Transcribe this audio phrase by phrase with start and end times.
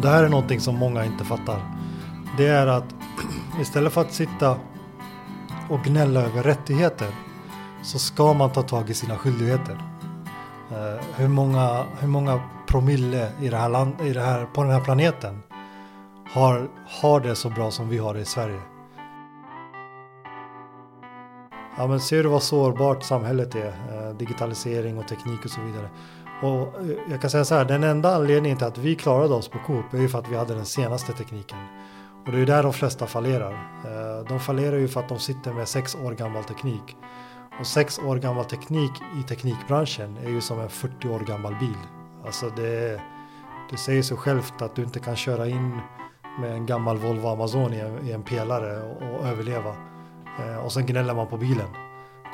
[0.00, 1.60] Och det här är någonting som många inte fattar.
[2.36, 2.94] Det är att
[3.60, 4.56] istället för att sitta
[5.70, 7.08] och gnälla över rättigheter
[7.82, 9.72] så ska man ta tag i sina skyldigheter.
[9.72, 14.72] Uh, hur, många, hur många promille i det här land, i det här, på den
[14.72, 15.42] här planeten
[16.32, 16.68] har,
[17.00, 18.60] har det så bra som vi har det i Sverige?
[21.78, 23.68] Ja men ser du vad sårbart samhället är?
[23.68, 25.88] Uh, digitalisering och teknik och så vidare.
[26.42, 29.48] Och eh, jag kan säga så här, den enda anledningen till att vi klarade oss
[29.48, 31.58] på Coop är ju för att vi hade den senaste tekniken.
[32.26, 33.52] Och det är ju där de flesta fallerar.
[33.84, 36.96] Eh, de fallerar ju för att de sitter med sex år gammal teknik.
[37.60, 41.78] Och sex år gammal teknik i teknikbranschen är ju som en 40 år gammal bil.
[42.26, 43.00] Alltså det,
[43.70, 45.80] det säger sig självt att du inte kan köra in
[46.40, 49.76] med en gammal Volvo Amazon i en, i en pelare och, och överleva.
[50.38, 51.68] Eh, och sen gnäller man på bilen.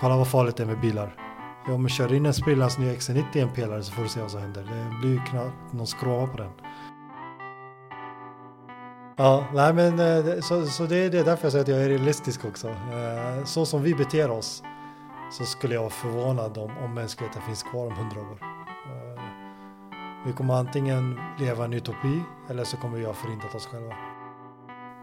[0.01, 1.26] Kolla vad farligt det är med bilar.
[1.69, 4.21] Ja men kör in en sprillans ny XC90 i en pelare så får du se
[4.21, 4.63] vad som händer.
[4.63, 6.51] Det blir ju knappt någon skråma på den.
[9.17, 11.69] Ja, nej men eh, det- så, så det är det är därför jag säger att
[11.69, 12.69] jag är realistisk också.
[12.69, 14.63] Eh, så som vi beter oss
[15.33, 18.39] så skulle jag vara förvånad om, om mänskligheten finns kvar om hundra år.
[18.43, 19.23] Eh,
[20.27, 23.95] vi kommer antingen leva en utopi eller så kommer vi ha förintat oss själva.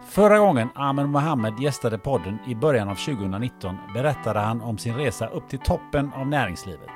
[0.05, 5.27] Förra gången Ahmed Mohammed gästade podden i början av 2019 berättade han om sin resa
[5.27, 6.89] upp till toppen av näringslivet.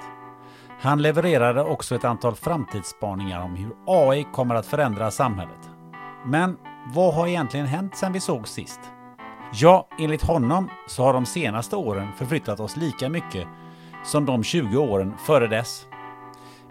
[0.80, 5.70] Han levererade också ett antal framtidsspaningar om hur AI kommer att förändra samhället.
[6.26, 6.58] Men
[6.94, 8.80] vad har egentligen hänt sedan vi såg sist?
[9.54, 13.48] Ja, enligt honom så har de senaste åren förflyttat oss lika mycket
[14.04, 15.88] som de 20 åren före dess.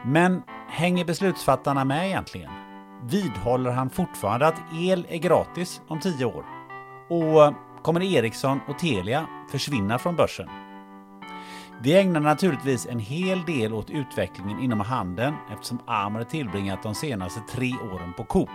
[0.04, 2.65] Men hänger beslutsfattarna med egentligen?
[3.02, 6.44] Vidhåller han fortfarande att el är gratis om tio år?
[7.08, 10.48] Och eh, kommer Ericsson och Telia försvinna från börsen?
[11.80, 17.40] Vi ägnar naturligtvis en hel del åt utvecklingen inom handeln eftersom Amer tillbringat de senaste
[17.40, 18.50] tre åren på Coop.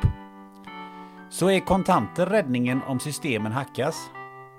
[1.29, 4.11] Så är kontanter räddningen om systemen hackas?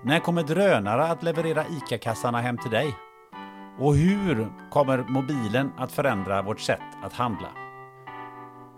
[0.05, 2.97] När kommer drönare att leverera ICA-kassarna hem till dig?
[3.79, 7.62] Och hur kommer mobilen att förändra vårt sätt att handla?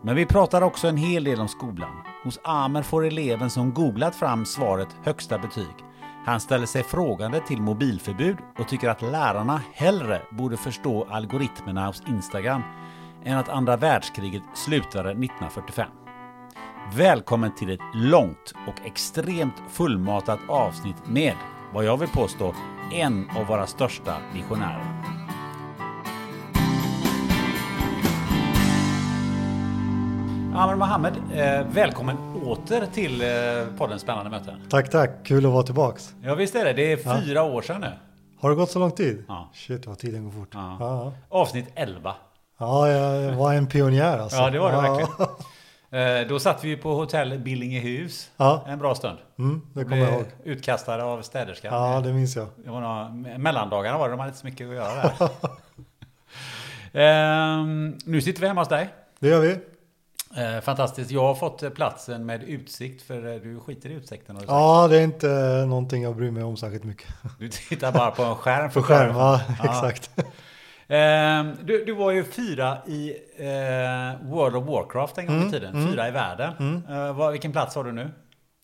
[0.07, 2.03] Men vi pratar också en hel del om skolan.
[2.25, 5.75] Hos Amer får eleven som googlat fram svaret högsta betyg.
[6.27, 12.03] Han ställer sig frågande till mobilförbud och tycker att lärarna hellre borde förstå algoritmerna hos
[12.09, 12.63] Instagram
[13.25, 15.89] än att andra världskriget slutade 1945.
[16.97, 21.35] Välkommen till ett långt och extremt fullmatat avsnitt med,
[21.73, 22.55] vad jag vill påstå,
[22.93, 25.24] en av våra största visionärer.
[30.55, 34.55] Amr Mohammed, eh, välkommen åter till eh, podden Spännande möten.
[34.71, 35.11] Tack, tack.
[35.25, 36.15] Kul att vara tillbaks.
[36.23, 37.93] Ja visst är det, det är fyra år sedan nu.
[38.41, 39.25] Har det gått så lång tid?
[39.29, 39.51] Ja.
[39.55, 40.49] Shit vad tiden går fort.
[40.53, 40.77] Ja.
[40.81, 42.15] Ja, Avsnitt 11.
[42.59, 44.37] ja jag var en pionjär alltså.
[44.37, 45.11] Ja det var det verkligen.
[45.91, 48.65] Eh, Då satt vi på hotell Billingehus Ja.
[48.69, 49.19] en bra stund.
[49.39, 50.25] Mm, det kommer jag ihåg.
[50.45, 51.75] utkastade av städerskan.
[51.75, 52.47] Ja, det minns jag.
[52.65, 53.09] Det var några,
[53.39, 55.29] mellandagarna var det, de hade inte så mycket att göra där.
[57.01, 58.89] Ehm, nu sitter vi hemma hos dig.
[59.19, 59.59] Det gör vi.
[60.37, 61.11] Eh, fantastiskt.
[61.11, 64.37] Jag har fått eh, platsen med utsikt för eh, du skiter i utsikten.
[64.37, 64.53] har du sagt.
[64.53, 65.29] Ja, det är inte
[65.69, 67.09] någonting jag bryr mig om särskilt mycket.
[67.39, 68.71] Du tittar bara på en skärm.
[68.71, 70.11] På skärm, ja, exakt.
[71.65, 73.15] Du, du var ju fyra i
[74.23, 75.89] World of Warcraft en gång Mm, i tiden.
[75.93, 76.83] Fyra i världen.
[77.17, 78.11] Vad, vilken plats har du nu?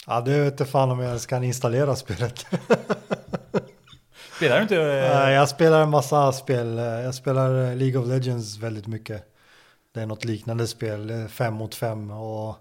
[0.06, 2.46] Ja, det vet inte fan om jag ens kan installera spelet.
[4.36, 4.74] Spelar du inte?
[4.74, 6.76] Jag spelar en massa spel.
[6.76, 9.29] Jag spelar League of Legends väldigt mycket.
[9.92, 12.10] Det är något liknande spel, fem mot fem.
[12.10, 12.56] Och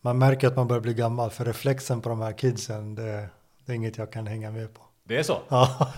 [0.00, 3.28] man märker att man börjar bli gammal för reflexen på de här kidsen, det,
[3.66, 4.80] det är inget jag kan hänga med på.
[5.04, 5.38] Det är så?
[5.48, 5.88] Ja.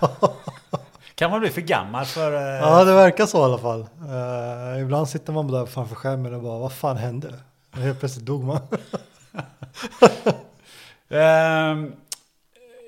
[1.15, 2.33] kan man bli för gammal för...
[2.33, 2.41] Uh...
[2.41, 3.81] Ja, det verkar så i alla fall.
[3.81, 7.35] Uh, ibland sitter man där framför skärmen och bara, vad fan hände?
[7.73, 8.61] Och helt plötsligt dog man.
[11.09, 11.93] um,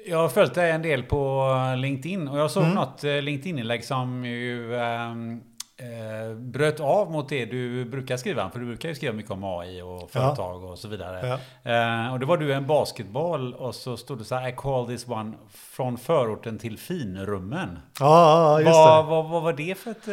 [0.06, 2.74] jag har följt dig en del på LinkedIn och jag såg mm.
[2.74, 5.42] något eh, LinkedIn-inlägg som ju um,
[5.76, 8.50] eh, bröt av mot det du brukar skriva.
[8.50, 10.68] För du brukar ju skriva mycket om AI och företag ja.
[10.68, 11.38] och så vidare.
[11.62, 11.72] Ja.
[12.06, 14.86] Eh, och det var du en basketboll och så stod det så här I call
[14.86, 17.78] this one från förorten till finrummen.
[18.00, 19.10] Ja, just vad, det.
[19.10, 20.08] Vad, vad var det för ett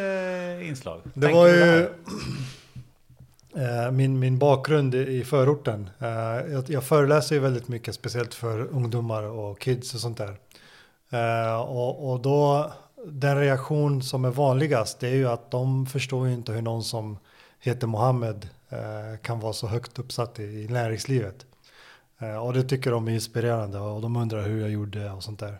[0.62, 1.02] eh, inslag?
[1.04, 1.82] Det Tänkte var ju
[3.86, 5.90] eh, min, min bakgrund i förorten.
[6.00, 6.08] Eh,
[6.54, 10.36] jag, jag föreläser ju väldigt mycket, speciellt för ungdomar och kids och sånt där.
[11.12, 12.72] Eh, och, och då
[13.06, 16.84] den reaktion som är vanligast det är ju att de förstår ju inte hur någon
[16.84, 17.18] som
[17.60, 21.46] heter Mohammed eh, kan vara så högt uppsatt i, i näringslivet.
[22.20, 25.40] Eh, och det tycker de är inspirerande och de undrar hur jag gjorde och sånt
[25.40, 25.58] där.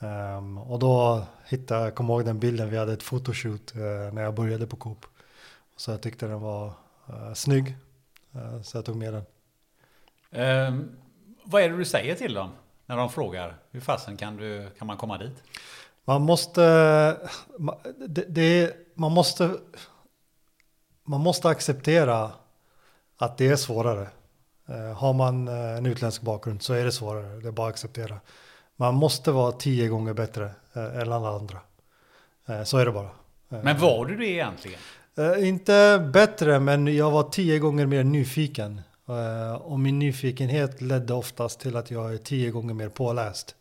[0.00, 4.12] Um, och då hittade jag, kom ihåg den bilden, vi hade ett fotoshoot uh, eh,
[4.12, 5.06] när jag började på Coop.
[5.76, 6.66] Så jag tyckte den var
[7.10, 7.76] uh, snygg,
[8.36, 9.24] uh, så jag tog med den.
[10.66, 10.96] Um,
[11.44, 12.50] vad är det du säger till dem
[12.86, 15.42] när de frågar hur fasen kan, du, kan man komma dit?
[16.08, 16.62] Man måste,
[18.08, 19.50] det, det, man måste,
[21.04, 22.30] man måste acceptera
[23.16, 24.08] att det är svårare.
[24.68, 27.74] Eh, har man eh, en utländsk bakgrund så är det svårare, det är bara att
[27.74, 28.20] acceptera.
[28.76, 31.58] Man måste vara tio gånger bättre eh, än alla andra.
[32.64, 33.10] Så är det bara.
[33.48, 34.80] Men var du det egentligen?
[35.38, 38.80] Inte bättre, men jag var tio gånger mer nyfiken.
[39.60, 43.54] Och min nyfikenhet ledde oftast till att jag är tio gånger mer påläst.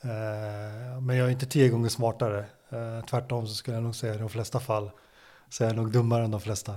[0.00, 2.44] Eh, men jag är inte tio gånger smartare.
[2.68, 4.90] Eh, tvärtom så skulle jag nog säga i de flesta fall
[5.48, 6.72] så är jag nog dummare än de flesta.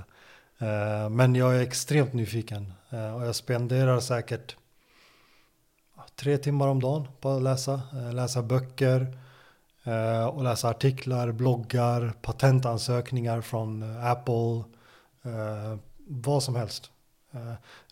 [0.58, 4.56] Eh, men jag är extremt nyfiken och jag spenderar säkert
[6.16, 7.82] tre timmar om dagen på att läsa.
[8.14, 9.18] Läsa böcker
[10.34, 14.64] och läsa artiklar, bloggar, patentansökningar från Apple.
[16.08, 16.92] Vad som helst.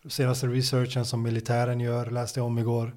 [0.10, 2.96] Senaste researchen som militären gör läste jag om igår.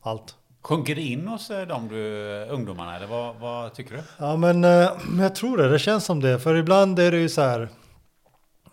[0.00, 0.36] Allt.
[0.66, 4.02] Sjunker det in hos eh, de du, ungdomarna eller vad, vad tycker du?
[4.18, 6.40] Ja men eh, jag tror det, det känns som det.
[6.40, 7.68] För ibland är det ju så här.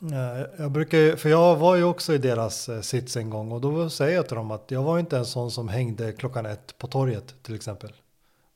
[0.01, 3.61] Eh, jag brukar för jag var ju också i deras eh, sits en gång och
[3.61, 6.77] då säger jag till dem att jag var inte en sån som hängde klockan ett
[6.77, 7.93] på torget till exempel.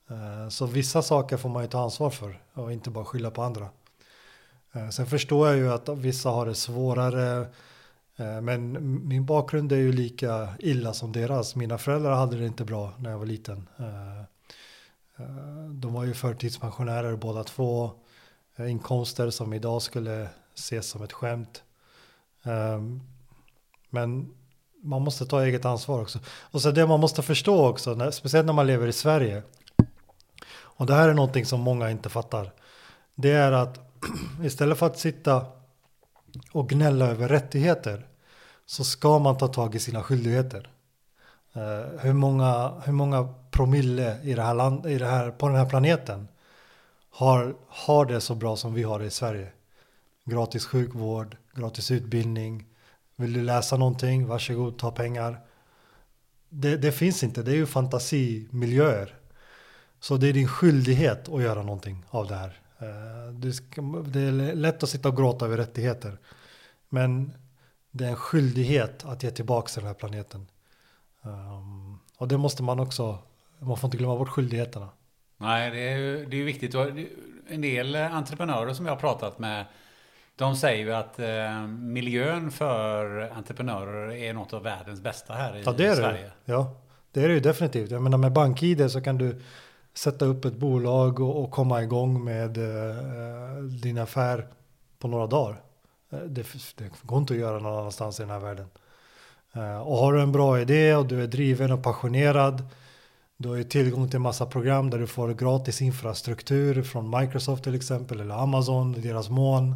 [0.09, 3.41] Eh, så vissa saker får man ju ta ansvar för och inte bara skylla på
[3.41, 3.67] andra.
[4.91, 7.45] Sen förstår jag ju att vissa har det svårare
[8.17, 8.77] Eh, men
[9.07, 11.55] min bakgrund är ju lika illa som deras.
[11.55, 13.69] Mina föräldrar hade det inte bra när jag var liten.
[13.79, 14.19] Eh,
[15.17, 17.91] eh, de var ju förtidspensionärer båda två.
[18.59, 21.63] Inkomster som idag skulle ses som ett skämt.
[23.89, 24.33] Men
[24.81, 26.19] man måste ta eget ansvar också.
[26.27, 29.43] Och så det man måste förstå också, speciellt när man lever i Sverige.
[30.49, 32.51] Och det här är någonting som många inte fattar.
[33.15, 33.79] Det är att
[34.43, 35.45] istället för att sitta
[36.51, 38.07] och gnälla över rättigheter
[38.65, 40.69] så ska man ta tag i sina skyldigheter.
[41.57, 45.57] Uh, hur, många, hur många promille i det här land, i det här, på den
[45.57, 46.27] här planeten
[47.09, 49.51] har, har det så bra som vi har det i Sverige?
[50.25, 52.65] Gratis sjukvård, gratis utbildning.
[53.15, 54.27] Vill du läsa någonting?
[54.27, 55.39] Varsågod, ta pengar.
[56.49, 59.15] Det, det finns inte, det är ju fantasimiljöer.
[59.99, 62.59] Så det är din skyldighet att göra någonting av det här.
[62.79, 63.33] Eh,
[64.05, 66.17] det är lätt att sitta och gråta över rättigheter.
[66.89, 67.33] Men
[67.91, 70.47] det är en skyldighet att ge tillbaka till den här planeten.
[71.21, 73.19] Um, och det måste man också,
[73.59, 74.89] man får inte glömma bort skyldigheterna.
[75.37, 76.75] Nej, det är ju det är viktigt.
[77.49, 79.65] En del entreprenörer som jag har pratat med,
[80.35, 85.63] de säger ju att eh, miljön för entreprenörer är något av världens bästa här i,
[85.65, 86.31] ja, det är Sverige.
[86.45, 86.51] Det.
[86.51, 86.81] Ja,
[87.11, 87.91] det är det ju definitivt.
[87.91, 89.41] Jag menar med BankID så kan du
[89.97, 94.47] sätta upp ett bolag och, och komma igång med eh, eh din affär
[94.99, 95.61] på några dagar.
[96.09, 98.67] Eh, det, det går inte att göra någon annanstans i den här världen.
[99.53, 102.63] Eh, och har du en bra idé och du är driven och passionerad.
[103.37, 107.75] Du har ju tillgång till massa program där du får gratis infrastruktur från Microsoft till
[107.75, 109.75] exempel eller Amazon, deras moln.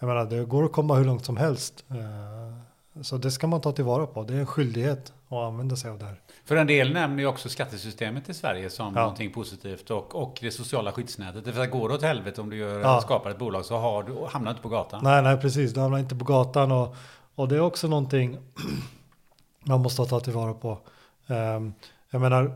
[0.00, 1.84] Jag menar, det går att komma hur långt som helst.
[1.90, 4.22] Eh, så det ska man ta tillvara på.
[4.22, 5.12] Det är en skyldighet
[5.42, 6.20] att använda sig av det här.
[6.44, 9.00] För en del nämner ju också skattesystemet i Sverige som ja.
[9.00, 11.54] någonting positivt och, och det sociala skyddsnätet.
[11.54, 13.00] För att går det åt helvete om du gör, ja.
[13.00, 15.00] skapar ett bolag så har du, hamnar inte på gatan.
[15.04, 15.72] Nej, nej precis.
[15.72, 16.96] Du hamnar inte på gatan och,
[17.34, 18.38] och det är också någonting
[19.64, 20.78] man måste ta tillvara på.
[21.26, 21.74] Um,
[22.10, 22.52] jag menar,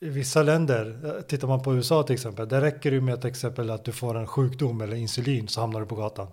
[0.00, 3.30] i vissa länder, eh, tittar man på USA till exempel, där räcker det med till
[3.30, 6.28] exempel att du får en sjukdom eller insulin så hamnar du på gatan.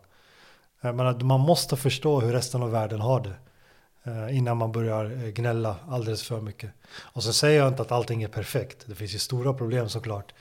[0.82, 3.34] Men man måste förstå hur resten av världen har det
[4.32, 6.72] innan man börjar eh, gnälla alldeles för mycket.
[7.00, 8.84] Och så säger jag inte att allting är perfekt.
[8.88, 10.34] Det finns ju stora problem såklart.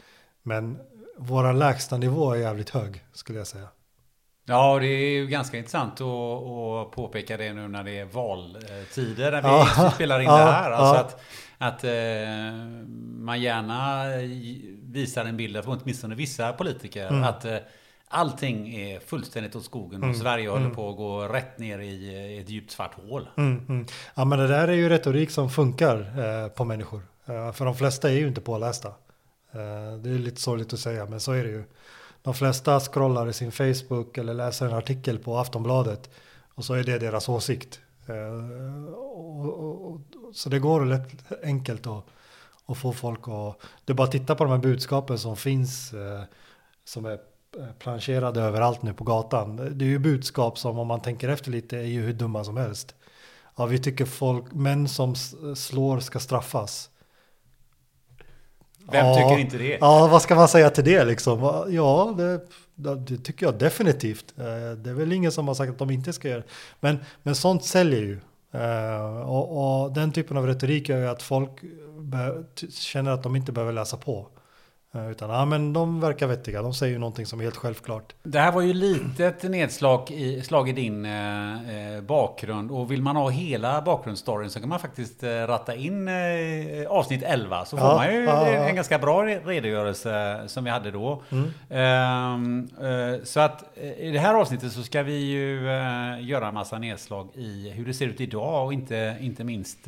[0.42, 0.78] Men
[1.18, 3.68] våra lägsta nivå är jävligt hög skulle jag säga.
[4.46, 9.32] Ja, det är ju ganska intressant att, påpeka det nu när det är valtider.
[9.32, 10.70] När vi ja, spelar in ja, det här.
[10.70, 11.00] Alltså ja.
[11.00, 11.20] att,
[11.76, 12.54] att eh,
[13.18, 14.04] man gärna
[14.82, 17.24] visar en bild, åtminstone vissa politiker, mm.
[17.24, 17.56] att eh,
[18.14, 20.76] allting är fullständigt åt skogen och mm, Sverige håller mm.
[20.76, 23.28] på att gå rätt ner i ett djupt svart hål.
[23.36, 23.86] Mm, mm.
[24.14, 27.02] ja, men det där är ju retorik som funkar eh, på människor.
[27.26, 28.88] Eh, för de flesta är ju inte pålästa.
[28.88, 31.64] Eh, det är lite sorgligt att säga, men så är det ju.
[32.22, 36.10] De flesta scrollar i sin Facebook eller läser en artikel på Aftonbladet
[36.54, 37.80] och så är det deras åsikt.
[38.06, 40.00] Eh, och, och, och,
[40.32, 42.04] så det går lätt enkelt att,
[42.66, 43.60] att få folk att...
[43.84, 46.22] Det är bara att titta på de här budskapen som finns, eh,
[46.84, 47.18] som är
[47.78, 49.56] planscherade överallt nu på gatan.
[49.56, 52.56] Det är ju budskap som om man tänker efter lite är ju hur dumma som
[52.56, 52.94] helst.
[53.56, 55.14] Ja, vi tycker folk, män som
[55.56, 56.90] slår ska straffas.
[58.90, 59.78] Vem ja, tycker inte det?
[59.80, 61.64] Ja, vad ska man säga till det liksom?
[61.70, 62.40] Ja, det,
[62.74, 64.34] det, tycker jag definitivt.
[64.38, 64.44] Eh,
[64.76, 66.46] det är väl ingen som har sagt att de inte ska göra det.
[66.80, 68.20] Men, men sånt säljer ju.
[68.52, 71.50] Eh, och, och den typen av retorik gör ju att folk
[72.70, 74.28] känner att de inte behöver läsa på.
[74.94, 76.62] Eh, utan ja, men de verkar vettiga.
[76.62, 78.14] De säger ju någonting som är helt självklart.
[78.22, 82.70] Det här var ju lite ett nedslag i, slag i din eh, eh, bakgrund.
[82.70, 86.14] Och vill man ha hela bakgrundsstoryn så kan man faktiskt eh, ratta in eh,
[86.88, 87.64] avsnitt 11.
[87.64, 91.22] Så får ja, man ju ja, en, en ganska bra redogörelse som vi hade då.
[91.30, 91.50] Mm.
[91.70, 95.64] Ehm, eh, så att i det här avsnittet så ska vi ju
[96.20, 99.78] göra en massa nedslag i hur det ser ut idag och inte, inte minst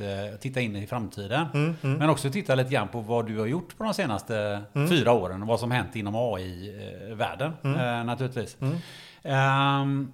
[0.41, 1.47] titta in i framtiden.
[1.55, 1.99] Mm, mm.
[1.99, 5.13] Men också titta lite grann på vad du har gjort på de senaste mm fyra
[5.13, 7.81] åren och vad som hänt inom AI-världen mm.
[7.81, 8.57] eh, naturligtvis.
[8.61, 9.83] Mm.
[9.83, 10.13] Um,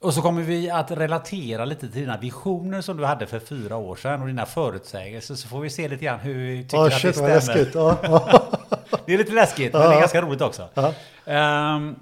[0.00, 3.76] och så kommer vi att relatera lite till dina visioner som du hade för fyra
[3.76, 5.34] år sedan och dina förutsägelser.
[5.34, 7.34] Så får vi se lite grann hur vi tycker oh, att shit, det stämmer.
[7.34, 7.72] Läskigt.
[9.06, 10.68] det är lite läskigt, men det är ganska roligt också.
[11.24, 11.96] Um,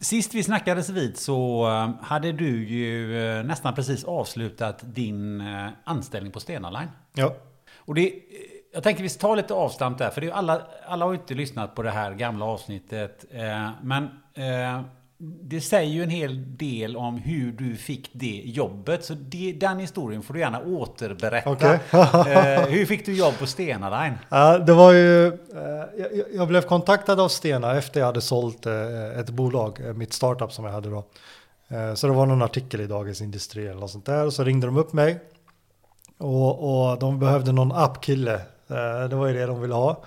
[0.00, 5.68] sist vi snackades vid så eh, hade du ju eh, nästan precis avslutat din eh,
[5.84, 6.90] anställning på Stena Line.
[7.14, 7.34] Ja.
[7.76, 8.12] Och det
[8.76, 11.34] jag tänker vi tar lite avstamp där, för det är alla, alla har ju inte
[11.34, 13.24] lyssnat på det här gamla avsnittet.
[13.30, 14.04] Eh, men
[14.34, 14.80] eh,
[15.18, 19.04] det säger ju en hel del om hur du fick det jobbet.
[19.04, 21.50] Så det, den historien får du gärna återberätta.
[21.50, 21.78] Okay.
[21.92, 24.14] eh, hur fick du jobb på Stena Line?
[24.28, 25.32] Ja, det var ju, eh,
[25.98, 30.12] jag, jag, blev kontaktad av Stena efter jag hade sålt eh, ett bolag, eh, mitt
[30.12, 31.04] startup som jag hade då.
[31.94, 34.26] Så det var någon artikel i Dagens Industri eller något sånt där.
[34.26, 35.20] Och så ringde de upp mig.
[36.18, 40.02] Och, och de behövde någon appkille Eh, det var ju det de ville ha.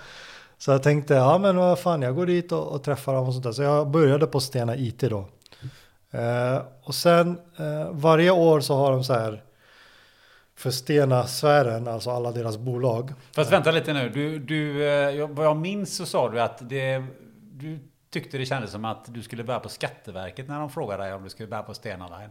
[0.58, 3.32] Så jag tänkte, ja men vad fan, jag går dit och, och träffar dem och
[3.32, 3.52] sånt där.
[3.52, 5.24] Så jag började på Stena IT då.
[6.10, 9.42] Eh, och sen eh, varje år så har de så här
[10.56, 13.12] för Stena-sfären, alltså alla deras bolag.
[13.32, 16.68] Fast vänta lite nu, du, du, eh, jag, vad jag minns så sa du att
[16.68, 17.04] det,
[17.52, 17.78] du
[18.10, 21.24] tyckte det kändes som att du skulle börja på Skatteverket när de frågade dig om
[21.24, 22.30] du skulle börja på Stena Line.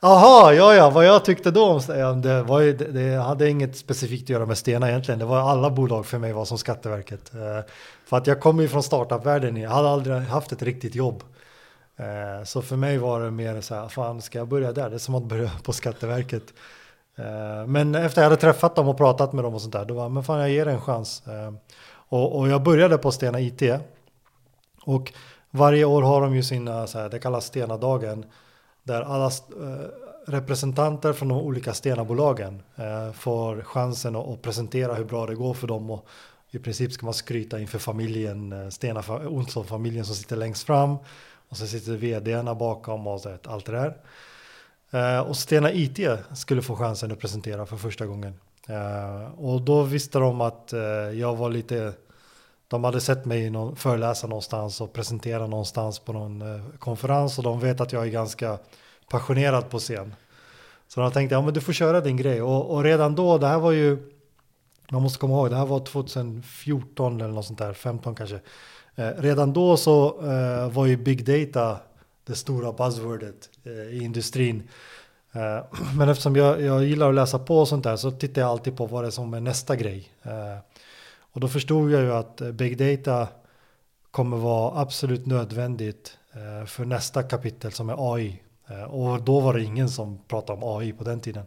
[0.00, 4.22] Aha, ja, ja, vad jag tyckte då om det, var ju, det hade inget specifikt
[4.22, 5.18] att göra med Stena egentligen.
[5.18, 7.34] Det var alla bolag för mig var som Skatteverket.
[7.34, 7.70] Eh,
[8.04, 11.22] för att jag kommer ju från startup-världen, jag hade aldrig haft ett riktigt jobb.
[11.96, 14.90] Eh, så för mig var det mer så här, fan ska jag börja där?
[14.90, 16.44] Det är som att börja på Skatteverket.
[17.18, 19.94] Eh, men efter jag hade träffat dem och pratat med dem och sånt där, då
[19.94, 21.22] var men fan jag ger det en chans.
[22.12, 23.62] Och, och jag började på Stena IT.
[24.84, 25.12] Och
[25.50, 28.24] varje år har de ju sina, så här, det kallas Stena-dagen,
[28.82, 29.86] där alla eh,
[30.26, 35.54] representanter från de olika Stena-bolagen eh, får chansen att, att, presentera hur bra det går
[35.54, 35.90] för dem.
[35.90, 36.06] Och
[36.50, 40.96] i princip ska man skryta inför familjen, eh, Stena Olsson-familjen som sitter längst fram.
[41.48, 43.96] Och så sitter vdarna bakom och så, allt det där.
[44.90, 45.98] Eh, och Stena IT
[46.34, 48.34] skulle få chansen att presentera för första gången.
[48.68, 50.80] Eh, och då visste de att eh,
[51.14, 51.92] jag var lite
[52.70, 57.44] de hade sett mig någon, föreläsa någonstans och presentera någonstans på någon eh, konferens och
[57.44, 58.58] de vet att jag är ganska
[59.10, 60.14] passionerad på scen.
[60.88, 62.42] Så de tänkte, ja men du får köra din grej.
[62.42, 64.12] Och, och, redan då, det här var ju,
[64.90, 68.40] man måste komma ihåg, det här var 2014 eller något sånt där, 15 kanske.
[68.94, 71.78] Eh, redan då så eh, var ju big data
[72.26, 74.68] det stora buzzwordet eh, i industrin.
[75.32, 75.64] Eh,
[75.96, 78.76] men eftersom jag, jag gillar att läsa på och sånt där så tittar jag alltid
[78.76, 80.08] på vad det är som är nästa grej.
[80.22, 80.69] Eh,
[81.32, 83.28] och då förstod jag ju att eh, big data
[84.10, 88.42] kommer vara absolut nödvändigt eh, för nästa kapitel som är AI.
[88.68, 91.44] Eh, och då var det ingen som pratade om AI på den tiden.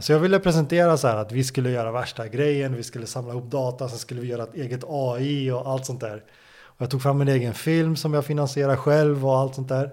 [0.00, 3.32] Så jag ville presentera så här att vi skulle göra värsta grejen, vi skulle samla
[3.32, 6.24] ihop data, sen skulle vi göra ett eget AI och allt sånt där.
[6.60, 9.90] Och jag tog fram en egen film som jag finansierar själv och allt sånt där.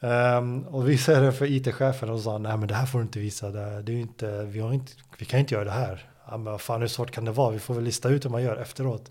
[0.00, 3.18] Um, och visade det för IT-chefen och sa nej men det här får du inte
[3.18, 5.70] visa, det, är- det är ju inte, vi, har inte, vi kan inte göra det
[5.70, 6.10] här.
[6.32, 8.30] Ja, men vad fan hur svårt kan det vara, vi får väl lista ut hur
[8.30, 9.10] man gör efteråt.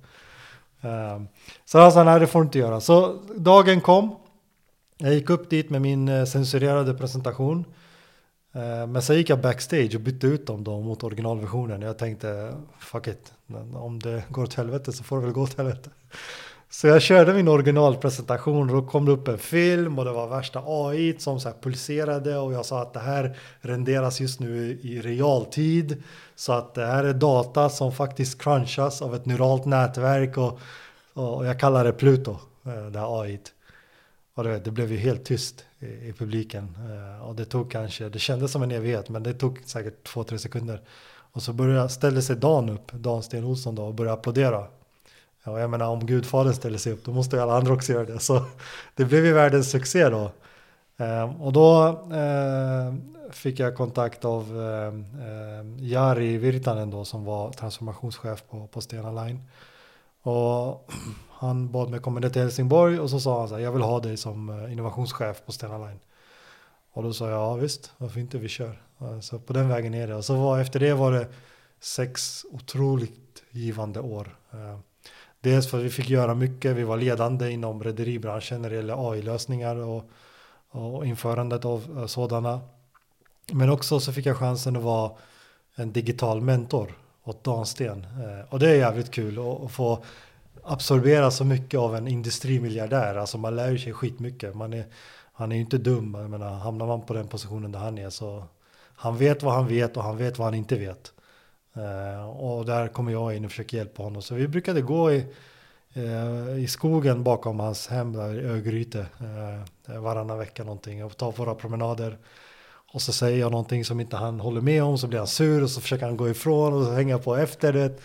[0.81, 1.27] Um,
[1.65, 2.81] så han sa nej det får du inte göra.
[2.81, 4.15] Så dagen kom,
[4.97, 7.65] jag gick upp dit med min eh, censurerade presentation.
[8.53, 11.81] Ehm, men sen gick jag backstage och bytte ut dem då mot originalversionen.
[11.81, 13.33] Jag tänkte, fuck it,
[13.73, 15.89] om det går åt helvete så får det väl gå åt helvete.
[16.73, 20.27] Så jag körde min originalpresentation och då kom det upp en film och det var
[20.27, 24.79] värsta AI som så här pulserade och jag sa att det här renderas just nu
[24.81, 26.03] i realtid.
[26.35, 30.59] Så att det här är data som faktiskt crunchas av ett neuralt nätverk och,
[31.13, 33.39] och jag kallar det Pluto, eh, det här AI.
[34.33, 36.77] Och det, det blev ju helt tyst i, i publiken.
[36.77, 40.23] Eh, och det tog kanske, det kändes som en evighet, men det tog säkert två,
[40.23, 40.81] tre sekunder.
[41.33, 44.67] Och så började, ställde sig Dan upp, Dan Sten Olsson då, och började applådera.
[45.43, 48.05] Ja, jag menar om Gudfadern ställer sig upp, då måste ju alla andra också göra
[48.05, 48.19] det.
[48.19, 48.45] Så
[48.95, 50.31] det blev ju världens succé då.
[50.97, 52.93] Eh, och då eh,
[53.31, 54.93] fick jag kontakt av eh,
[55.89, 59.41] Jari Virtanen då, som var transformationschef på, på Stena Line.
[60.21, 60.91] Och
[61.29, 63.81] han bad mig komma ner till Helsingborg och så sa han så här, jag vill
[63.81, 65.99] ha dig som eh, innovationschef på Stena Line.
[66.93, 68.81] Och då sa jag, ja visst, varför inte, vi kör.
[69.21, 70.15] Så på den vägen är det.
[70.15, 71.27] Och så var, efter det var det
[71.79, 74.37] sex otroligt givande år.
[74.51, 74.79] Ehm,
[75.41, 79.11] Dels för att vi fick göra mycket, vi var ledande inom rederibranschen när det gäller
[79.11, 80.09] AI-lösningar och,
[80.69, 82.61] och införandet av eh, sådana.
[83.51, 85.11] Men också så fick jag chansen att vara
[85.75, 88.03] en digital mentor åt Dansten.
[88.03, 90.03] Eh, och det är jävligt kul att- att få
[90.63, 93.15] absorbera så mycket av en industrimiljardär.
[93.15, 94.55] Alltså man lär ju sig skitmycket.
[94.55, 94.85] Man är,
[95.33, 96.15] han är ju inte dum.
[96.19, 98.43] Jag menar, hamnar man på den positionen där han är så
[98.95, 101.13] han vet vad han vet och han vet vad han inte vet.
[101.73, 104.21] Eh, och där kommer jag in och försöker hjälpa honom.
[104.21, 105.25] Så vi brukade gå i,
[105.93, 111.31] eh, i skogen bakom hans hem där i Örgryte eh, varannan vecka någonting och ta
[111.31, 112.17] våra promenader.
[112.93, 115.63] Och så säger jag någonting som inte han håller med om så blir han sur
[115.63, 117.99] och så försöker han gå ifrån och så hänger jag på efter det.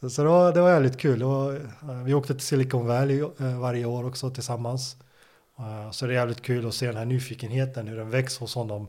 [0.00, 1.18] Så, så det, var, det var jävligt kul.
[1.18, 4.96] Det var, eh, vi åkte till Silicon Valley eh, varje år också tillsammans.
[5.58, 8.54] Eh, så det är jävligt kul att se den här nyfikenheten, hur den växer hos
[8.54, 8.88] honom.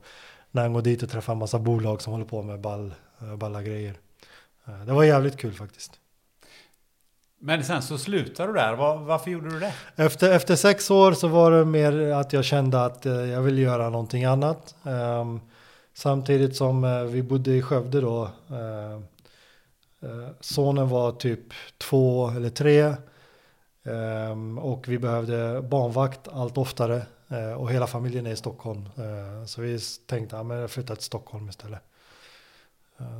[0.52, 2.94] När han går dit och träffar en massa bolag som håller på med ball,
[3.38, 3.96] balla grejer.
[4.67, 5.99] Eh, Det var jävligt kul faktiskt.
[7.39, 8.73] Men sen så slutar du där.
[8.73, 9.73] Var, varför gjorde du det?
[9.95, 13.58] Efter, efter sex år så var det mer att jag kände att eh, jag vill
[13.60, 14.75] göra någonting annat.
[14.84, 15.39] Ehm,
[15.93, 18.30] samtidigt som eh, vi bodde i Skövde då.
[20.39, 21.39] sonen var typ
[21.78, 22.95] två eller tre.
[23.84, 27.01] Ehm, och vi behövde barnvakt allt oftare.
[27.58, 28.89] och hela familjen är i Stockholm.
[29.47, 31.80] Så vi tänkte att jag flyttar till Stockholm istället.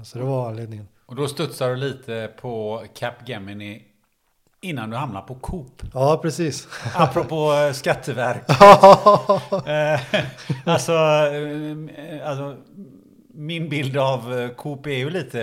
[0.04, 0.88] Så det var anledningen.
[1.06, 3.82] Och då studsar du lite på Capgemini
[4.62, 5.82] innan du hamnar på Coop.
[5.94, 6.68] Ja, precis.
[6.96, 8.44] Apropå eh, Skatteverk.
[9.68, 10.00] Eh,
[10.66, 12.56] alltså, eh, alltså,
[13.34, 15.40] min bild av Coop är ju lite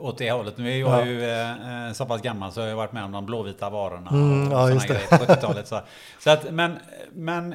[0.00, 0.58] åt det hållet.
[0.58, 1.88] Nu är jag Ja.
[1.88, 4.58] ju så pass gammal så jag har varit med om de blåvita varorna Mm, och
[4.58, 4.94] ja, just det.
[4.94, 5.68] grejer på 70-talet.
[5.68, 5.80] Så,
[6.18, 6.78] så att, men,
[7.12, 7.54] men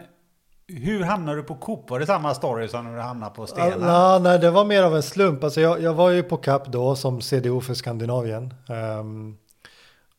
[0.67, 1.89] hur hamnar du på Coop?
[1.89, 3.87] Var det samma story som när du hamnade på Stena?
[3.87, 5.43] Ja, nej, det var mer av en slump.
[5.43, 8.53] Alltså jag, jag var ju på CAP då som CDO för Skandinavien.
[8.69, 9.37] Ehm,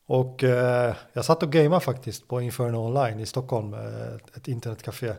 [0.05, 5.13] och eh, jag satt och gamade faktiskt på Inferno Online i Stockholm, eh, ett, internetcafé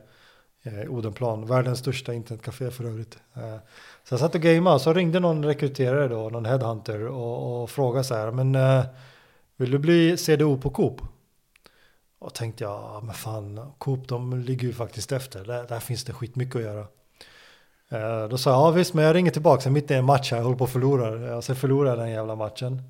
[0.63, 3.19] i Odenplan, världens största internetcafé för övrigt.
[4.05, 7.71] Så jag satt och gamade och så ringde någon rekryterare då, någon headhunter och, och
[7.71, 8.57] frågade så här, men
[9.57, 11.01] vill du bli CDO på Coop?
[12.19, 16.13] Och tänkte jag, men fan, Coop de ligger ju faktiskt efter, där, där finns det
[16.13, 16.87] skitmycket att göra.
[17.89, 20.31] Eh, Då sa jag, ja visst, men jag ringer tillbaka, sen mitt i en match
[20.31, 21.27] här, jag håller på att förlora.
[21.27, 22.83] Jag ser förlorade den jävla matchen.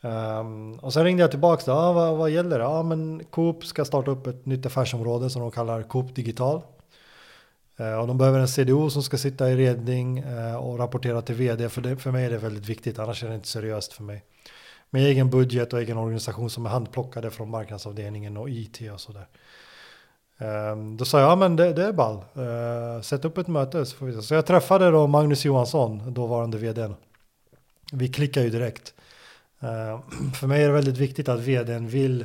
[0.00, 2.64] Um, och sen ringde jag tillbaka, då, ja, vad, vad gäller det?
[2.64, 6.62] Ja, men Coop ska starta upp ett nytt affärsområde som de kallar Coop Digital.
[7.76, 11.34] Eh, och de behöver en CDO som ska sitta i ledning eh, och rapportera till
[11.34, 14.02] vd, för, det, för mig är det väldigt viktigt, annars är det inte seriöst för
[14.02, 14.24] mig.
[14.90, 19.26] Med egen budget och egen organisation som är handplockade från marknadsavdelningen och IT och sådär.
[20.38, 22.24] Um, Då sa jag, ja men det, det är ball.
[22.36, 24.22] Uh, sätt upp ett möte så får vi se.
[24.22, 26.94] Så jag träffade då Magnus Johansson, dåvarande vdn.
[27.92, 28.94] Vi klickar ju direkt.
[29.62, 30.00] Uh,
[30.34, 32.24] för mig är det väldigt viktigt att vdn vill,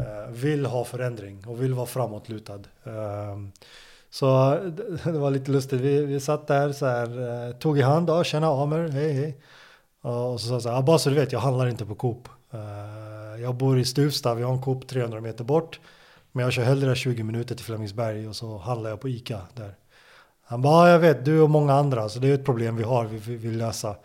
[0.00, 2.60] uh, vill ha förändring och vill vara framåtlutad.
[2.84, 3.52] Ehm,
[4.10, 5.80] så det, eh, det var lite lustigt.
[5.80, 9.38] Vi, vi satt där så här, tog i hand, ja tjena Amer, hej hej.
[10.02, 12.28] Och så sa jag så här, bara så du vet, jag handlar inte på Coop.
[12.52, 15.80] Eh, jag bor i Stuvsta, vi har en Coop 300 meter bort.
[16.32, 19.74] Men jag kör hellre 20 minuter till Flemingsberg och så handlar jag på Ica där.
[20.44, 23.04] Han bara, jag vet, du och många andra, så det är ett problem vi har,
[23.04, 23.96] vi vill lösa.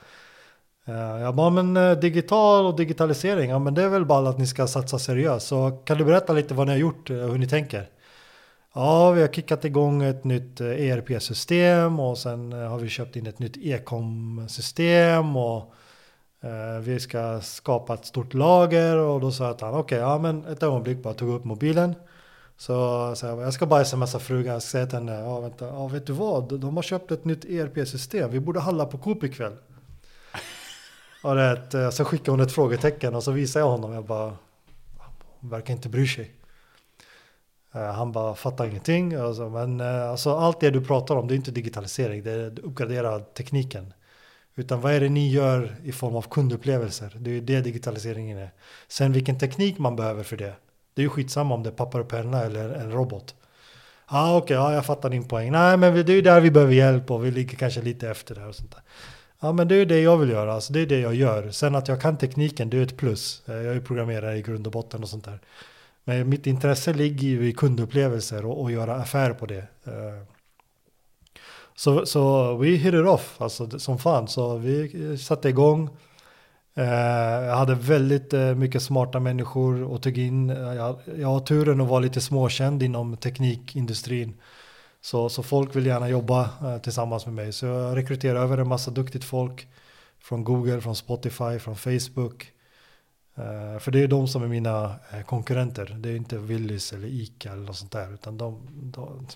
[0.86, 4.38] Eh, jag bara, men eh, digital och digitalisering, ja men det är väl bara att
[4.38, 5.48] ni ska satsa seriöst.
[5.48, 7.90] Så kan du berätta lite vad ni har gjort, hur ni tänker?
[8.74, 13.40] Ja, vi har kickat igång ett nytt ERP-system och sen har vi köpt in ett
[13.40, 15.74] nytt e-com-system och
[16.82, 20.64] vi ska skapa ett stort lager och då sa han okej, okay, ja men ett
[20.64, 21.96] ögonblick bara tog upp mobilen
[22.58, 25.88] så, så jag ska bara smsa frugan, jag ska säga till henne, ja, vänta, ja,
[25.88, 29.54] vet du vad, de har köpt ett nytt ERP-system, vi borde handla på Coop ikväll.
[31.24, 34.38] och det, eh, så skickade hon ett frågetecken och så visade jag honom, jag bara,
[35.40, 36.32] hon verkar inte bry sig.
[37.74, 39.14] Eh, han bara fattar ingenting.
[39.14, 42.60] Alltså, men eh, alltså, allt det du pratar om, det är inte digitalisering, det är
[42.60, 43.94] uppgradera tekniken.
[44.60, 47.12] Utan vad är det ni gör i form av kundupplevelser?
[47.20, 48.52] Det är ju det digitaliseringen är.
[48.88, 50.54] Sen vilken teknik man behöver för det.
[50.94, 53.36] Det är ju skitsamma om det är papper och penna eller en robot.
[54.06, 55.52] Ah, Okej, okay, ja, jag fattar din poäng.
[55.52, 58.36] Nej, men det är ju där vi behöver hjälp och vi ligger kanske lite efter
[58.36, 58.82] där och sånt där.
[59.40, 60.54] Ja, men det är ju det jag vill göra.
[60.54, 61.52] Alltså, det är det jag gör.
[61.52, 63.44] Sen att jag kan tekniken, det är ett plus.
[63.48, 65.40] Eh, jag är programmerare i grund och botten och sånt där.
[66.04, 69.68] Men mitt intresse ligger ju i kundupplevelser och, och göra affär på det.
[69.86, 70.37] Eh,
[71.78, 74.28] så, så vi hit it off, alltså som fan.
[74.28, 75.90] Så vi satte igång.
[76.76, 76.86] Eh,
[77.46, 80.50] jag hade väldigt eh, mycket smarta människor och tog in.
[80.50, 84.34] Jag, jag har turen att vara lite småkänd inom teknikindustrin.
[85.02, 87.54] Så, så folk vill gärna jobba eh, tillsammans med mig.
[87.54, 89.68] Så jag rekryterar över en massa duktigt folk.
[90.20, 92.52] Från Google, från Spotify, från Facebook.
[93.36, 95.98] Eh, för det är de som är mina eh, konkurrenter.
[96.00, 98.14] Det är inte Willys eller Ica eller något sånt där.
[98.14, 99.28] Utan de, de,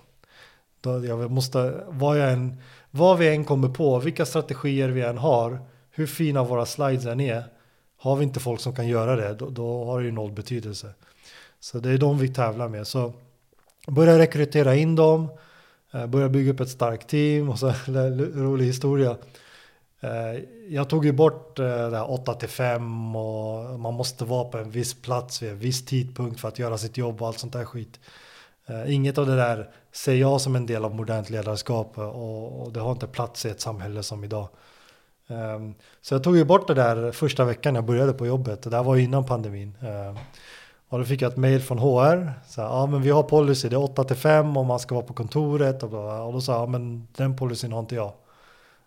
[0.82, 2.58] då jag måste, vad, jag än,
[2.92, 5.60] vad vi än kommer på, vilka strategier vi än har
[5.92, 7.44] hur fina våra slides än är,
[7.98, 10.94] har vi inte folk som kan göra det, då, då har det ju noll betydelse.
[11.60, 12.88] Så det är de vi tävlar med.
[12.88, 13.14] Så
[13.88, 15.30] börja rekrytera in dem,
[15.94, 17.74] eh, börja bygga upp ett starkt team och så
[18.36, 19.18] rolig historia.
[20.00, 24.44] Eh, jag tog ju bort eh, det här 8 till 5 och man måste vara
[24.44, 27.40] på en viss plats vid en viss tidpunkt för att göra sitt jobb och allt
[27.40, 28.00] sånt där skit.
[28.88, 32.80] Inget av det där ser jag som en del av modernt ledarskap eh, och det
[32.80, 34.48] har inte plats i ett samhälle som idag.
[35.28, 38.62] Um, så jag tog ju bort det där första veckan jag började på jobbet.
[38.62, 39.78] Det där var innan pandemin.
[39.82, 40.18] Um,
[40.90, 42.34] och då fick jag ett mail från HR.
[42.48, 45.06] Så ja men vi har policy, det är 8 till 5 och man ska vara
[45.06, 45.84] på kontoret.
[45.84, 48.14] Och, och då sa jag, men den policyn har inte jag.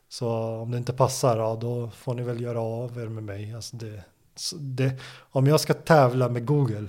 [0.08, 3.54] Så om det inte passar, ja då får ni väl göra av er med mig.
[3.54, 4.02] Alltså det,
[4.58, 6.88] det, om jag ska tävla med Google,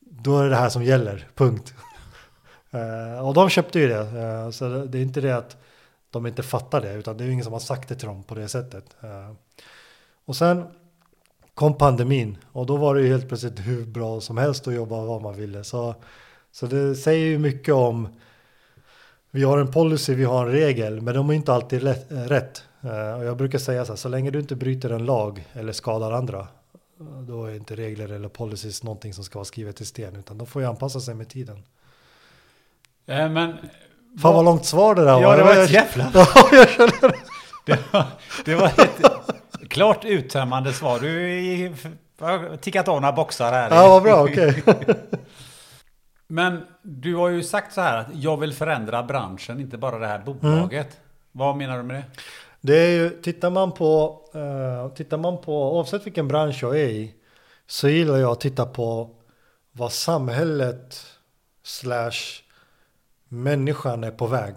[0.00, 1.74] då är det det här som gäller, punkt.
[2.70, 4.20] Eh, och de köpte ju det.
[4.20, 5.56] Eh, så det är inte det att
[6.10, 8.34] de inte fattar det, utan det är ingen som har sagt det till dem på
[8.34, 8.96] det sättet.
[9.00, 9.32] Eh,
[10.24, 10.64] och sen
[11.54, 15.04] kom pandemin och då var det ju helt plötsligt hur bra som helst att jobba
[15.04, 15.64] vad man ville.
[15.64, 15.94] Så,
[16.52, 18.08] så det säger ju mycket om,
[19.30, 22.64] vi har en policy, vi har en regel, men de är inte alltid eh, rätt.
[22.82, 25.72] Eh, och jag brukar säga så här, så länge du inte bryter en lag eller
[25.72, 26.48] skadar andra,
[27.28, 30.46] då är inte regler eller policies någonting som ska vara skrivet i sten, utan de
[30.46, 31.62] får ju anpassa sig med tiden.
[33.06, 33.58] Eh, men
[34.22, 35.22] Fan vad långt svar det där var.
[35.22, 36.10] Ja, det var ett jävla...
[36.14, 37.14] Ja, jag känner det.
[37.66, 38.04] Det var,
[38.44, 40.98] det var ett klart uttömmande svar.
[41.00, 41.74] Du
[42.20, 43.70] har tickat av några boxar här.
[43.70, 44.62] Ja, vad bra, okej.
[44.66, 44.94] Okay.
[46.26, 50.06] Men du har ju sagt så här att jag vill förändra branschen, inte bara det
[50.06, 50.86] här bolaget.
[50.86, 50.98] Mm.
[51.32, 52.04] Vad menar du med det?
[52.60, 56.88] Det är ju, tittar man på, uh, tittar man på, oavsett vilken bransch jag är
[56.88, 57.14] i,
[57.66, 59.10] så gillar jag att titta på
[59.72, 61.06] vad samhället
[61.62, 62.42] slash
[63.32, 64.54] människan är på väg.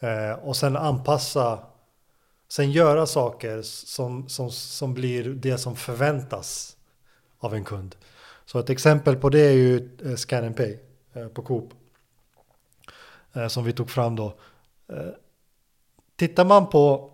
[0.00, 1.58] Eh, och sen anpassa,
[2.48, 6.76] sen göra saker som, som, som blir det som förväntas
[7.38, 7.96] av en kund.
[8.44, 10.78] Så ett exempel på det är ju eh, Scan and Pay
[11.12, 11.72] eh, på Coop.
[13.32, 14.34] Eh, som vi tog fram då.
[14.88, 15.10] Eh,
[16.16, 17.10] tittar man på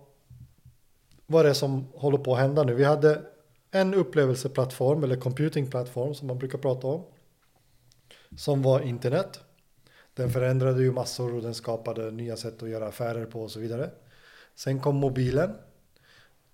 [1.25, 2.73] vad det är som håller på att hända nu.
[2.73, 3.21] Vi hade
[3.71, 7.03] en upplevelseplattform eller computingplattform som man brukar prata om.
[8.37, 9.39] Som var internet.
[10.15, 13.59] Den förändrade ju massor och den skapade nya sätt att göra affärer på och så
[13.59, 13.89] vidare.
[14.55, 15.55] Sen kom mobilen.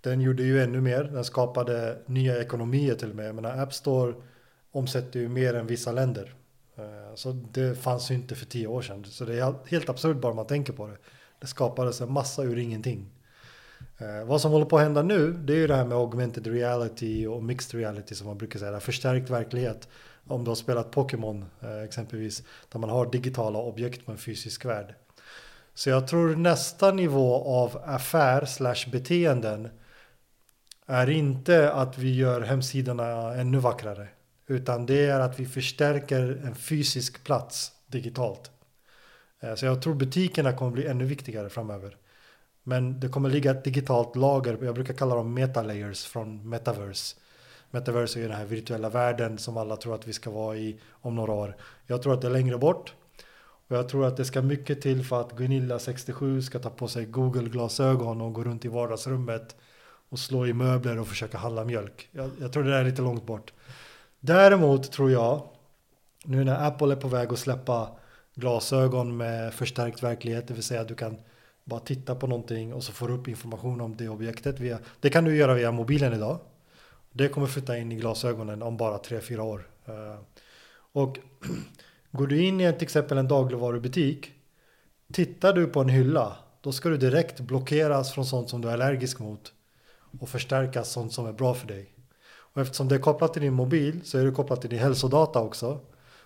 [0.01, 1.03] Den gjorde ju ännu mer.
[1.03, 3.27] Den skapade nya ekonomier till och med.
[3.27, 4.13] Jag menar, App Store
[4.71, 6.33] omsätter ju mer än vissa länder.
[6.75, 9.05] Eh, så det fanns ju inte för tio år sedan.
[9.05, 10.97] Så det är helt absurt bara man tänker på det.
[11.39, 13.09] Det skapades en massa ur ingenting.
[13.97, 16.47] Eh, vad som håller på att hända nu, det är ju det här med augmented
[16.47, 19.87] reality och mixed reality som man brukar säga, förstärkt verklighet
[20.27, 24.65] om du har spelat Pokémon eh, exempelvis, där man har digitala objekt på en fysisk
[24.65, 24.95] värld.
[25.73, 29.69] Så jag tror nästa nivå av affär slash beteenden
[30.85, 34.07] är inte att vi gör hemsidorna ännu vackrare,
[34.47, 38.51] utan det är att vi förstärker en fysisk plats digitalt.
[39.39, 41.97] Eh, så jag tror butikerna kommer bli ännu viktigare framöver.
[42.63, 47.15] Men det kommer ligga ett digitalt lager, jag brukar kalla dem metalayers från metaverse.
[47.71, 50.79] Metaverse är ju den här virtuella världen som alla tror att vi ska vara i
[50.91, 51.55] om några år.
[51.87, 52.93] Jag tror att det är längre bort.
[53.67, 56.87] Och jag tror att det ska mycket till för att Gunilla 67 ska ta på
[56.87, 59.55] sig Google-glasögon och gå runt i vardagsrummet
[60.09, 62.09] och slå i möbler och försöka handla mjölk.
[62.11, 63.53] Jag, jag tror det är lite långt bort.
[64.19, 65.43] Däremot tror jag,
[66.25, 67.89] nu när Apple är på väg att släppa
[68.35, 71.17] glasögon med förstärkt verklighet, det vill säga att du kan
[71.63, 74.59] bara titta på någonting och så får du upp information om det objektet.
[74.59, 76.39] Via, det kan du göra via mobilen idag.
[77.11, 79.69] Det kommer flytta in i glasögonen om bara 3-4 år.
[79.85, 80.19] Eh,
[80.91, 81.17] och
[82.11, 84.31] går du in i till exempel en dagligvarubutik,
[85.13, 88.73] tittar du på en hylla, då ska du direkt blockeras från sånt som du är
[88.73, 89.53] allergisk mot
[90.19, 91.93] och förstärkas sånt som är bra för dig.
[92.53, 95.39] Och eftersom det är kopplat till din mobil så är det kopplat till din hälsodata
[95.39, 95.79] också.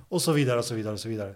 [0.10, 1.36] Och så vidare och så vidare och så vidare.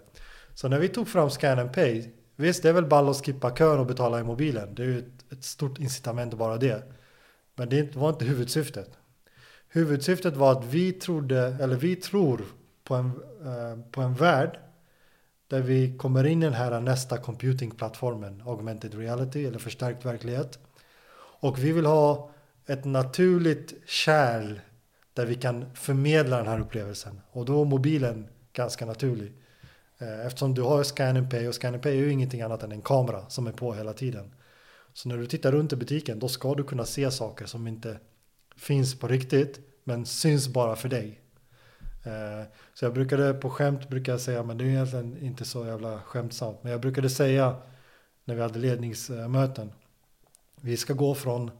[0.54, 2.04] Så när vi tog fram Scan and Pay,
[2.36, 4.74] visst det är väl ball att skippa kön och betala i mobilen.
[4.74, 6.82] Det är ju ett, ett stort incitament bara det.
[7.54, 8.99] Men det var inte huvudsyftet.
[9.72, 12.44] Huvudsyftet var att vi trodde, eller vi tror
[12.84, 13.06] på en,
[13.44, 14.58] eh, på en värld
[15.48, 20.58] där vi kommer in i den här nästa computingplattformen, augmented reality eller förstärkt verklighet.
[21.40, 22.30] Och vi vill ha
[22.66, 24.60] ett naturligt kärl
[25.14, 27.20] där vi kan förmedla den här upplevelsen.
[27.30, 29.32] Och då är mobilen ganska naturlig.
[29.98, 32.62] Eh, eftersom du har Scan and Pay och Scan and Pay är ju ingenting annat
[32.62, 34.34] än en kamera som är på hela tiden.
[34.92, 37.98] Så när du tittar runt i butiken då ska du kunna se saker som inte
[38.60, 41.20] finns på riktigt men syns bara för dig.
[42.04, 45.66] Eh, Så jag brukade på skämt brukar jag säga, men det är egentligen inte så
[45.66, 46.62] jävla skämtsamt.
[46.62, 47.56] Men jag brukade säga
[48.24, 49.72] när vi hade ledningsmöten.
[50.60, 51.50] Vi ska gå från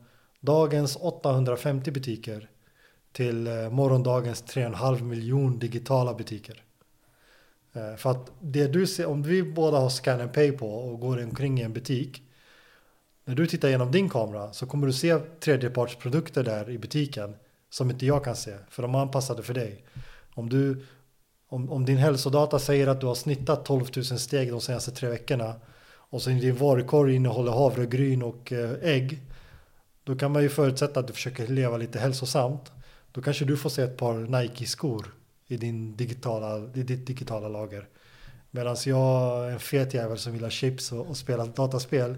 [0.40, 2.50] dagens 850 butiker
[3.12, 6.62] till eh, morgondagens 3,5 miljon digitala butiker.
[7.72, 11.00] Eh, för att det du ser, om vi båda har scan and pay på och
[11.00, 12.22] går omkring i en butik.
[13.24, 17.36] När du tittar genom din kamera så kommer du se tredjepartsprodukter där i butiken
[17.70, 19.84] som inte jag kan se, för de är anpassade för dig.
[20.34, 20.86] Om, du,
[21.48, 25.08] om, om din hälsodata säger att du har snittat 12 000 steg de senaste tre
[25.08, 25.54] veckorna
[26.10, 29.20] och sen din varukorg innehåller havregryn och eh, ägg,
[30.04, 32.72] då kan man ju förutsätta att du försöker leva lite hälsosamt.
[33.12, 35.14] Då kanske du får se ett par Nike-skor
[35.46, 37.88] i, din digitala, i ditt digitala lager.
[38.50, 42.16] Medan jag, en fet jävel som vill ha chips och, och spela dataspel,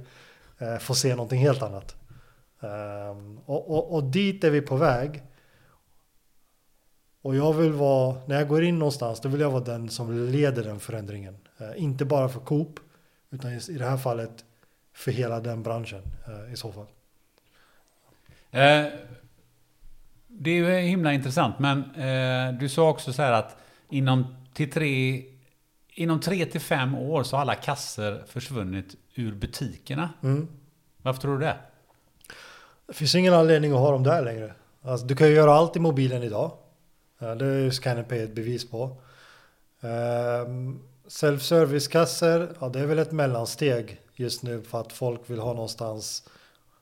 [0.62, 1.96] Eh, får se någonting helt annat.
[2.60, 5.22] Ehm, och, och, och dit är vi på väg.
[7.22, 10.28] Och jag vill vara, när jag går in någonstans, då vill jag vara den som
[10.28, 11.36] leder den förändringen.
[11.58, 12.80] Eh, inte bara för Coop,
[13.30, 14.44] utan i, i det här fallet
[14.92, 16.86] för hela den branschen eh, i så fall.
[20.28, 21.82] Det är ju himla intressant, men
[22.58, 23.56] du sa också så här att
[23.88, 25.24] inom till tre,
[25.88, 30.10] inom tre till fem år så har alla kasser försvunnit ur butikerna.
[30.22, 30.48] Mm.
[31.02, 31.56] Varför tror du det?
[32.86, 34.54] Det finns ingen anledning att ha dem där längre.
[34.82, 36.52] Alltså, du kan ju göra allt i mobilen idag.
[37.18, 38.96] Det är ju Scan and Pay ett bevis på.
[39.80, 45.52] Ehm, Self-service-kassor, ja det är väl ett mellansteg just nu för att folk vill ha
[45.52, 46.28] någonstans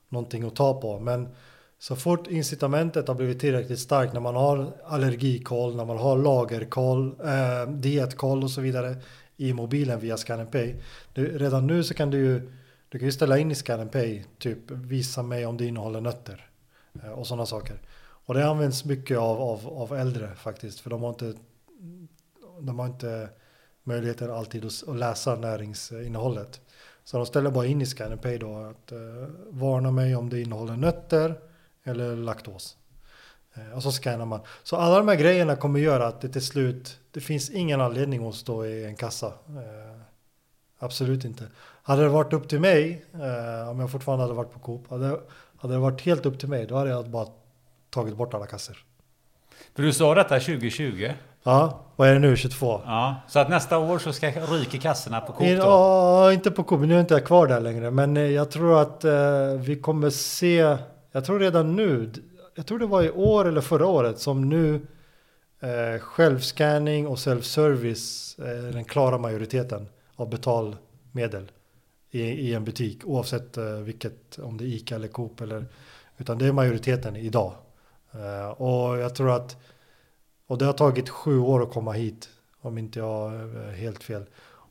[0.09, 0.99] någonting att ta på.
[0.99, 1.29] Men
[1.79, 7.15] så fort incitamentet har blivit tillräckligt starkt när man har allergikoll, när man har lagerkoll,
[7.23, 8.95] eh, dietkoll och så vidare
[9.41, 10.75] i mobilen via Scan Pay.
[11.13, 12.51] Du, redan nu så kan du ju
[12.89, 16.49] du kan ju ställa in i Scan Pay, typ visa mig om det innehåller nötter
[17.03, 17.81] eh, och sådana saker.
[17.99, 21.33] Och det används mycket av, av, av äldre faktiskt, för de har inte,
[22.59, 23.29] de har inte
[23.83, 26.61] möjligheten alltid att, läsa näringsinnehållet.
[27.03, 28.99] Så de ställer bara in i Scan Pay då att eh,
[29.49, 31.35] varna mig om det innehåller nötter
[31.83, 32.77] eller laktos.
[33.53, 34.39] Eh, och så scannar man.
[34.63, 38.27] Så alla de här grejerna kommer göra att det till slut, det finns ingen anledning
[38.27, 39.27] att stå i en kassa.
[39.27, 40.01] Eh,
[40.79, 41.43] absolut inte.
[41.83, 45.19] Hade det varit upp till mig, eh, om jag fortfarande hade varit på Coop, hade,
[45.57, 47.27] hade det varit helt upp till mig, då hade jag bara
[47.89, 48.77] tagit bort alla kassor.
[49.75, 51.11] För du sa detta 2020.
[51.43, 52.81] Ja, vad är det nu, 22?
[52.85, 55.55] Ja, så att nästa år så ska ryka kassorna på Coop då?
[55.55, 57.91] ja, inte på Coop, nu är inte jag kvar där längre.
[57.91, 59.13] Men eh, jag tror att eh,
[59.59, 60.77] vi kommer se,
[61.11, 62.11] jag tror redan nu,
[62.55, 64.81] jag tror det var i år eller förra året som nu
[65.59, 71.51] eh, självscanning och self-service är den klara majoriteten av betalmedel
[72.11, 73.05] i, i en butik.
[73.05, 75.65] Oavsett eh, vilket, om det är Ica eller Coop eller,
[76.17, 77.53] utan det är majoriteten idag.
[78.11, 79.57] Eh, och jag tror att,
[80.47, 82.29] och det har tagit sju år att komma hit,
[82.61, 84.25] om inte jag är helt fel.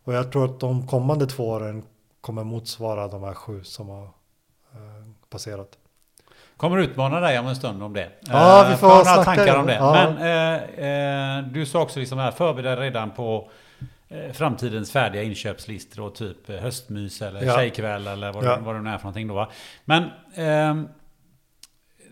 [0.05, 1.83] Och jag tror att de kommande två åren
[2.21, 4.05] kommer motsvara de här sju som har
[4.73, 5.80] eh, passerat.
[6.61, 8.09] Kommer utmana dig om en stund om det.
[8.21, 9.75] Ja, vi Eh, får har några tankar om det.
[9.75, 9.93] Ja.
[9.93, 13.51] Men eh, eh, du sa också liksom här, förbered redan på
[14.09, 17.57] eh, framtidens färdiga inköpslistor och typ eh, höstmys eller Ja.
[17.57, 18.57] tjejkväll eller vad, Ja.
[18.57, 19.49] det, vad det nu är för någonting då va.
[19.85, 20.89] Men ehm,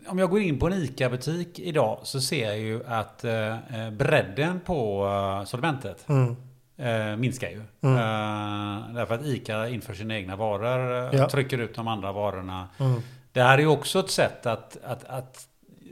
[0.09, 3.91] om jag går in på en ICA-butik idag så ser jag ju att eh, eh,
[3.93, 5.07] bredden på
[5.41, 6.37] eh, sortimentet Mm.
[6.79, 7.63] eh, minskar ju.
[7.83, 7.97] Mm.
[7.97, 11.29] Eh, därför att ICA inför sina egna varor eh, Ja.
[11.29, 12.69] trycker ut de andra varorna.
[12.79, 13.03] Mm.
[13.33, 15.49] Det här är ju också ett sätt att, att, att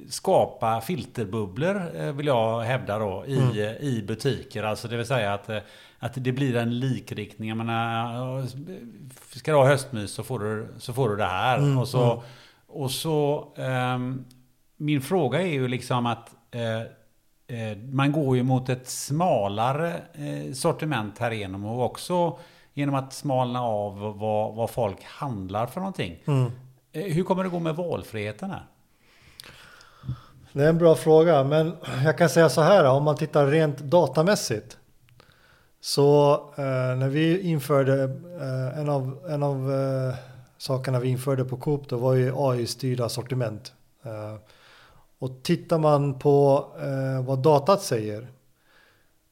[0.09, 3.77] skapa filterbubblor, eh, vill jag hävda då, i, Mm.
[3.81, 4.63] i butiker.
[4.63, 5.59] Alltså det vill säga att, eh,
[5.99, 7.49] att det blir en likriktning.
[7.49, 8.45] Jag menar, eh,
[9.37, 11.59] ska du ha höstmys så får du, så får du det här.
[11.59, 12.25] Mm, Och så, mm.
[12.67, 14.25] och så ehm,
[14.77, 16.81] min fråga är ju liksom att eh,
[17.61, 22.39] eh, man går ju mot ett smalare eh, sortiment här igenom och också
[22.75, 26.17] genom att smalna av vad, vad folk handlar för någonting.
[26.27, 26.51] Mm.
[26.97, 28.67] Eh, hur kommer det gå med valfriheten här?
[30.53, 33.79] Det är en bra fråga, men jag kan säga så här, om man tittar rent
[33.79, 34.79] datamässigt.
[35.81, 38.03] Så eh, när vi införde,
[38.41, 40.15] eh, en av, en av eh,
[40.59, 43.73] sakerna vi införde på Coop, då var ju AI-styrda sortiment.
[44.03, 44.37] Eh,
[45.19, 48.29] och tittar man på eh, vad datat säger,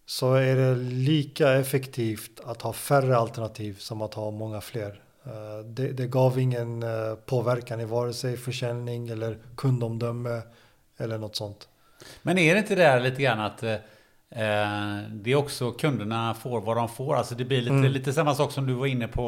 [0.06, 5.03] så är det lika effektivt att ha färre alternativ som att ha många fler.
[5.26, 10.42] Eh, det, det gav ingen eh, påverkan i vare sig försäljning eller kundomdöme
[10.98, 11.68] eller något sånt.
[12.22, 13.76] Men är det inte där lite grann att eh,
[15.10, 17.16] det är också kunderna får vad de får?
[17.16, 17.92] Alltså det blir lite, Mm.
[17.92, 19.22] lite samma sak som du var inne på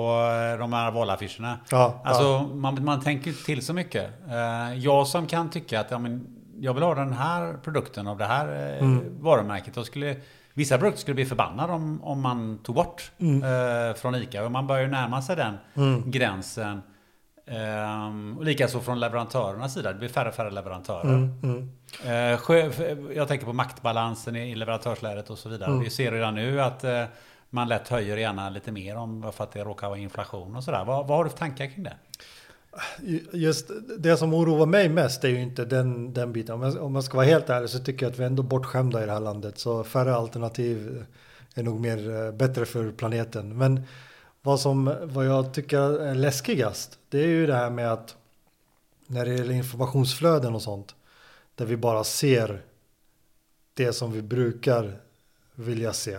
[0.59, 1.59] de här valaffischerna.
[1.71, 2.43] Ja, Alltså ja.
[2.55, 4.11] man, man tänker till så mycket.
[4.31, 6.27] Eh, jag som kan tycka att ja, men,
[6.59, 9.05] jag vill ha den här produkten av det här Mm.
[9.21, 9.77] varumärket.
[9.77, 10.17] Och skulle,
[10.57, 14.45] vissa produkter skulle bli förbannade om, om man tog bort eh, från ICA.
[14.45, 16.11] Och man börjar ju närma sig den Mm.
[16.11, 16.83] gränsen.
[17.47, 19.93] Ehm, och likaså från leverantörernas sida.
[19.93, 21.03] Det blir färre och färre leverantörer.
[21.15, 21.71] Mm, mm.
[22.39, 25.71] Sjö- Jag tänker på maktbalansen i leverantörslädet och så vidare.
[25.71, 25.83] Mm.
[25.85, 27.05] Vi ser redan nu att eh,
[27.51, 30.85] man lätt höjer gärna lite mer om för att det råkar vara inflation och sådär.
[30.85, 31.95] Vad, vad har du för tankar kring det?
[33.33, 36.55] Just det som oroar mig mest är ju inte den, den biten.
[36.55, 38.43] Om jag, om jag ska vara helt ärlig så tycker jag att vi är ändå
[38.43, 39.59] bortskämda i det här landet.
[39.59, 41.05] Så färre alternativ
[41.55, 43.59] är nog mer eh, bättre för planeten.
[43.59, 43.83] Men
[44.43, 48.17] vad, som, vad jag tycker är läskigast, det är ju det här med att
[49.07, 50.95] när det gäller informationsflöden och sånt,
[51.55, 52.63] där vi bara ser
[53.75, 54.99] det som vi brukar
[55.55, 56.15] vilja se.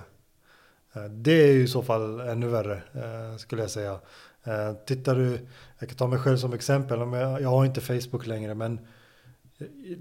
[0.94, 4.00] Eh, det är ju i så fall ännu värre, eh, skulle jag säga.
[4.86, 5.48] Tittar du,
[5.80, 7.00] jag kan ta mig själv som exempel,
[7.42, 8.80] jag, har inte Facebook längre, men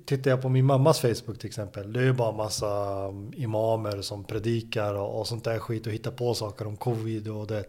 [0.07, 4.03] tittar jag på min mammas Facebook till exempel, det är ju bara massa um, imamer
[4.03, 7.65] som predikar och, och sånt där skit och hittar på saker om covid och det.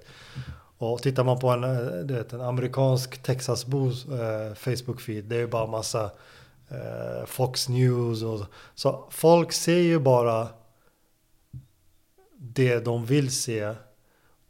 [0.78, 5.48] Och tittar man på en, eh, vet, en amerikansk Texasbos eh, Facebook-feed, det är ju
[5.48, 6.12] bara massa
[6.70, 8.42] eh, Fox News och
[8.76, 9.08] så.
[9.10, 10.48] Folk ser ju bara
[12.38, 13.74] det de vill se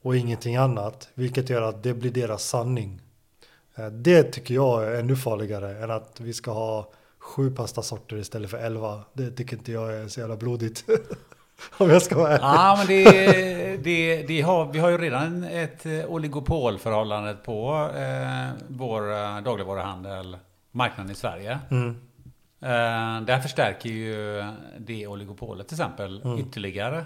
[0.01, 3.01] och ingenting annat, vilket gör att det blir deras sanning.
[3.77, 8.49] Eh, Det tycker jag är ännu farligare än att vi ska ha sju pastasorter istället
[8.51, 9.01] för elva.
[9.13, 10.85] Det tycker inte jag är så jävla blodigt.
[11.77, 12.43] Om jag ska vara ärlig.
[12.43, 18.47] Ja, men det, det, det har, vi har ju redan ett eh, oligopolförhållande på eh,
[18.67, 20.37] vår eh, dagligvaruhandel,
[20.71, 21.59] marknaden i Sverige.
[21.71, 21.89] Mm.
[22.61, 24.43] Eh, det här förstärker ju
[24.79, 26.39] det oligopolet till exempel Mm.
[26.39, 27.05] ytterligare.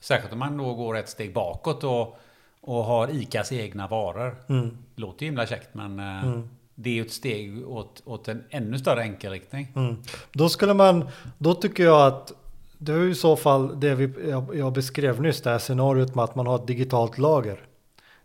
[0.00, 2.18] Särskilt om man då går ett steg bakåt och,
[2.60, 4.36] och har ICAs egna varor.
[4.48, 4.78] Mm.
[5.00, 6.48] Låter ju himla käckt men eh, Mm.
[6.74, 9.72] det är ju ett steg åt, åt en ännu större enkelriktning.
[9.76, 9.96] Mm.
[10.32, 11.08] Då skulle man,
[11.38, 12.32] då tycker jag att
[12.78, 16.24] det är i så fall det vi, jag, jag beskrev nyss, det här scenariot med
[16.24, 17.60] att man har ett digitalt lager.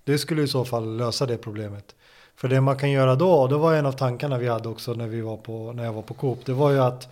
[0.03, 1.95] Det skulle i så fall lösa det problemet.
[2.35, 4.93] För det man kan göra då, och det var en av tankarna vi hade också
[4.93, 7.07] när, vi var på, när jag var på Coop, det var ju att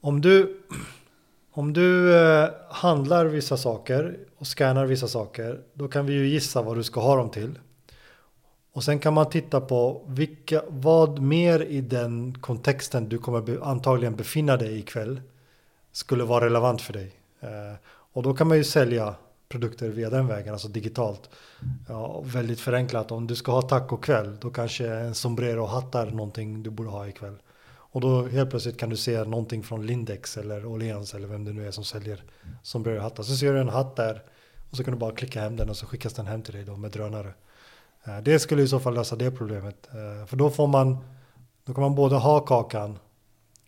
[0.00, 0.60] om du,
[1.52, 6.62] om du eh, handlar vissa saker och scannar vissa saker, då kan vi ju gissa
[6.62, 7.58] vad du ska ha dem till.
[8.74, 13.58] Och sen kan man titta på vilka, vad mer i den kontexten du kommer be,
[13.62, 15.20] antagligen befinna dig ikväll
[15.92, 17.12] skulle vara relevant för dig.
[17.40, 19.14] Eh, och då kan man ju sälja
[19.48, 21.30] produkter via den vägen, alltså digitalt.
[21.88, 26.06] Ja, väldigt förenklat, om du ska ha tacokväll, då kanske en sombrero och hatt är
[26.06, 27.36] någonting du borde ha ikväll.
[27.66, 31.52] Och då helt plötsligt kan du se någonting från Lindex eller Åhléns eller vem det
[31.52, 32.22] nu är som säljer
[32.62, 33.22] sombrero-hattar.
[33.22, 34.22] Så ser du en hatt där
[34.70, 36.64] och så kan du bara klicka hem den och så skickas den hem till dig
[36.64, 37.32] då med drönare.
[38.04, 39.88] Eh, det skulle i så fall lösa det problemet.
[39.88, 40.98] Eh, för då får man,
[41.64, 42.98] då kan man både ha kakan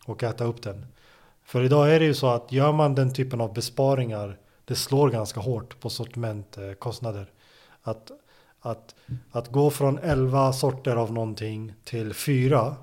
[0.04, 0.86] och äta upp den.
[1.44, 5.10] För idag är det ju så att gör man den typen av besparingar, det slår
[5.10, 7.20] ganska hårt på sortimentkostnader.
[7.20, 7.26] Eh,
[7.90, 8.10] att,
[8.60, 8.94] att,
[9.30, 12.76] att gå från 11 sorter av någonting till 4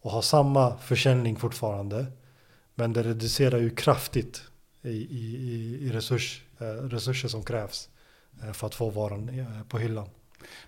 [0.00, 2.06] och ha samma försäljning fortfarande,
[2.74, 4.42] men det reducerar ju kraftigt
[4.82, 6.42] i, i, i resurs,
[6.82, 7.88] resurser som krävs
[8.52, 10.08] för att få varan på hyllan.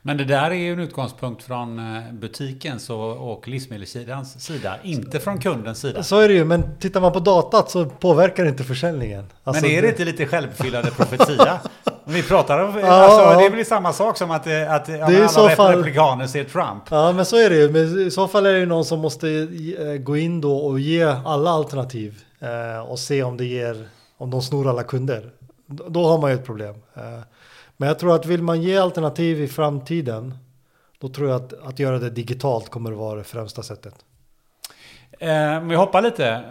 [0.03, 5.39] Men det där är ju en utgångspunkt från eh, butikens och, livsmedelssidans sida, inte från
[5.41, 6.03] kundens sida.
[6.03, 9.27] Så är det ju, men tittar man på datat så påverkar det inte försäljningen.
[9.45, 11.61] Alltså, men är det inte lite självuppfyllande profetia?
[12.05, 15.01] Vi pratar om, Ja, alltså, det är väl samma sak som att, eh, att i
[15.01, 16.83] alla så fall- republikaner ser Trump.
[16.91, 17.71] Ja men så är det ju.
[17.71, 20.81] Men I så fall är det ju någon som måste eh, gå in då och
[20.81, 22.21] ge alla alternativ.
[22.89, 25.31] Och se om det ger, om de snor alla kunder.
[25.67, 26.75] Då har man ju ett problem.
[27.85, 30.35] Men jag tror att vill man ge alternativ i framtiden.
[30.99, 33.95] Då tror jag att, att göra det digitalt kommer att vara det främsta sättet.
[35.19, 36.45] Eh, vi hoppar lite.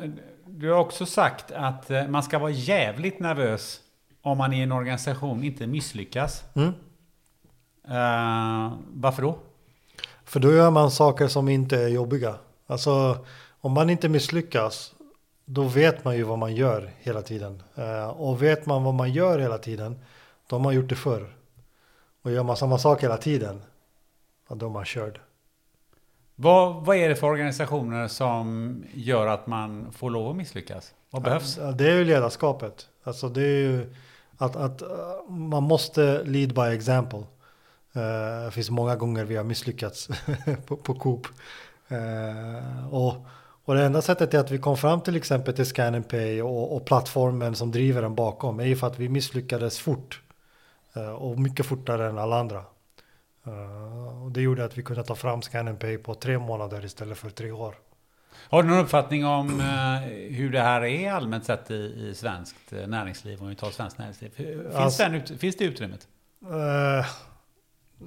[0.45, 3.79] Du har också sagt att eh, man ska vara jävligt nervös
[4.21, 6.43] om man i en organisation inte misslyckas.
[6.53, 6.67] Mm.
[7.87, 9.37] Eh, varför då?
[10.25, 12.35] För då gör man saker som inte är jobbiga.
[12.67, 13.17] Alltså
[13.61, 14.93] om man inte misslyckas.
[15.45, 17.63] Då vet man ju vad man gör hela tiden.
[17.75, 19.99] Eh, Och vet man vad man gör hela tiden.
[20.47, 21.35] Då har gjort det förr.
[22.21, 23.61] Och gör man samma sak hela tiden.
[24.49, 25.19] Ja, då är man körd.
[26.35, 30.93] Vad, vad är det för organisationer som gör att man får lov att misslyckas?
[31.09, 31.57] Vad behövs?
[31.57, 32.87] Ja, Det är ju ledarskapet.
[33.03, 33.93] Alltså det är ju
[34.37, 34.87] att, att eh,
[35.29, 37.19] man måste lead by example.
[37.93, 40.09] Eh, Det finns många gånger vi har misslyckats
[40.65, 41.27] på, på Coop.
[41.87, 43.15] Eh, och,
[43.65, 46.41] och det enda sättet är att vi kom fram till exempel till Scan and Pay
[46.41, 50.21] och, och plattformen som driver den bakom är ju för att vi misslyckades fort.
[50.95, 52.63] Eh, Och mycket fortare än alla andra.
[53.47, 57.17] Eh, Och det gjorde att vi kunde ta fram Scan Pay på tre månader istället
[57.17, 57.75] för tre år.
[58.49, 59.99] Har du någon uppfattning om eh,
[60.35, 61.73] hur det här är allmänt sett i,
[62.09, 63.41] i svenskt näringsliv?
[63.41, 64.29] Om vi tar svenskt näringsliv.
[64.35, 66.07] Finns, Alltså- den, finns det utrymmet?
[66.45, 67.05] Eh,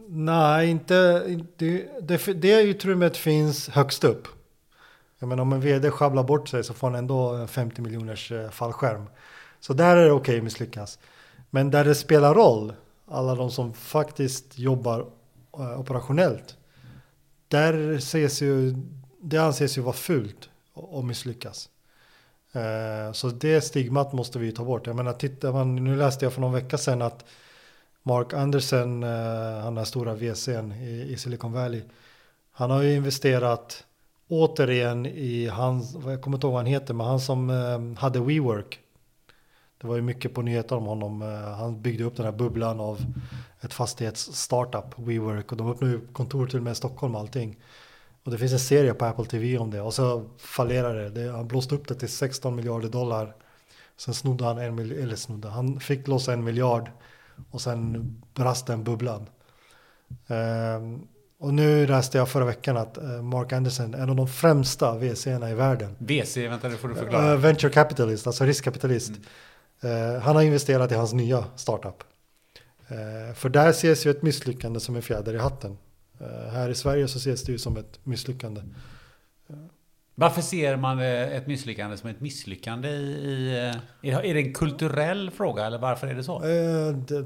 [0.08, 1.64] nej, inte, inte
[2.02, 4.28] det, det utrymmet finns högst upp.
[5.18, 8.32] Jag menar om en vd sjabblar bort sig så får han ändå en 50 miljoners
[8.50, 9.06] fallskärm.
[9.60, 10.98] Så där är det okej att misslyckas.
[11.50, 12.72] Men där det spelar roll,
[13.06, 15.06] alla de som faktiskt jobbar
[15.58, 16.56] eh, operationellt.
[17.48, 18.74] Där ses ju,
[19.20, 20.48] det anses ju vara fult
[20.92, 21.68] att misslyckas.
[22.52, 24.86] Eh, så det stigmat måste vi ta bort.
[24.86, 27.24] Jag menar, tittar man, nu läste jag för någon vecka sedan att
[28.02, 31.82] Mark Andersen, eh, han är stora VCn i, Silicon Valley.
[32.50, 33.84] Han har ju investerat
[34.28, 38.80] återigen i hans, jag kommer inte ihåg vad han heter, men han som hade WeWork.
[39.78, 41.22] Det var ju mycket på nyheter om honom.
[41.22, 43.00] Eh, han byggde upp den här bubblan av
[43.60, 45.52] ett fastighets-startup, WeWork.
[45.52, 47.56] Och de öppnade ju kontor till och med i Stockholm och allting.
[48.24, 49.80] Och det finns en serie på Apple TV om det.
[49.80, 51.22] Och så fallerade det.
[51.22, 51.32] det.
[51.32, 53.34] Han blåste upp det till 16 miljarder dollar.
[53.96, 56.90] Sen snodde han en miljard, eller snodde, han fick loss en miljard.
[57.50, 59.26] Och sen brast den bubblan.
[60.26, 61.06] Ehm,
[61.38, 65.50] och nu läste jag förra veckan att eh, Mark Anderson, en av de främsta VC'erna
[65.50, 65.96] i världen.
[65.98, 67.32] VC, vänta det får du förklara.
[67.32, 69.10] Eh, venture capitalist, alltså riskkapitalist.
[69.10, 69.16] Eh,
[70.22, 72.04] han har investerat i hans nya startup.
[72.88, 75.78] Eh, för där ses ju ett misslyckande som en fjäder i hatten.
[76.20, 78.62] Eh, här i Sverige så ses det ju som ett misslyckande.
[80.14, 83.48] Varför ser man eh, ett misslyckande som ett misslyckande i...
[84.02, 86.36] eh, är det en kulturell fråga eller varför är det så?
[86.36, 87.16] Eh, det,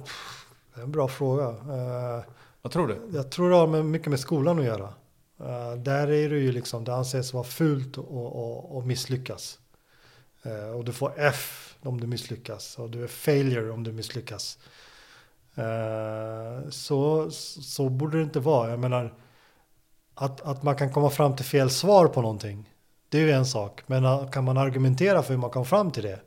[0.74, 1.48] är en bra fråga.
[1.48, 2.24] Eh,
[2.62, 3.01] Vad tror du?
[3.12, 4.94] jag tror det har med, mycket med skolan att göra.
[5.40, 9.59] Eh, där är det ju liksom, det anses vara fult att och, och misslyckas.
[10.42, 12.78] Eh, och du får F om du misslyckas.
[12.78, 14.58] Och du är failure om du misslyckas.
[15.54, 18.70] Eh, så, så borde det inte vara.
[18.70, 19.14] Jag menar,
[20.14, 22.74] att, att man kan komma fram till fel svar på någonting.
[23.08, 23.82] Det är ju en sak.
[23.86, 26.20] Men eh, kan man argumentera för hur man kom fram till det?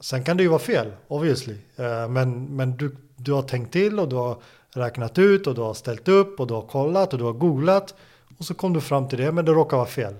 [0.00, 1.56] Sen kan det ju vara fel, obviously.
[1.76, 5.60] Eh, men, men du, du har tänkt till och du har räknat ut och du
[5.60, 7.94] har ställt upp och du har kollat och du har googlat.
[8.38, 10.14] Och så kom du fram till det, men det råkar vara fel.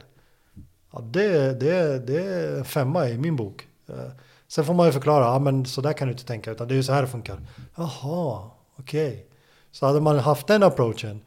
[0.92, 3.66] Ja, det, det, det är en femma i min bok.
[3.90, 4.12] Eh,
[4.48, 6.74] sen får man ju förklara, ja men så där kan du inte tänka, utan det
[6.74, 7.40] är ju så här det funkar.
[7.76, 9.26] Jaha, okej.
[9.70, 11.20] Så hade man haft den approachen,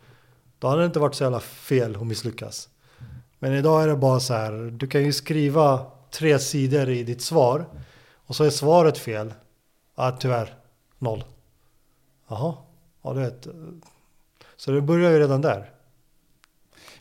[0.60, 2.70] då hade det inte varit så jävla fel att misslyckas.
[3.40, 7.22] Men idag är det bara så här, du kan ju skriva tre sidor i ditt
[7.22, 7.66] svar
[8.28, 9.34] och så är svaret fel.
[9.96, 10.56] Ja, tyvärr,
[11.00, 11.24] noll.
[12.28, 12.56] Jaha,
[13.02, 13.48] ja du vet.
[13.48, 13.54] Eh,
[14.56, 15.70] så det börjar ju redan där.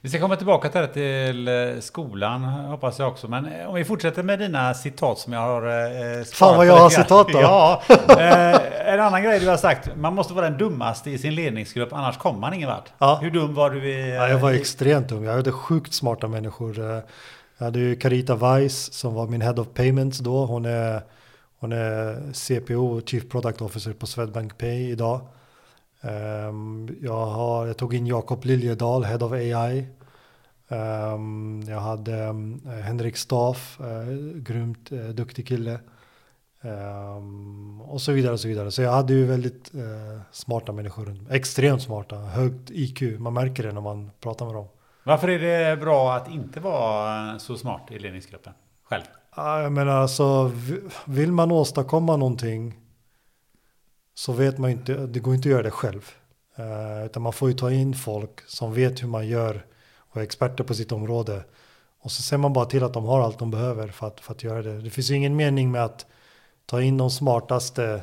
[0.05, 3.29] Vi ska komma tillbaka till det till eh, skolan hoppas jag också.
[3.29, 6.67] Men eh, om vi fortsätter med dina citat som jag har eh, sparat Fan, vad
[6.67, 7.39] jag har citat då.
[7.41, 7.83] Ja.
[8.19, 9.91] Eh, en annan grej du har sagt.
[9.97, 12.93] Man måste vara den dummaste i sin ledningsgrupp annars kommer man ingen vart.
[12.99, 13.19] Ja.
[13.23, 14.15] Hur dum var du i...
[14.15, 15.25] Ja, jag var extremt dum.
[15.25, 16.79] Jag hade sjukt smarta människor.
[16.81, 16.99] Eh,
[17.59, 20.47] Jag hade ju Carita Weiss som var min head of payments då.
[20.47, 21.03] Hon är,
[21.61, 25.21] hon är CPO, Chief Product Officer på Swedbank Pay idag.
[26.03, 29.87] Ehm, Jag, har, jag tog in Jakob Liljedahl, Head of AI.
[30.69, 35.81] Ehm, Jag hade ehm, Henrik Staff, eh, grymt eh, duktig kille.
[36.65, 38.71] Um, och så vidare och så vidare.
[38.71, 39.83] Så jag hade ju väldigt uh,
[40.33, 41.37] smarta människor runt mig.
[41.37, 43.03] Extremt smarta, högt IQ.
[43.19, 44.67] Man märker det när man pratar med dem.
[45.05, 45.39] Varför är
[45.71, 48.53] det bra att inte vara så smart i ledningsgruppen
[48.85, 49.03] själv?
[49.37, 50.53] Jag menar alltså,
[51.05, 52.75] vill man åstadkomma någonting
[54.15, 56.11] så vet man inte, det går inte att göra det själv.
[56.57, 60.21] Eh, utan man får ju ta in folk som vet hur man gör och är
[60.25, 61.45] experter på sitt område.
[62.01, 64.33] Och så ser man bara till att de har allt de behöver för att, för
[64.33, 64.81] att göra det.
[64.81, 66.07] Det finns ju ingen mening med att
[66.67, 68.03] ta in de smartaste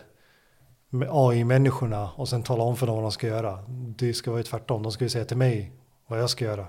[1.10, 3.64] AI-människorna och sen tala om för dem vad de ska göra.
[3.68, 4.84] Det ska vara tvärtom.
[4.84, 5.72] De ska ju säga till mig
[6.07, 6.68] vad jag ska göra.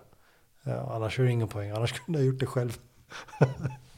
[0.62, 1.70] Ja, annars är det ingen poäng.
[1.70, 2.78] Annars kunde jag gjort det själv.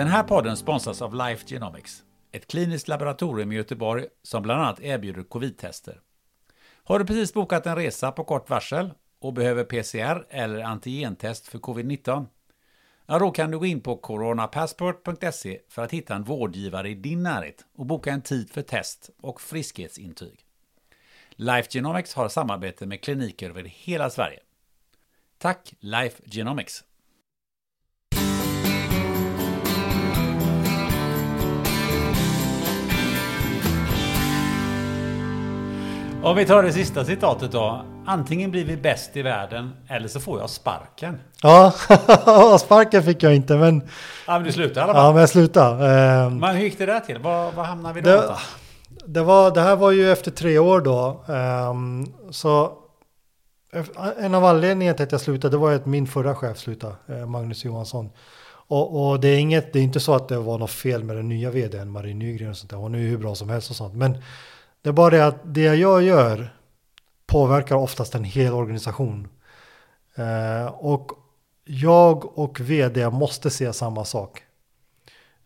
[0.00, 4.80] Den här podden sponsras av Life Genomics, ett kliniskt laboratorium i Göteborg som bland annat
[4.80, 6.00] erbjuder covid-tester.
[6.84, 11.58] Har du precis bokat en resa på kort varsel och behöver PCR eller antigentest för
[11.58, 12.26] covid-19?
[13.06, 17.22] Ja, då kan du gå in på coronapassport.se för att hitta en vårdgivare i din
[17.22, 20.44] närhet och boka en tid för test och friskhetsintyg.
[21.30, 24.40] Life Genomics har samarbete med kliniker över hela Sverige.
[25.38, 26.84] Tack Life Genomics!
[36.22, 37.84] Om vi tar det sista citatet då.
[38.06, 41.20] Antingen blir vi bäst i världen eller så får jag sparken.
[41.42, 41.72] Ja,
[42.60, 43.82] sparken fick jag inte men...
[44.26, 45.04] Ja men du slutade i alla fall.
[45.04, 45.86] Ja men jag slutade.
[45.86, 47.18] Ehm, men hur gick det där till?
[47.18, 48.10] Var, var hamnade vi då?
[48.10, 48.36] Det,
[49.06, 51.24] det, var, det här var ju efter tre år då.
[51.26, 52.72] Um, så
[54.18, 57.64] en av anledningarna till att jag slutade var att min förra chef slutade, eh, Magnus
[57.64, 58.10] Johansson.
[58.50, 61.16] Och, och, det är inget, det är inte så att det var något fel med
[61.16, 62.76] den nya vdn Marie Nygren och sånt där.
[62.76, 63.94] Hon är ju hur bra som helst och sånt.
[63.94, 64.18] Men
[64.82, 66.54] det är bara det att det jag gör
[67.26, 69.28] påverkar oftast en hel organisation.
[70.14, 71.12] Eh, och
[71.64, 74.42] jag och vd måste se samma sak.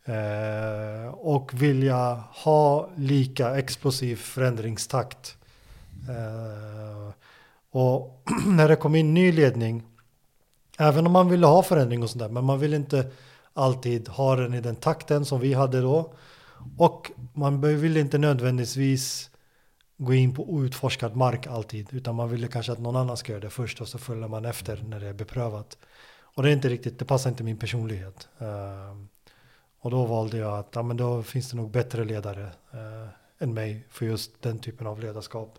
[0.05, 5.37] Eh, och vilja ha lika explosiv förändringstakt.
[6.09, 7.13] Eh,
[7.71, 9.83] och när det kom in ny ledning,
[10.79, 13.11] även om man ville ha förändring och sådär, men man vill inte
[13.53, 16.15] alltid ha den i den takten som vi hade då.
[16.77, 19.31] Och man vill inte nödvändigtvis
[19.97, 23.41] gå in på outforskad mark alltid, utan man ville kanske att någon annan ska göra
[23.41, 25.79] det först och så följer man efter när det är beprövat.
[26.21, 28.29] Och det är inte riktigt, det passar inte min personlighet.
[28.43, 29.05] Uh,
[29.81, 32.43] och då valde jag att, ja men då finns det nog bättre ledare
[32.75, 35.59] uh, än mig för just den typen av ledarskap.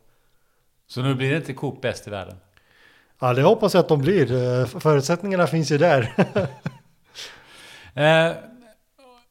[0.88, 2.38] Så nu blir det inte Coop bäst i världen?
[3.20, 4.32] Ja, det hoppas jag att de blir.
[4.32, 6.14] Uh, förutsättningarna finns ju där.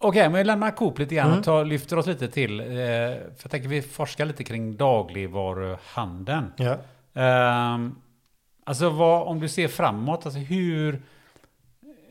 [0.04, 1.38] Okej, okay, men vi lämnar Coop lite grann mm.
[1.38, 2.60] och tar, lyfter oss lite till.
[2.60, 6.52] Eh, för jag tänker vi forskar lite kring dagligvaruhandeln.
[6.56, 6.76] Ja.
[7.14, 7.78] Eh,
[8.64, 11.02] alltså vad, om du ser framåt, alltså hur...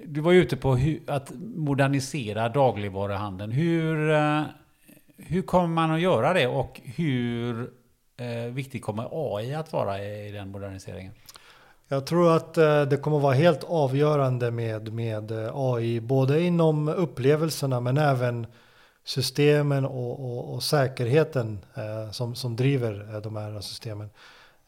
[0.05, 3.51] Du var ju ute på hur, att modernisera dagligvaruhandeln.
[3.51, 4.41] Hur, eh,
[5.17, 7.71] hur kommer man att göra det och hur
[8.17, 11.13] eh, viktigt kommer AI att vara i, i den moderniseringen?
[11.93, 16.87] Jag tror att eh, det kommer vara helt avgörande med, med eh, AI, både inom
[16.87, 18.47] upplevelserna men även
[19.03, 24.09] systemen och, och, och säkerheten eh, som, som driver de här systemen.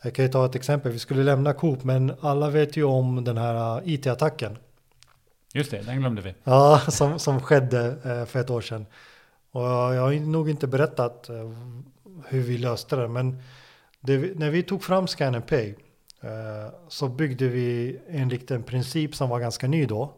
[0.02, 3.24] Jag kan ju ta ett exempel, vi skulle lämna Coop men alla vet ju om
[3.24, 4.58] den här IT-attacken.
[5.54, 6.34] Just det, den glömde vi.
[6.44, 7.96] Ja, som, som skedde
[8.28, 8.86] för ett år sedan.
[9.52, 11.30] Och jag har nog inte berättat
[12.28, 13.42] hur vi löste det, men
[14.00, 15.74] det, när vi tog fram Scan and Pay
[16.26, 20.14] Eh, så byggde vi enligt en princip som var ganska ny då,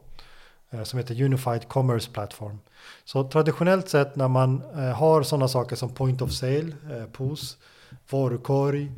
[0.69, 2.59] eh, som heter Unified Commerce Platform.
[3.05, 6.73] Så traditionellt sett när man eh, har sådana saker som Point of Sale,
[7.11, 7.57] POS,
[8.09, 8.91] varukorg,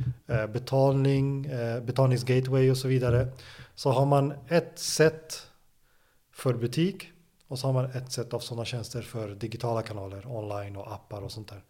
[0.54, 1.42] betalning,
[1.82, 3.28] betalningsgateway och så vidare,
[3.76, 5.48] så har man ett sätt
[6.32, 7.12] för butik
[7.48, 11.22] och så har man ett sätt av sådana tjänster för digitala kanaler, online och appar
[11.22, 11.64] och sånt där.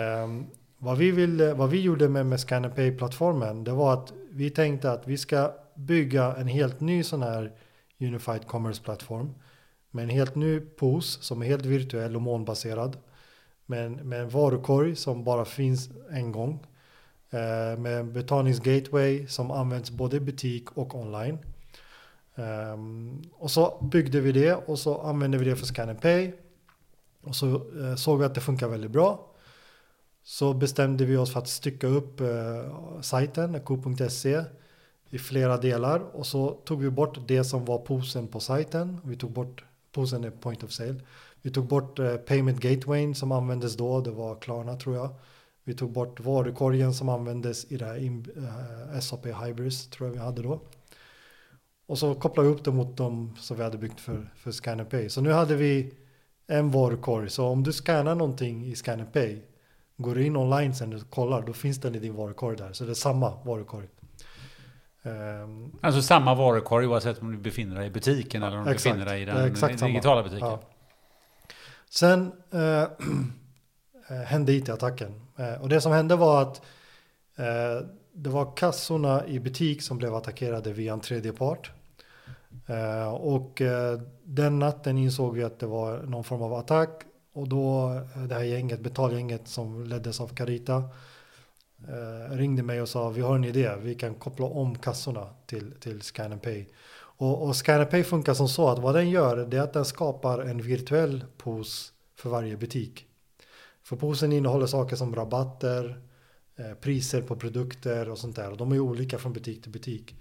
[0.00, 0.46] Ehm,
[0.84, 4.50] vad vi, ville, eh, vad vi gjorde med, med Scan Pay-plattformen, det var att vi
[4.50, 7.52] tänkte att vi ska bygga en helt ny sån här
[8.00, 9.34] Unified Commerce-plattform
[9.90, 12.96] med en helt ny POS som är helt virtuell och molnbaserad.
[13.66, 16.66] Med, med en varukorg som bara finns en gång.
[17.30, 21.38] Eh, med en betalningsgateway som används både i butik och online.
[22.34, 26.32] Um, och så byggde vi det och så använde vi det för Scan Pay.
[27.22, 29.33] Och så eh, såg vi att det funkar väldigt bra
[30.24, 34.44] så bestämde vi oss för att stycka upp eh, sajten, ko.se
[35.10, 39.00] i flera delar och så tog vi bort det som var posen på sajten.
[39.04, 41.00] Vi tog bort posen är point of sale.
[41.42, 45.14] Vi tog bort eh, payment gatewayn som användes då, det var Klarna tror jag.
[45.64, 50.14] Vi tog bort varukorgen som användes i det här uh, eh, SAP Hybris tror jag
[50.14, 50.60] vi hade då.
[51.86, 54.86] Och så kopplade vi upp det mot de som vi hade byggt för, för Scan
[54.86, 55.08] Pay.
[55.08, 55.94] Så nu hade vi
[56.46, 57.30] en varukorg.
[57.30, 59.42] Så om du scannar någonting i Scan Pay,
[59.96, 62.72] går du in online sen och kollar, då finns den i din varukorg där.
[62.72, 63.88] Så det är samma varukorg.
[65.02, 68.96] Um, alltså samma varukorg oavsett om du befinner dig i butiken eller om du exakt,
[68.96, 70.48] befinner dig i den digitala butiken?
[70.48, 70.60] Ja.
[71.90, 72.84] Sen äh,
[74.26, 75.20] hände it-attacken.
[75.36, 76.62] Äh, och det som hände var att
[77.36, 81.70] äh, det var kassorna i butik som blev attackerade via en tredje part.
[82.66, 87.02] Eh, och eh, den natten insåg vi att det var någon form av attack
[87.34, 90.82] och då eh, det här gänget, betalgänget som leddes av Carita
[91.88, 95.72] eh, ringde mig och sa vi har en idé, vi kan koppla om kassorna till,
[95.80, 96.66] till Scan Pay.
[97.16, 99.84] Och, och Scan Pay funkar som så att vad den gör det är att den
[99.84, 103.06] skapar en virtuell pos för varje butik.
[103.82, 106.00] För posen innehåller saker som rabatter,
[106.56, 108.50] eh, priser på produkter och sånt där.
[108.50, 110.14] Och de är olika från butik till butik.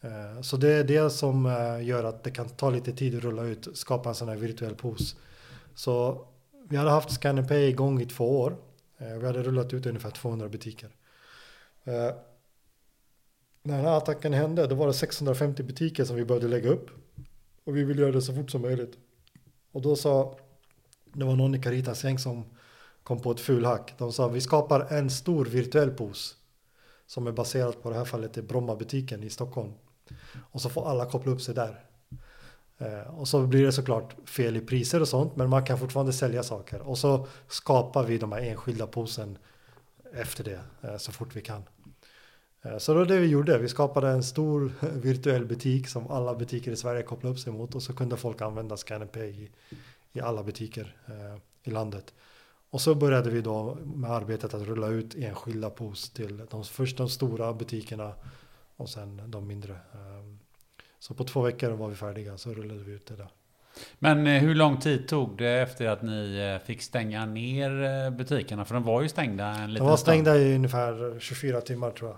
[0.00, 3.22] Eh, så det är det som eh, gör att det kan ta lite tid att
[3.22, 5.16] rulla ut, skapa en sån här virtuell pos.
[5.74, 6.26] Så
[6.68, 8.56] vi hade haft Scan Pay igång i två år.
[8.98, 10.90] Eh, vi hade rullat ut ungefär 200 butiker.
[11.84, 12.14] Eh,
[13.62, 16.90] när den här attacken hände, då var det 650 butiker som vi behövde lägga upp.
[17.64, 18.98] Och vi ville göra det så fort som möjligt.
[19.72, 20.38] Och då sa,
[21.12, 22.44] det var någon i Caritas gäng som
[23.02, 23.94] kom på ett fulhack.
[23.98, 26.36] De sa, vi skapar en stor virtuell pos.
[27.06, 29.72] Som är baserad på det här fallet i Bromma-butiken i Stockholm.
[30.50, 31.84] Och så får alla koppla upp sig där.
[32.82, 36.12] Eh, och så blir det såklart fel i priser och sånt, men man kan fortfarande
[36.12, 36.80] sälja saker.
[36.80, 39.38] Och så skapar vi de här enskilda posen
[40.12, 41.62] efter det, eh, så fort vi kan.
[42.62, 43.58] Eh, så det var det vi gjorde.
[43.58, 47.74] Vi skapade en stor virtuell butik som alla butiker i Sverige kopplade upp sig mot
[47.74, 49.50] och så kunde folk använda ScanPay i,
[50.12, 52.14] i alla butiker eh, i landet.
[52.70, 56.96] Och så började vi då med arbetet att rulla ut enskilda pos till de, först
[56.96, 58.14] de stora butikerna
[58.76, 59.72] och sen de mindre.
[59.72, 60.38] Ehm,
[61.02, 63.28] så på två veckor var vi färdiga, så rullade vi ut det där.
[63.98, 68.10] Men eh, hur lång tid tog det efter att ni eh, fick stänga ner eh,
[68.10, 68.64] butikerna?
[68.64, 72.16] För de var ju stängda en liten De var stängda i ungefär 24 timmar tror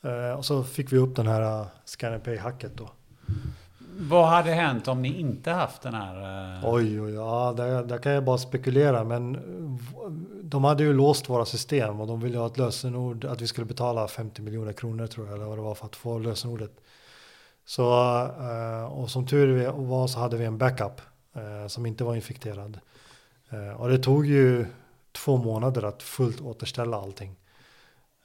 [0.00, 0.38] jag.
[0.38, 2.90] Och så fick vi upp den här Scan Pay-hacket då.
[3.98, 6.60] Vad hade hänt om ni inte haft den här?
[6.64, 9.04] Oj, oj, ja, där, där kan jag bara spekulera.
[9.04, 9.38] Men
[10.42, 13.64] de hade ju låst våra system och de ville ha ett lösenord, att vi skulle
[13.64, 16.80] betala 50 miljoner kronor tror jag, eller vad det var för att få lösenordet.
[17.66, 17.92] Så,
[18.40, 21.00] eh, och som tur var så hade vi en backup
[21.34, 22.80] eh, som inte var infekterad.
[23.50, 24.66] Eh, och det tog ju
[25.12, 27.36] två månader att fullt återställa allting.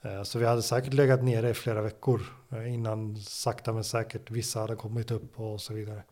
[0.02, 4.30] Eh, så vi hade säkert legat nere i flera veckor eh, innan sakta men säkert
[4.30, 6.02] vissa hade kommit upp och så vidare.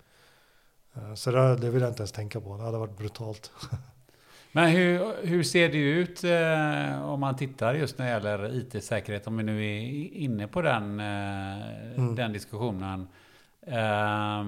[0.94, 3.50] Eh, så det, det vill jag inte ens tänka på, det hade varit brutalt.
[4.52, 9.26] Men hur, hur ser det ut eh, om man tittar just när det gäller IT-säkerhet,
[9.26, 9.80] om vi nu är
[10.14, 12.14] inne på den, eh, mm.
[12.14, 13.08] den diskussionen.
[13.66, 14.44] Eh,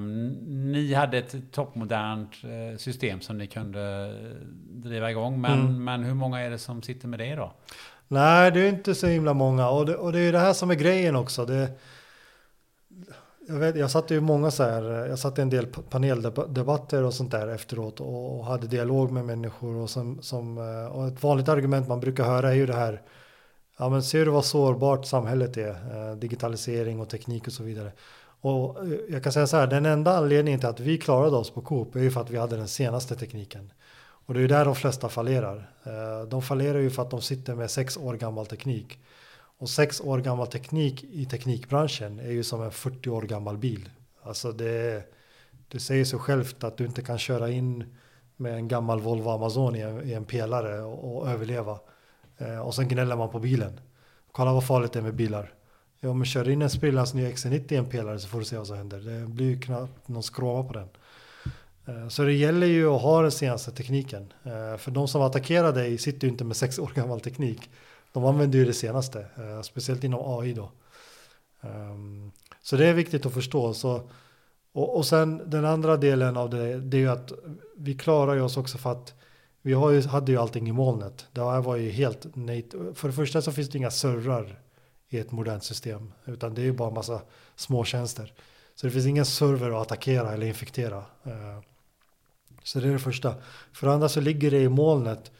[0.46, 4.14] ni hade ett toppmodernt eh, system som ni kunde
[4.70, 5.84] driva igång, men, mm.
[5.84, 7.52] men hur många är det som sitter med det då?
[8.08, 10.70] Nej, det är inte så himla många och det, och det är det här som
[10.70, 11.46] är grejen också.
[11.46, 11.70] Det,
[13.48, 17.14] jag, vet, jag satt ju många så här, jag satt i en del paneldebatter och
[17.14, 21.48] sånt där efteråt och hade dialog med människor och, som, som, eh, och ett vanligt
[21.48, 23.02] argument man brukar höra är ju det här,
[23.78, 27.92] ja men ser du vad sårbart samhället är, eh, digitalisering och teknik och så vidare.
[28.40, 31.50] Och eh, jag kan säga så här, den enda anledningen till att vi klarade oss
[31.50, 33.72] på Coop är ju för att vi hade den senaste tekniken.
[34.26, 35.70] Och det är ju där de flesta fallerar.
[36.28, 38.98] De fallerar ju för att de sitter med sex år gammal teknik.
[39.62, 43.90] Och sex år gammal teknik i teknikbranschen är ju som en 40 år gammal bil.
[44.22, 45.04] Alltså det,
[45.68, 47.84] det säger sig självt att du inte kan köra in
[48.36, 51.78] med en gammal Volvo Amazon i en, i en pelare och, och överleva.
[52.38, 53.80] Eh, och sen gnäller man på bilen.
[54.32, 55.54] Kolla vad farligt det är med bilar.
[56.00, 58.56] Ja men kör in en sprillans ny XC90 i en pelare så får du se
[58.56, 59.00] vad som händer.
[59.00, 60.88] Det blir ju knappt någon skråma på den.
[61.86, 64.32] Eh, så det gäller ju att ha den senaste tekniken.
[64.44, 67.70] Eh, för de som attackerar dig sitter ju inte med sex år gammal teknik.
[68.12, 70.70] De använder ju det senaste, eh, speciellt inom AI då.
[71.60, 72.32] Um,
[72.62, 73.74] så det är viktigt att förstå.
[73.74, 74.10] Så,
[74.72, 77.32] och, och sen den andra delen av det, det är ju att
[77.76, 79.14] vi klarar ju oss också för att
[79.62, 81.26] vi har ju, hade ju allting i molnet.
[81.32, 82.68] Det här var ju helt nej.
[82.94, 84.58] För det första så finns det inga servrar
[85.08, 87.20] i ett modernt system, utan det är ju bara en massa
[87.56, 88.32] små tjänster.
[88.74, 90.98] Så det finns ingen server att attackera eller infektera.
[91.26, 91.60] Uh,
[92.62, 93.34] så det är det första.
[93.72, 95.32] För det andra så ligger det i molnet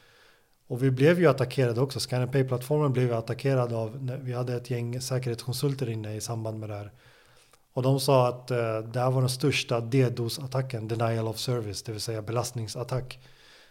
[0.73, 2.01] och vi blev ju attackerade också.
[2.01, 6.69] Scan Pay-plattformen blev ju attackerad av, vi hade ett gäng säkerhetskonsulter inne i samband med
[6.69, 6.93] det här.
[7.73, 11.93] Och de sa att eh, det här var den största DDoS-attacken, denial of service, det
[11.93, 13.21] vill säga belastningsattack,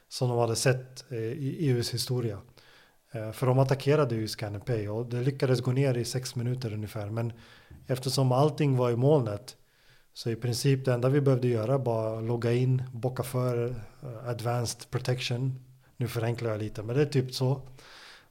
[0.10, 2.38] som de hade sett eh, i EUs historia.
[3.12, 6.74] Eh, För de attackerade ju ScannerPay Pay och det lyckades gå ner i sex minuter
[6.74, 7.10] ungefär.
[7.10, 7.34] Men
[7.88, 9.58] eftersom allting var i molnet
[10.14, 13.70] så i princip det enda vi behövde göra bara logga in, bocka för
[14.02, 15.71] eh, advanced protection.
[16.02, 17.62] Nu förenklar jag lite, men det är typ så.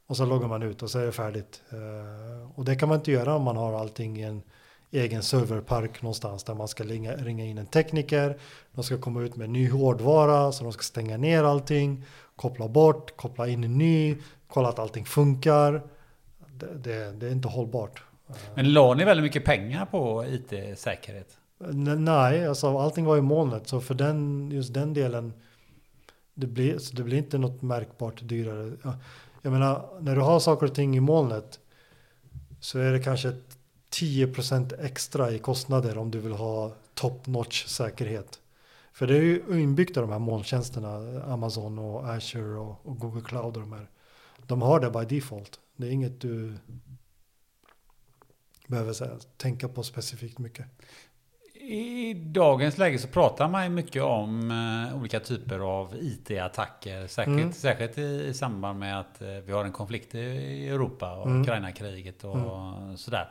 [0.06, 1.62] Och så loggar man ut och så är det färdigt.
[1.70, 4.42] Eh, Och det kan man inte göra om man har allting i en
[4.90, 8.38] egen serverpark någonstans där man ska ringa, ringa in en tekniker.
[8.72, 12.04] De ska komma ut med ny hårdvara så de ska stänga ner allting,
[12.36, 14.16] koppla bort, koppla in en ny,
[14.48, 15.82] kolla att allting funkar.
[16.58, 18.02] Det, det, det är inte hållbart.
[18.54, 21.38] Men la ni väldigt mycket pengar på IT-säkerhet?
[21.98, 25.32] Nej, alltså allting var i molnet så för den, just den delen
[26.40, 28.72] det blir, så det blir inte något märkbart dyrare.
[29.42, 31.60] Jag menar, när du har saker och ting i molnet
[32.60, 33.32] så är det kanske
[33.90, 38.40] 10% extra i kostnader om du vill ha top notch säkerhet.
[38.92, 43.22] För det är ju inbyggt i de här molntjänsterna, Amazon och Azure och, och Google
[43.22, 43.90] Cloud och de här.
[44.46, 45.60] De har det by default.
[45.76, 46.54] Det är inget du
[48.66, 50.66] behöver här, tänka på specifikt mycket.
[51.70, 57.06] I dagens läge så pratar man ju mycket om eh, olika typer av IT-attacker.
[57.06, 57.52] Säkert, Mm.
[57.52, 61.42] Särskilt i, samband med att eh, vi har en konflikt i Europa och Mm.
[61.42, 62.38] Ukraina-kriget och
[62.96, 63.30] sådär.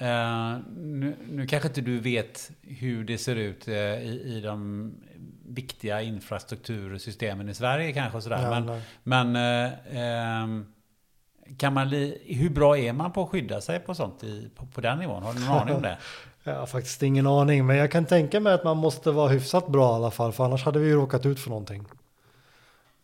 [0.00, 4.92] Eh, nu, nu kanske inte du vet hur det ser ut eh, i, i de
[5.46, 8.42] viktiga infrastruktursystemen i Sverige kanske sådär.
[8.42, 8.60] Ja,
[9.02, 9.36] men men
[9.90, 10.66] ehm,
[11.58, 14.66] kan man li, hur bra är man på att skydda sig på sånt i, på,
[14.66, 15.22] på den nivån?
[15.22, 15.98] Har du någon aning om det?
[16.50, 19.68] Jag har faktiskt ingen aning, men jag kan tänka mig att man måste vara hyfsat
[19.68, 21.84] bra i alla fall, för annars hade vi ju råkat ut för någonting.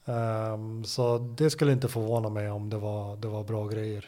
[0.05, 4.05] Ehm, så det skulle inte förvåna mig om det var, det var bra grejer.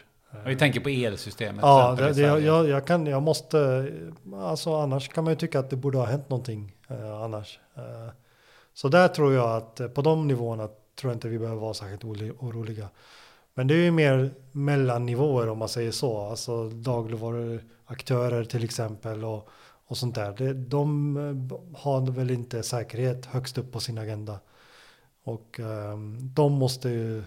[0.47, 1.62] Vi tänker på elsystemet.
[1.62, 3.89] Ja, det, det, jag, jag, kan, jag måste,
[4.34, 7.59] alltså annars kan man ju tycka att det borde ha hänt någonting eh, annars.
[7.76, 8.09] Eh,
[8.74, 10.68] så där tror jag att eh, på de nivåerna
[11.01, 12.89] tror jag inte vi behöver vara särskilt oli- oroliga.
[13.55, 16.70] Men det är ju mer mellannivåer om man säger så, alltså
[17.89, 19.49] dagligvaruaktörer till exempel och,
[19.89, 20.34] och sånt där.
[20.39, 24.41] Det, de eh, har väl inte säkerhet högst upp på sin agenda.
[25.24, 27.24] Och ehm, de måste ju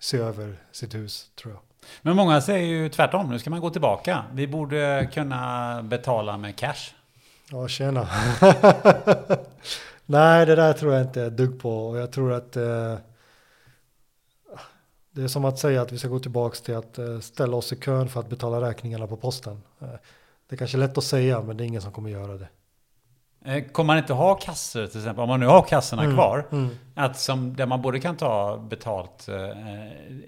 [0.00, 1.62] se över sitt hus tror jag.
[2.02, 3.30] Men många säger ju tvärtom.
[3.30, 4.24] Nu ska man gå tillbaka.
[4.32, 6.94] Vi borde kunna betala med cash.
[7.50, 8.08] Ja, tjena.
[10.06, 11.88] Nej, det där tror jag inte ett dugg på.
[11.88, 12.96] Och jag tror att eh,
[15.14, 17.72] det är som att säga att vi ska gå tillbaka till att eh, ställa oss
[17.72, 19.62] i kön för att betala räkningarna på posten.
[19.80, 19.88] Eh,
[20.48, 22.48] det är kanske är lätt att säga, men det är ingen som kommer göra det.
[23.44, 26.46] Eh, Kommer man inte ha kassor till exempel, om man nu har kassorna Mm, kvar,
[26.52, 26.68] mm.
[26.94, 29.36] att som, där man både kan ta betalt eh,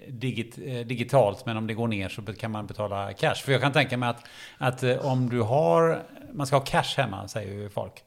[0.07, 3.35] digit, eh, digitalt, men om det går ner så kan man betala cash.
[3.35, 4.23] För jag kan tänka mig att,
[4.57, 8.03] att eh, om du har, man ska ha cash hemma, säger ju folk.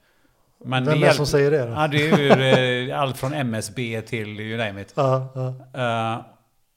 [0.65, 1.73] Men Vem är det som säger det då?
[1.73, 4.93] Ja, det är ju allt från MSB till you name it.
[4.97, 6.15] Ja, ja.
[6.15, 6.25] Eh,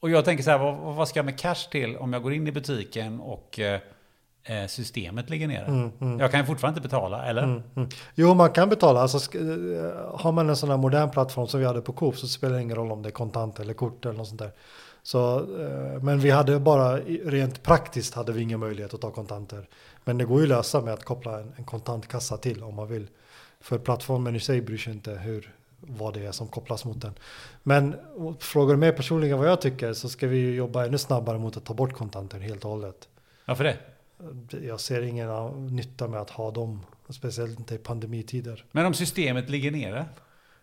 [0.03, 2.33] och jag tänker så här, vad, vad ska jag med cash till om jag går
[2.33, 3.79] in i butiken och eh,
[4.43, 5.65] eh, systemet ligger nere?
[5.65, 6.19] Mm, mm.
[6.19, 7.43] Jag kan ju fortfarande inte betala, eller?
[7.43, 7.89] Mm, mm.
[8.15, 9.01] Jo, man kan betala.
[9.01, 12.27] Alltså, eh, har man en sån här modern plattform som vi hade på Coop så
[12.27, 14.51] spelar det ingen roll om det är kontant eller kort eller något sånt där.
[15.03, 19.67] Så, eh, men vi hade bara, rent praktiskt hade vi ingen möjlighet att ta kontanter.
[20.03, 22.87] Men det går ju att lösa med att koppla en, en kontantkassa till om man
[22.87, 23.07] vill.
[23.61, 25.53] För plattformen i sig bryr sig inte hur,
[25.87, 27.13] vad det är som kopplas mot den.
[27.63, 27.95] Men
[28.39, 31.57] frågar du mig personligen vad jag tycker så ska vi ju jobba ännu snabbare mot
[31.57, 33.07] att ta bort kontanter helt och hållet.
[33.45, 33.77] Varför det?
[34.67, 35.27] Jag ser ingen
[35.75, 38.65] nytta med att ha dem, speciellt inte i pandemitider.
[38.71, 40.05] Men om systemet ligger nere?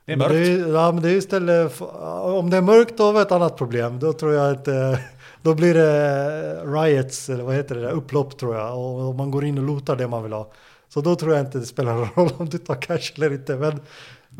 [0.04, 0.32] Det är mörkt.
[0.32, 3.20] Det är, ja, men det är istället, för- om det är mörkt då har vi
[3.20, 3.98] ett annat problem.
[3.98, 4.98] Då tror jag att eh,
[5.42, 8.78] då blir det riots, eller vad heter det, där, upplopp tror jag.
[8.78, 10.50] Och, och man går in och lotar det man vill ha.
[10.88, 13.56] Så då tror jag inte det spelar någon roll om du tar cash eller inte.
[13.56, 13.80] Men,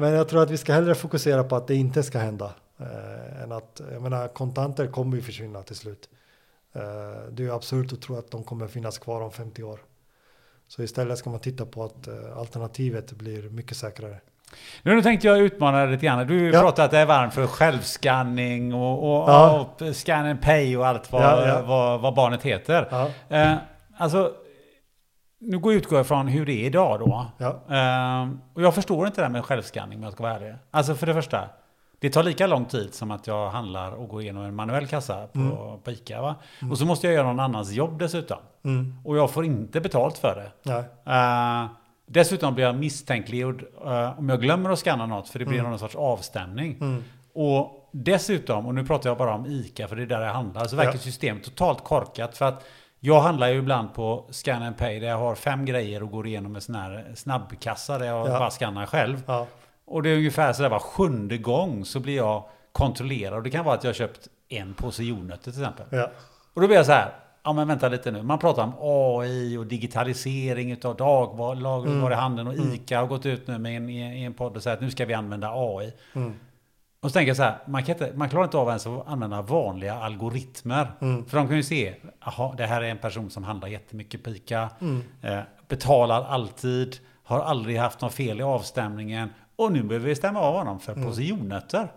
[0.01, 2.51] men jag tror att vi ska hellre fokusera på att det inte ska hända.
[2.81, 6.09] Eh, än att, jag menar, kontanter kommer ju försvinna till slut.
[6.75, 6.83] Eh,
[7.31, 9.81] det är ju absurt att tro att de kommer finnas kvar om 50 år.
[10.69, 14.17] Så istället ska man titta på att eh, alternativet blir mycket säkrare.
[14.83, 16.27] Nu tänkte jag utmana dig lite grann.
[16.27, 16.61] Du Ja.
[16.61, 19.69] pratar att det är varmt för självskanning och, och, Ja.
[19.81, 21.63] och scan and pay och allt vad, Ja, ja.
[21.63, 22.89] vad, vad barnet heter.
[22.91, 23.11] Ja.
[23.37, 23.55] Eh,
[23.97, 24.33] alltså,
[25.41, 27.27] nu går jag utgår från hur det är idag då.
[27.39, 27.49] Ja.
[27.49, 30.55] Eh, och jag förstår inte det här med självskanning om jag ska vara ärlig.
[30.71, 31.49] Alltså för det första,
[31.99, 35.27] det tar lika lång tid som att jag handlar och går igenom en manuell kassa
[35.27, 36.23] på, på ICA.
[36.23, 36.35] Va?
[36.71, 38.39] Och så måste jag göra någon annans jobb dessutom.
[38.65, 38.95] Mm.
[39.05, 40.75] Och jag får inte betalt för det.
[41.13, 41.67] Eh,
[42.07, 45.79] dessutom blir jag misstänkliggjord eh, om jag glömmer att scanna något för det blir någon
[45.79, 46.77] sorts avstämning.
[46.81, 47.05] Mm.
[47.35, 50.65] Och dessutom, och nu pratar jag bara om ICA för det är där jag handlar,
[50.65, 50.99] så verkar Ja.
[50.99, 52.37] systemet totalt korkat.
[52.37, 52.65] För att
[53.01, 56.27] jag handlar ju ibland på Scan and Pay där jag har fem grejer och går
[56.27, 58.39] igenom en sån här snabbkassa där jag Ja.
[58.39, 59.23] bara scannar själv.
[59.27, 59.47] Ja.
[59.87, 63.35] Och det är ungefär sådär var sjunde gång så blir jag kontrollerad.
[63.35, 65.87] Och det kan vara att jag har köpt en påse jordnötter till exempel.
[65.91, 66.11] Ja.
[66.55, 67.13] Och då blir jag så här,
[67.45, 68.23] ja men vänta lite nu.
[68.23, 73.77] Man pratar om AI och digitalisering utav dagligvaruhandeln och ICA har gått ut nu med
[73.77, 75.93] en, i en podd och sagt att nu ska vi använda AI.
[77.03, 79.07] Och så tänker jag så här, man, kan inte, man klarar inte av ens att
[79.09, 80.93] använda vanliga algoritmer.
[81.29, 81.95] För de kan ju se,
[82.25, 84.71] jaha, det här är en person som handlar jättemycket på ICA,
[85.23, 90.41] eh, betalar alltid, har aldrig haft något fel i avstämningen och nu behöver vi stämma
[90.41, 91.89] av honom för påse jordnötter.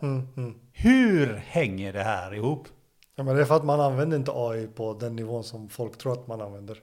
[0.72, 2.68] Hur hänger det här ihop?
[3.16, 5.98] Ja, men det är för att man använder inte AI på den nivån som folk
[5.98, 6.78] tror att man använder.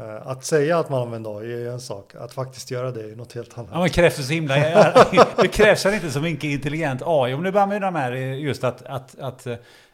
[0.00, 3.16] Eh, Att säga att man använder AI är en sak, att faktiskt göra det är
[3.16, 3.70] något helt annat.
[3.72, 4.54] Ja, men krävs det så himla...
[5.36, 8.64] det krävs väl inte så mycket intelligent AI om du börjar med de här just
[8.64, 9.46] att, att, att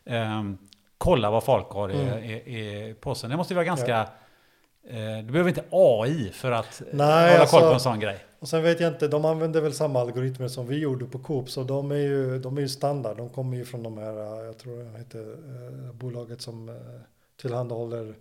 [0.04, 0.58] ehm,
[0.98, 2.18] kolla vad folk har i, Mm.
[2.24, 2.32] i,
[2.90, 3.30] i påsen.
[3.30, 4.00] Det måste ju vara ganska...
[4.88, 8.00] eh, du behöver inte AI för att eh, Nej, hålla alltså- koll på en sån
[8.00, 8.18] grej.
[8.40, 11.50] Och sen vet jag inte, de använder väl samma algoritmer som vi gjorde på Coop,
[11.50, 13.16] så de är ju, de är ju standard.
[13.16, 16.74] De kommer ju från de här, eh, jag tror det heter eh, bolaget som eh,
[17.40, 18.14] tillhandahåller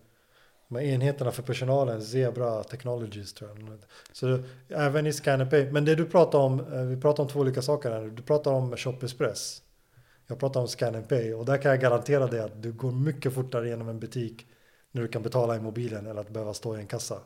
[0.67, 3.79] de här enheterna för personalen, Zebra Technologies tror jag.
[4.11, 4.39] Så
[4.69, 7.91] även i ScannerPay, men det du pratar om, eh, vi pratar om två olika saker
[7.91, 8.09] här nu.
[8.09, 9.61] Du pratar om Shop Express.
[10.27, 13.69] Jag pratar om ScannerPay och där kan jag garantera dig att du går mycket fortare
[13.69, 14.45] genom en butik
[14.91, 17.19] när du kan betala i mobilen eller att behöva stå i en kassa.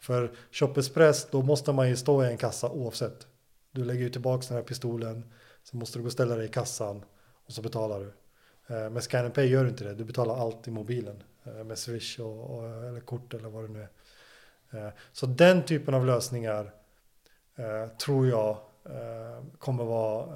[0.00, 3.26] För Shop Express, då måste man ju stå i en kassa oavsett.
[3.72, 6.48] Du lägger ju tillbaka den här pistolen, så måste du gå och ställa dig i
[6.48, 7.04] kassan
[7.46, 8.06] och så betalar du.
[8.74, 11.22] Eh, men Med Scan and Pay gör du inte det, du betalar allt i mobilen
[11.46, 13.86] eh, Med Swish och, och, eller kort eller vad det nu
[14.70, 14.86] är.
[14.86, 16.72] Eh, Så den typen av lösningar
[17.56, 18.58] eh, tror jag
[19.58, 20.26] kommer vara,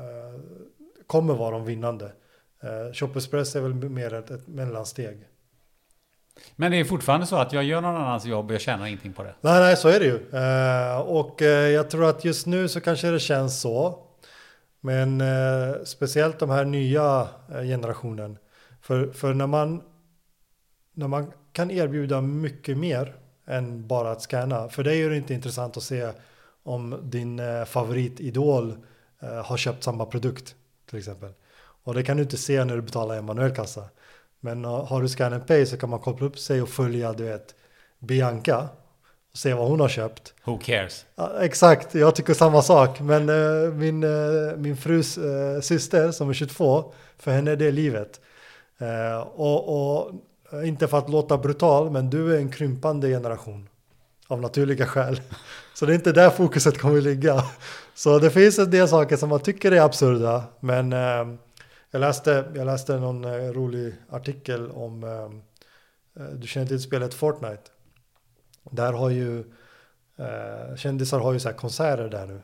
[1.07, 2.13] kommer vara de vinnande.
[2.93, 5.27] Shop Express är väl mer ett, ett mellansteg.
[6.57, 9.13] Men det är fortfarande så att jag gör någon annans jobb och jag tjänar ingenting
[9.13, 9.35] på det.
[9.41, 10.19] Nej, nej, så är det ju.
[11.03, 11.41] Och
[11.73, 14.07] jag tror att just nu så kanske det känns så.
[14.81, 15.23] Men
[15.85, 18.39] speciellt de här nya generationen.
[18.81, 19.83] För, för när, man,
[21.01, 24.69] när man kan erbjuda mycket mer än bara att scanna.
[24.69, 26.13] För det är ju inte intressant att se
[26.63, 28.77] om din eh, favoritidol
[29.21, 30.55] eh, har köpt samma produkt
[30.91, 31.31] till exempel.
[31.85, 33.85] Och det kan du inte se när du betalar en manuell kassa.
[34.41, 37.13] Men uh, har du Scan and Pay så kan man koppla upp sig och följa
[37.13, 37.55] du vet
[37.99, 38.69] Bianca
[39.33, 40.35] och se vad hon har köpt.
[40.45, 41.07] Who cares?
[41.41, 43.01] Exakt, jag tycker samma sak.
[43.01, 47.71] Men eh, min, eh, min frus eh, syster som är 22, för henne är det
[47.71, 48.21] livet.
[48.79, 50.15] Eh, och, och eh,
[50.53, 53.69] Eh, inte för att låta brutal, men du är en krympande generation.
[54.29, 55.21] Av naturliga skäl.
[55.75, 57.45] Så det är inte där fokuset kommer ligga.
[57.95, 60.45] Så det finns en del saker som man tycker är absurda.
[60.61, 61.35] Men eh,
[61.91, 67.15] jag, läste, jag läste någon eh, rolig artikel om, eh, eh, du känner till spelet
[67.15, 67.63] Fortnite.
[68.71, 69.39] Där har ju
[70.19, 72.43] eh, kändisar har ju så här konserter där nu.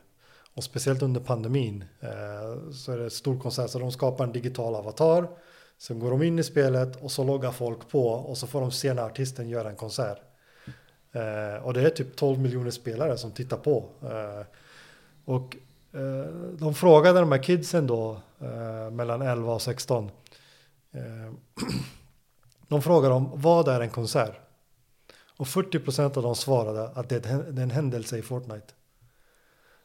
[0.54, 3.70] Och speciellt under pandemin eh, så är det stor konsert.
[3.70, 5.28] Så de skapar en digital avatar.
[5.78, 8.70] Sen går de in i spelet och så loggar folk på och så får de
[8.70, 10.18] se när artisten gör en konsert.
[11.12, 13.88] Eh, och det är typ 12 miljoner spelare som tittar på.
[14.02, 14.46] Eh,
[15.24, 15.56] och
[15.92, 20.10] eh, de frågade de här kidsen då eh, mellan 11 och 16.
[20.92, 21.32] Eh,
[22.68, 24.40] de frågade dem vad är en konsert?
[25.38, 28.66] Och 40% av dem svarade att det är en händelse i Fortnite.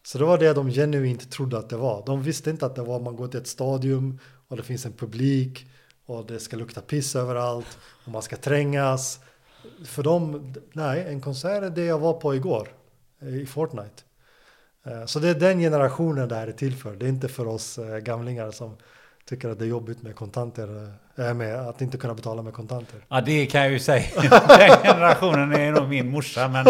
[0.04, 2.04] Så det var det de genuint trodde att det var.
[2.06, 4.94] De visste inte att det var man går till ett stadium och det finns en
[4.94, 5.68] publik
[6.06, 9.20] och det ska lukta piss överallt och man ska trängas.
[9.86, 12.68] För dem, nej, en konsert är det jag var på igår
[13.22, 14.04] i Fortnite.
[14.86, 16.96] Eh, Så det är den generationen det här är till för.
[16.96, 18.78] Det är inte för oss eh, gamlingar som
[19.26, 23.06] tycker att det är jobbigt med kontanter, äh, med att inte kunna betala med kontanter.
[23.10, 24.06] Ja, det kan jag ju säga.
[24.48, 26.66] Den generationen är nog min morsa, men,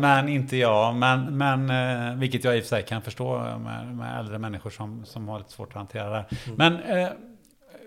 [0.00, 0.94] men inte jag.
[0.94, 1.70] Men, men,
[2.10, 5.28] eh, vilket jag i och för sig kan förstå med, med äldre människor som, som
[5.28, 6.16] har lite svårt att hantera det.
[6.16, 6.26] här.
[6.56, 7.08] Men eh,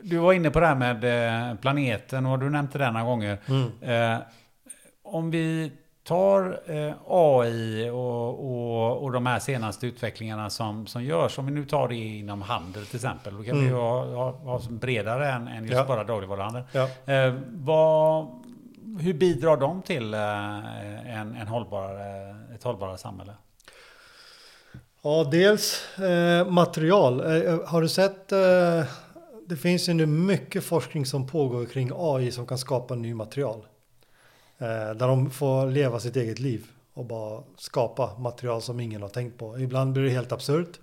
[0.03, 3.37] du var inne på det här med eh, planeten och du nämnde det några gånger.
[3.81, 4.17] Eh,
[5.03, 5.71] om vi
[6.03, 11.51] tar eh, AI och, och, och de här senaste utvecklingarna som, som görs, om vi
[11.51, 15.31] nu tar det inom handel till exempel, då kan vi ju ha, ha, ha bredare
[15.31, 15.85] än, än just Ja.
[15.87, 16.63] bara dagligvaruhandel.
[16.71, 17.13] Ja.
[17.13, 18.27] Eh, vad,
[18.99, 23.33] hur bidrar de till en, en hållbarare, ett hållbarare samhälle?
[25.01, 27.19] Ja, dels eh, material.
[27.45, 28.31] Eh, har du sett?
[28.31, 28.83] Eh,
[29.47, 33.65] det finns ju nu mycket forskning som pågår kring AI som kan skapa ny material.
[34.57, 39.09] Eh, där de får leva sitt eget liv och bara skapa material som ingen har
[39.09, 39.59] tänkt på.
[39.59, 40.79] Ibland blir det helt absurt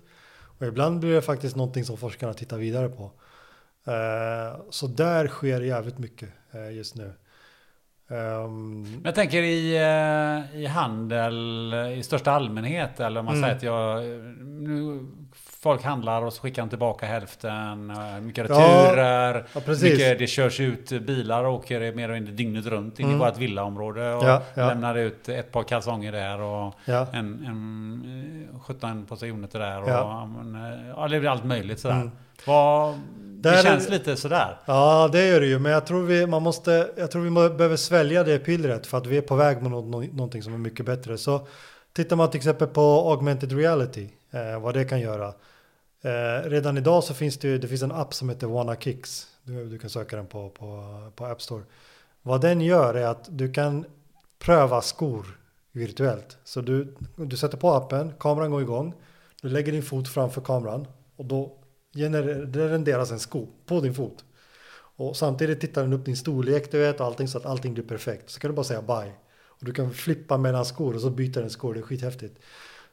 [0.59, 3.11] och ibland blir det faktiskt någonting som forskarna tittar vidare på.
[3.87, 7.13] Eh, så där sker jävligt mycket eh, just nu.
[8.07, 13.43] Men jag tänker i, eh, i handel i största allmänhet, eller om man Mm.
[13.43, 14.03] säger att jag...
[14.45, 15.05] Nu
[15.65, 17.89] folk handlar och så skickar de tillbaka hälften.
[17.89, 19.45] eh, Mycket returer.
[19.53, 19.83] ja, precis.
[19.83, 23.37] mycket, det körs ut bilar och åker mer eller mindre dygnet runt in i vårt
[23.37, 24.13] villaområde.
[24.13, 24.33] Och Mm.
[24.35, 24.67] Ja, ja.
[24.67, 27.07] lämnar ut ett par kalsonger där och Ja.
[27.13, 29.81] en, en eh, 17 portioner uniter där.
[29.81, 29.93] Och, Ja.
[29.93, 30.25] ja.
[30.43, 31.95] men, eh, ja, det blir allt möjligt sådär.
[31.95, 32.11] Mm.
[32.47, 34.57] Vad, Där det känns lite sådär.
[34.65, 35.59] Ja, det gör det ju.
[35.59, 39.05] Men jag tror vi, man måste, jag tror vi behöver svälja det pillret för att
[39.07, 41.17] vi är på väg mot nå- nå- någonting som är mycket bättre.
[41.17, 41.47] Så
[41.93, 45.33] tittar man till exempel på augmented reality, eh, vad det kan göra.
[46.05, 49.27] Eh, redan idag så finns det ju, det finns en app som heter Wanna Kicks.
[49.43, 51.63] Du, du kan söka den på, på, på App Store.
[52.21, 53.85] Vad den gör är att du kan
[54.39, 55.39] pröva skor
[55.71, 56.37] virtuellt.
[56.43, 58.93] Så du, du sätter på appen, kameran går igång,
[59.41, 61.57] du lägger din fot framför kameran och då
[61.95, 64.25] genererar, det renderas en sko på din fot.
[64.97, 67.83] Och samtidigt tittar den upp din storlek, du vet, och allting så att allting blir
[67.83, 68.29] perfekt.
[68.29, 69.13] Så kan du bara säga bye.
[69.31, 72.39] Och du kan flippa mellan skor och så byter den skor, det är skithäftigt.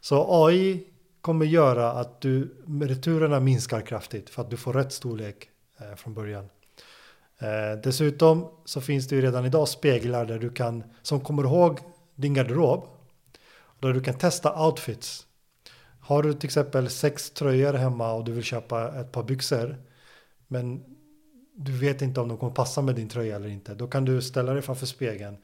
[0.00, 0.91] Så AI
[1.22, 5.48] kommer göra att du, returerna minskar kraftigt för att du får rätt storlek
[5.78, 6.48] eh, från början.
[7.38, 11.78] Eh, dessutom så finns det ju redan idag speglar där du kan, som kommer ihåg
[12.14, 12.88] din garderob,
[13.80, 15.26] där du kan testa outfits.
[16.00, 19.76] Har du till exempel sex tröjor hemma och du vill köpa ett par byxor,
[20.48, 20.84] men
[21.54, 24.22] du vet inte om de kommer passa med din tröja eller inte, då kan du
[24.22, 25.36] ställa dig framför spegeln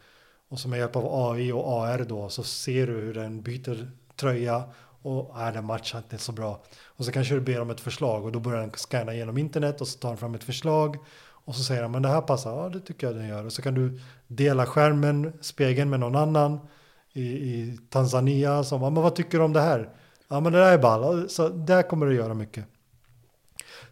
[0.49, 3.91] och så med hjälp av AI och AR då så ser du hur den byter
[4.17, 4.65] tröja
[5.09, 6.63] och är den matchar inte så bra.
[6.87, 9.81] Och så kanske du ber om ett förslag och då börjar den scanna genom internet
[9.81, 10.97] och så tar den fram ett förslag
[11.49, 13.45] och så säger den men det här passar, ja det tycker jag den gör.
[13.45, 16.61] Och så kan du dela skärmen, spegeln med någon annan
[17.13, 19.89] i, i Tanzania som, ja men vad tycker du om det här?
[20.29, 22.65] Ja men det där är ball, så där kommer det göra mycket.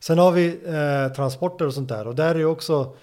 [0.00, 2.96] Sen har vi eh, transporter och sånt där och där är ju också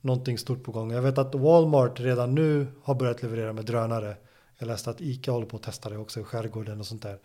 [0.00, 0.92] någonting stort på gång.
[0.92, 4.16] Jag vet att Walmart redan nu har börjat leverera med drönare.
[4.58, 7.18] Jag läste att ICA håller på att testa det också i skärgården och sånt där.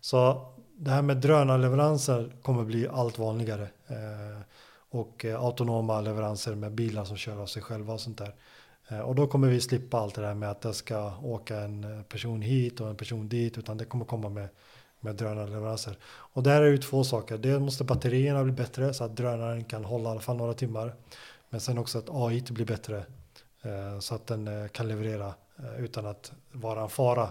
[0.00, 0.46] Så
[0.76, 3.68] det här med drönarleveranser kommer bli allt vanligare.
[3.86, 4.40] Eh,
[4.90, 8.34] och eh, autonoma leveranser med bilar som kör av sig själva och sånt där.
[8.88, 11.84] Eh, och då kommer vi slippa allt det där med att det ska åka en
[11.84, 13.58] eh, person hit och en person dit.
[13.58, 14.48] Utan det kommer komma med,
[15.00, 15.96] med drönarleveranser.
[16.04, 17.38] Och där är det ju två saker.
[17.38, 20.94] Dels måste batterierna bli bättre så att drönaren kan hålla i alla fall några timmar.
[21.50, 23.04] Men sen också att AI blir bättre
[24.00, 25.34] så att den kan leverera
[25.78, 27.28] utan att vara en fara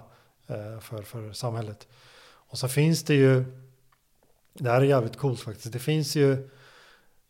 [0.81, 1.87] för, för samhället.
[2.49, 3.43] Och så finns det ju,
[4.53, 6.31] det här är jävligt coolt faktiskt, det finns ju,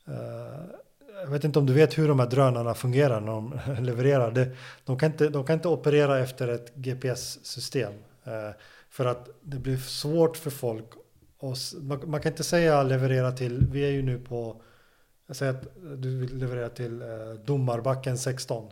[0.07, 0.65] eh,
[1.22, 4.32] jag vet inte om du vet hur de här drönarna fungerar när de levererar.
[4.32, 4.55] Det,
[4.86, 7.93] de, kan inte, de kan inte operera efter ett GPS-system.
[8.24, 8.49] Eh,
[8.89, 10.86] för att det blir svårt för folk.
[11.39, 14.61] Och, man, man kan inte säga leverera till, vi är ju nu på
[15.30, 15.67] jag säger att
[15.97, 17.07] du vill leverera till eh,
[17.45, 18.72] Domarbacken 16.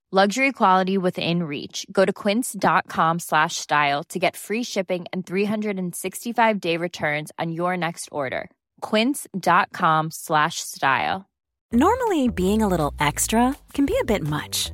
[0.13, 1.85] Luxury quality within reach.
[1.89, 7.77] Go to quince.com slash style to get free shipping and 365 day returns on your
[7.77, 8.51] next order.
[8.81, 11.29] Quince.com slash style.
[11.71, 14.73] Normally, being a little extra can be a bit much,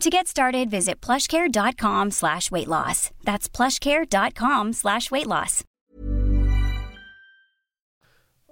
[0.00, 3.10] To get started, visit plushcare.com slash weight loss.
[3.24, 5.64] That's plushcare.com slash weight loss.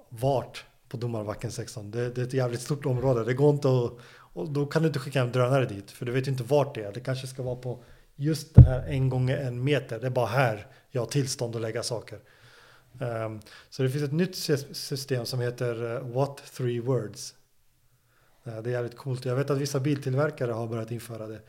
[0.09, 1.91] Vart på Domarbacken 16?
[1.91, 3.25] Det, det är ett jävligt stort område.
[3.25, 3.93] Det går inte att...
[4.35, 5.91] Och då kan du inte skicka en drönare dit.
[5.91, 6.93] För du vet inte vart det är.
[6.93, 7.85] Det kanske ska vara på
[8.17, 10.01] just det här en gånger en meter.
[10.01, 12.19] Det är bara här jag har tillstånd att lägga saker.
[13.01, 13.41] Um,
[13.71, 14.37] så det finns ett nytt
[14.77, 17.35] system som heter eh, What Three Words.
[18.45, 19.25] Eh, det är jävligt coolt.
[19.25, 21.41] Jag vet att vissa biltillverkare har börjat införa det.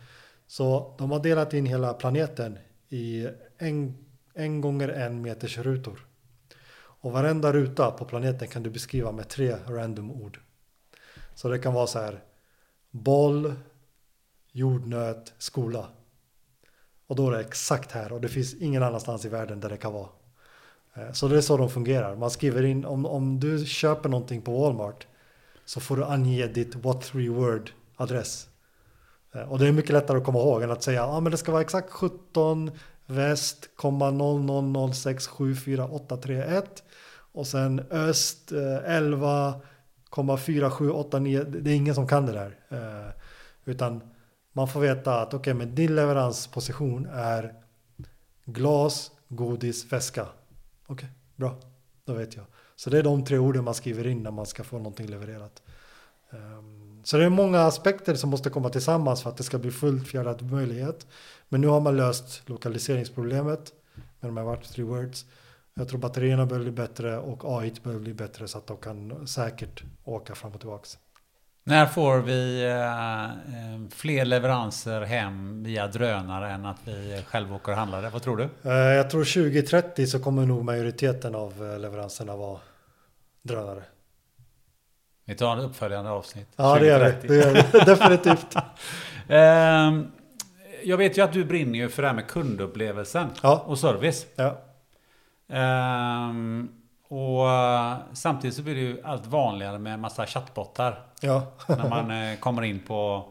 [0.48, 2.58] Så de har delat in hela planeten
[2.90, 3.28] i
[3.58, 6.08] en en gånger en meters rutor.
[6.76, 10.40] Och varenda ruta på planeten kan du beskriva med tre random ord.
[11.36, 12.24] Så det kan vara så här
[12.92, 13.54] boll,
[14.52, 15.88] jordnöt, skola.
[17.08, 19.78] Och då är det exakt här och det finns ingen annanstans i världen där det
[19.78, 20.10] kan vara.
[20.94, 22.16] Eh, så det är så de fungerar.
[22.16, 25.08] Man skriver in om, om du köper någonting på Walmart
[25.66, 28.48] så får du ange ditt what three word adress.
[29.34, 31.32] Eh, och det är mycket lättare att komma ihåg än att säga ja ah, men
[31.32, 32.72] det ska vara exakt 17
[33.06, 36.64] väst, 000674831
[37.34, 41.44] och sen öst eh, 11,4789.
[41.44, 42.58] Det är ingen som kan det där.
[42.70, 43.10] Eh,
[43.66, 44.02] Utan
[44.54, 47.54] man får veta att okej, men din leveransposition är
[48.46, 50.28] glas, godis, väska.
[50.88, 51.60] Okej, bra.
[52.06, 52.46] Då vet jag.
[52.84, 55.62] Så det är de tre orden man skriver in när man ska få någonting levererat.
[56.32, 59.72] Ehm, Så det är många aspekter som måste komma tillsammans för att det ska bli
[59.72, 61.08] fullt fjärrad möjlighet.
[61.50, 63.74] Men nu har man löst lokaliseringsproblemet
[64.20, 65.26] med de här What Three Words.
[65.74, 69.28] Jag tror batterierna behöver bli bättre och AI behöver bli bättre så att de kan
[69.28, 70.98] säkert åka fram och tillbaks.
[71.64, 77.72] När får vi eh, eh, fler leveranser hem via drönare än att vi själva åker
[77.72, 78.10] och handlar det?
[78.10, 78.44] Vad tror du?
[78.70, 82.60] Eh, Jag tror 2030 så kommer nog majoriteten av leveranserna vara
[83.44, 83.84] drönare.
[85.26, 86.48] Vi tar en uppföljande avsnitt.
[86.56, 87.30] Ja, det gör 2030.
[87.32, 87.38] vi.
[87.38, 87.80] Det gör vi.
[87.86, 88.56] Definitivt.
[89.30, 90.12] Ehm,
[90.84, 93.64] jag vet ju att du brinner ju för det här med kundupplevelsen Ja.
[93.68, 94.26] och service.
[94.36, 94.58] Ja.
[95.50, 96.70] Ehm,
[97.08, 101.00] och eh, samtidigt så blir det ju allt vanligare med massa chattbottar.
[101.22, 101.44] Ja.
[101.68, 103.30] när man eh, kommer in på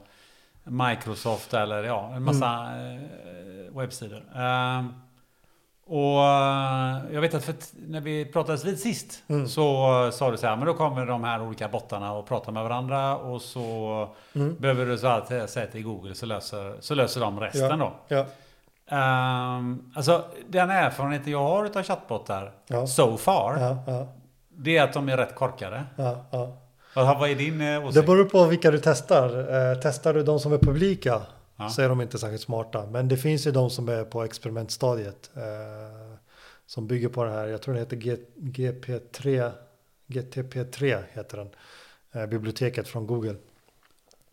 [0.64, 2.96] Microsoft eller ja, en massa Mm.
[3.04, 4.24] eh, webbsidor.
[4.36, 4.92] Ehm,
[5.93, 7.55] och eh, jag vet att för
[7.86, 9.49] när vi pratades vid sist Mm.
[9.49, 9.62] så
[10.12, 13.16] sa du så här, men då kommer de här olika bottarna och pratar med varandra
[13.16, 14.57] och så Mm.
[14.59, 17.93] behöver du så här säga till Google så löser, så löser de resten då.
[18.09, 18.24] Ja.
[18.97, 22.86] Ehm, alltså den erfarenheten jag har utav chattbottar Ja.
[22.86, 23.93] so far, Ja.
[23.93, 24.07] Ja.
[24.49, 25.84] det är att de är rätt korkade.
[25.97, 26.16] Ja.
[26.30, 26.57] Ja.
[26.95, 27.95] Vad är din eh, åsikt?
[27.95, 29.24] Det beror på vilka du testar.
[29.72, 31.20] Eh, testar du de som är publika
[31.62, 31.68] Ja.
[31.70, 32.86] så är de inte särskilt smarta.
[32.86, 35.30] Men det finns ju de som är på experimentstadiet.
[35.36, 36.16] Eh,
[36.66, 39.52] som bygger på det här, jag tror det heter G, GP3,
[40.06, 41.48] GTP3 heter den.
[42.12, 43.34] Eh, biblioteket från Google.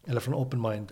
[0.07, 0.91] Eller från OpenMind.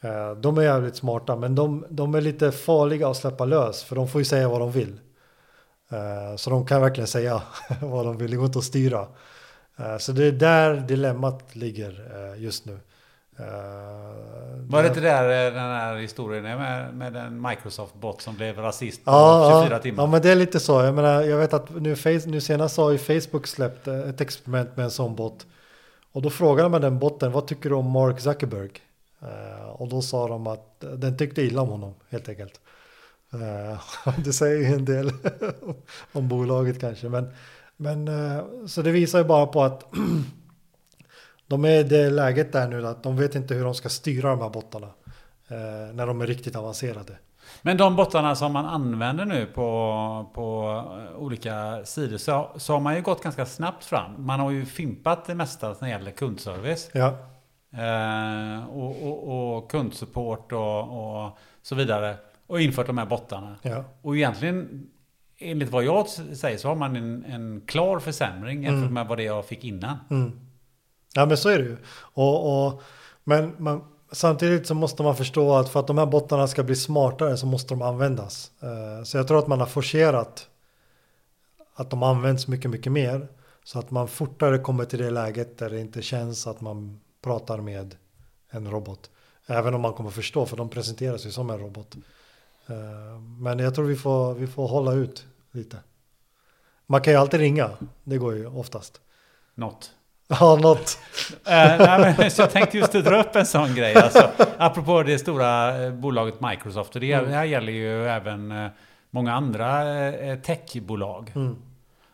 [0.00, 3.84] Eh, de är jävligt smarta men de, de är lite farliga att släppa lös.
[3.84, 5.00] För de får ju säga vad de vill.
[5.88, 7.42] Eh, så de kan verkligen säga
[7.82, 9.06] vad de vill, det går inte att styra.
[9.76, 12.78] Eh, Så det är där dilemmat ligger eh, just nu.
[13.38, 13.46] Eh,
[14.68, 19.04] Var det inte där eh, den här historien med, med en Microsoft-bot som blev rasist
[19.04, 20.02] på Ja, 24 ja, timmar?
[20.02, 20.82] ja, men det är lite så.
[20.82, 24.20] Jag menar, jag vet att nu, face, nu senast har ju Facebook släppt eh, ett
[24.20, 25.46] experiment med en sån bot.
[26.12, 28.70] Och då frågade man den botten, vad tycker du om Mark Zuckerberg?
[29.22, 32.60] Eh, och då sa de att den tyckte illa om honom, helt enkelt.
[33.32, 35.10] Eh, det säger ju en del
[36.12, 37.08] om bolaget kanske.
[37.08, 37.28] Men,
[37.76, 39.84] men eh, så det visar ju bara på att
[41.46, 44.30] de är i det läget där nu att de vet inte hur de ska styra
[44.30, 44.86] de här bottarna.
[45.48, 47.18] Eh, när de är riktigt avancerade.
[47.62, 50.82] Men de bottarna som man använder nu på, på
[51.18, 54.26] olika sidor så, så har man ju gått ganska snabbt fram.
[54.26, 56.90] Man har ju fimpat det mesta när det gäller kundservice.
[56.92, 57.14] Ja,
[57.76, 62.16] Eh, och, och, och kundsupport och, och så vidare.
[62.46, 63.56] Och infört de här bottarna.
[63.62, 63.84] ja.
[64.02, 64.86] Och egentligen,
[65.38, 69.24] enligt vad jag säger, så har man en, en klar försämring jämfört med vad det
[69.24, 69.96] jag fick innan.
[70.10, 70.40] Mm.
[71.16, 71.76] Ja men så är det ju.
[71.98, 72.82] Och, och,
[73.24, 76.76] men man, samtidigt så måste man förstå att för att de här bottarna ska bli
[76.76, 78.50] smartare så måste de användas.
[78.60, 80.48] Eh, så jag tror att man har forcerat
[81.74, 83.28] att de används mycket, mycket mer.
[83.64, 87.58] Så att man fortare kommer till det läget där det inte känns att man pratar
[87.58, 87.96] med
[88.50, 89.10] en robot.
[89.46, 91.96] Även om man kommer förstå, för de presenteras ju som en robot.
[92.66, 95.78] Eh, men jag tror vi får, vi får hålla ut lite.
[96.86, 97.70] Man kan ju alltid ringa,
[98.04, 99.00] det går ju oftast.
[99.54, 99.95] Något.
[100.28, 100.98] Ja, något.
[101.46, 103.94] Eh, nej, så jag tänkte just dra upp en sån grej.
[103.94, 106.94] Alltså, apropå det stora eh, bolaget Microsoft.
[106.94, 107.30] Och det, Mm.
[107.32, 108.70] här gäller ju även eh,
[109.10, 109.82] många andra
[110.42, 111.32] techbolag.
[111.34, 111.56] Mm.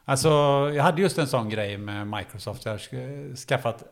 [0.05, 0.29] Alltså,
[0.75, 2.65] jag hade just en sån grej med Microsoft.
[2.65, 3.83] Jag har sk- skaffat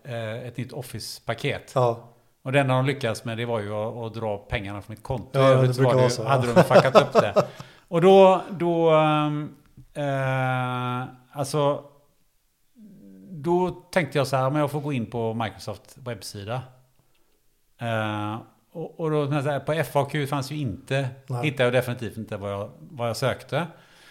[0.47, 1.73] ett nytt Office-paket.
[1.75, 2.09] Ja,
[2.45, 5.03] Och det enda de lyckades med det var ju att, att dra pengarna från mitt
[5.03, 5.39] konto.
[5.39, 6.55] Ja, det brukar vara så, hade ja.
[6.55, 7.35] de fuckat upp det.
[7.89, 9.55] Och då, då, ehm,
[9.95, 11.83] eh, alltså,
[13.43, 16.63] då tänkte jag så här, men jag får gå in på Microsoft webbsida.
[17.81, 18.37] Eh,
[18.73, 19.27] och, och då,
[19.67, 21.45] på FAQ fanns ju inte, Nej.
[21.45, 23.67] hittade jag definitivt inte vad jag, vad jag sökte.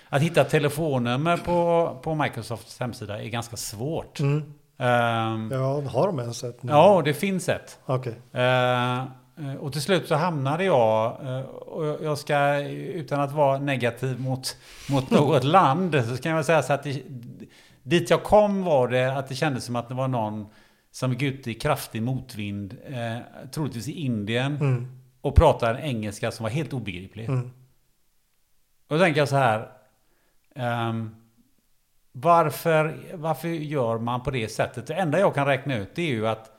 [0.10, 4.20] Att hitta telefonnummer på, på Microsofts hemsida är ganska svårt.
[4.20, 4.54] mm.
[4.78, 6.72] Ehm, ja har de ens ett nu?
[6.72, 7.80] ja, det finns ett.
[7.86, 8.16] Okej.
[8.32, 13.60] Eh, eh, och till slut så hamnade jag, eh, och jag ska utan att vara
[13.60, 14.58] negativ mot,
[14.90, 17.04] mot något land, så ska jag säga så att det,
[17.84, 20.48] dit jag kom var det att det kändes som att det var någon
[20.92, 23.18] som gick ut i kraftig motvind, eh,
[23.52, 24.88] troligtvis i Indien, Mm.
[25.22, 27.26] och pratade en engelska som var helt obegriplig.
[27.30, 27.52] Mm.
[28.88, 29.68] Och då tänker jag så här.
[30.56, 31.16] ehm,
[32.12, 34.88] varför, varför gör man på det sättet?
[34.88, 36.52] Det enda jag kan räkna ut det är ju att,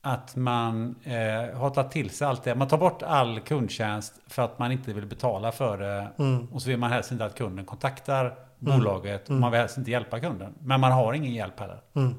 [0.00, 2.54] att man eh, har tagit till sig allt det.
[2.54, 6.08] Man tar bort all kundtjänst för att man inte vill betala för det.
[6.18, 6.46] Mm.
[6.52, 9.28] Och så vill man helst inte att kunden kontaktar bolaget.
[9.28, 10.54] Och man vill helst inte hjälpa kunden.
[10.60, 11.80] Men man har ingen hjälp heller.
[11.94, 12.14] Mm.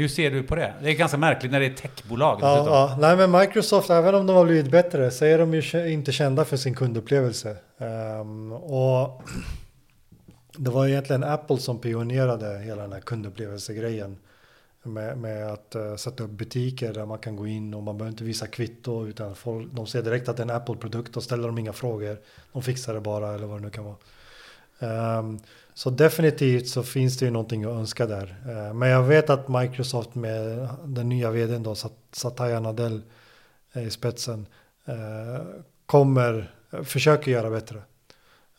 [0.00, 0.74] Hur ser du på det?
[0.82, 2.38] Det är ganska märkligt när det är techbolag.
[2.42, 2.96] Ja, ja.
[3.00, 6.44] Nej, men Microsoft, även om de har blivit bättre, så är de ju inte kända
[6.44, 7.56] för sin kundupplevelse.
[7.78, 9.22] Ehm, och
[10.56, 14.16] det var egentligen Apple som pionerade hela den här kundupplevelsegrejen.
[14.82, 18.12] Med, med att eh, sätta upp butiker där man kan gå in och man behöver
[18.12, 21.46] inte visa kvitto utan folk, de ser direkt att det är en Apple-produkt och ställer
[21.46, 22.16] de inga frågor.
[22.52, 23.96] De fixar det bara eller vad det nu kan vara.
[24.80, 25.38] Ehm,
[25.74, 28.36] så definitivt så finns det ju någonting att önska där.
[28.48, 33.02] Eh, men jag vet att Microsoft med den nya vdn då, Sat- Satya Nadell
[33.72, 34.46] eh, i spetsen,
[34.84, 35.44] eh,
[35.86, 37.82] kommer, eh, försöker göra bättre.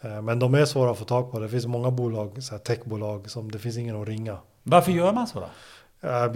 [0.01, 1.39] Eh, men de är svåra att få tag på.
[1.39, 4.37] Det finns många bolag, så här techbolag, som det finns ingen att ringa.
[4.63, 5.49] Varför gör man så då?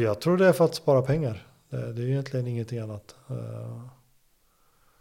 [0.03, 1.47] Jag tror det är för att spara pengar.
[1.69, 3.15] Det det är egentligen ingenting annat.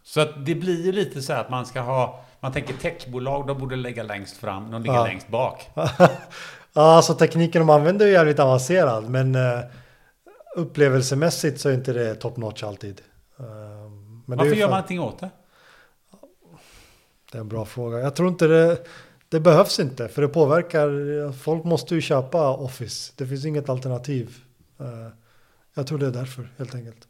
[0.03, 3.47] Så att det blir ju lite så här att man ska ha, man tänker techbolag,
[3.47, 5.03] de borde lägga längst fram, de ligger Ja.
[5.05, 5.69] längst bak.
[5.75, 9.59] ja, alltså tekniken de använder är jävligt avancerad, men eh,
[10.55, 13.01] upplevelsemässigt så är inte det top notch alltid.
[13.39, 13.45] Är
[14.25, 15.29] Varför gör för- man ingenting åt det?
[17.31, 17.99] Det är en bra fråga.
[17.99, 18.77] Jag tror inte det,
[19.29, 23.13] det behövs inte, för det påverkar, folk måste ju köpa Office.
[23.17, 24.35] Det finns inget alternativ.
[24.79, 25.07] Eh,
[25.73, 27.07] Jag tror det är därför, helt enkelt.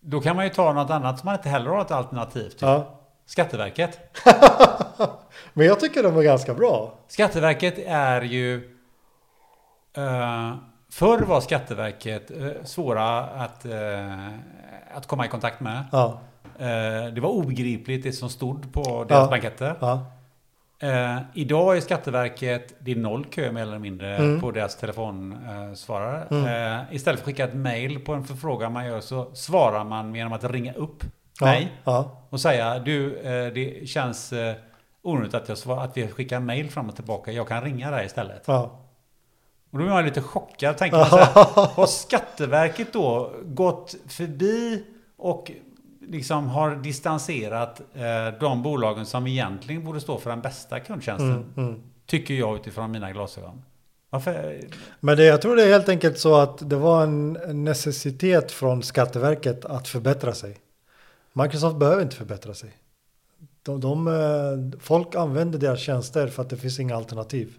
[0.00, 2.58] Då kan man ju ta något annat som man inte heller har ett alternativ till.
[2.60, 2.97] Ja.
[3.28, 3.98] Skatteverket.
[5.52, 6.94] Men jag tycker de är ganska bra.
[7.08, 8.74] Skatteverket är ju...
[9.98, 10.54] Uh,
[10.92, 14.28] förr var Skatteverket eh, svåra att, eh,
[14.94, 15.84] att komma i kontakt med.
[15.92, 16.20] Ja,
[16.60, 19.28] Eh, det var obegripligt det som stod på deras Ja.
[19.28, 19.74] blanketter.
[19.80, 20.06] ja,
[20.80, 24.40] Eh, idag är Skatteverket, det är noll kö mer eller mindre Mm.
[24.40, 26.22] på deras telefonsvarare.
[26.30, 30.14] Eh, istället för att skicka ett mail på en förfrågan man gör så svarar man
[30.14, 31.04] genom att ringa upp
[31.40, 34.54] mig ja, och säga du, eh, det känns eh,
[35.02, 37.32] onödigt att, jag svar, att vi skickar mail fram och tillbaka.
[37.32, 38.42] Jag kan ringa dig istället.
[38.46, 38.84] ja.
[39.70, 40.76] Och då är man lite chockad.
[40.76, 44.84] Tänker man så här, har Skatteverket då gått förbi
[45.16, 45.50] och
[46.00, 51.30] liksom har distanserat eh, de bolagen som egentligen borde stå för den bästa kundtjänsten?
[51.30, 51.82] Mm, mm.
[52.06, 53.62] Tycker jag utifrån mina glasögon.
[54.10, 54.60] Varför?
[55.00, 57.32] Men det, jag tror det är helt enkelt så att det var en
[57.64, 60.56] necessitet från Skatteverket att förbättra sig.
[61.42, 62.76] Microsoft behöver inte förbättra sig.
[63.62, 67.54] De, de, eh, folk använder deras tjänster för att det finns inga alternativ.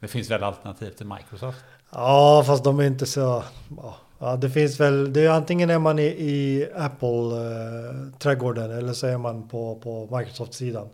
[0.00, 1.64] Det finns väl alternativ till Microsoft?
[1.90, 3.44] Ja, fast de är inte så...
[4.18, 5.12] ja, det finns väl...
[5.12, 10.88] Det är antingen är man i, i Apple-trädgården eller så är man på, på Microsoft-sidan.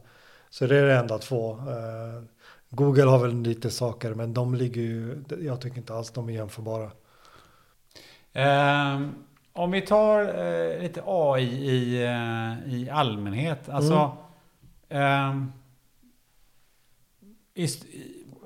[0.51, 1.53] Så det är det enda två.
[1.53, 2.23] Eh,
[2.71, 5.25] Google har väl lite saker, men de ligger ju...
[5.41, 6.91] Jag tycker inte alls de är jämförbara.
[8.33, 9.15] Ehm,
[9.61, 13.69] om vi tar eh, lite AI i, eh, i allmänhet.
[13.69, 14.17] Alltså,
[14.89, 15.53] ehm,
[17.55, 17.85] ist,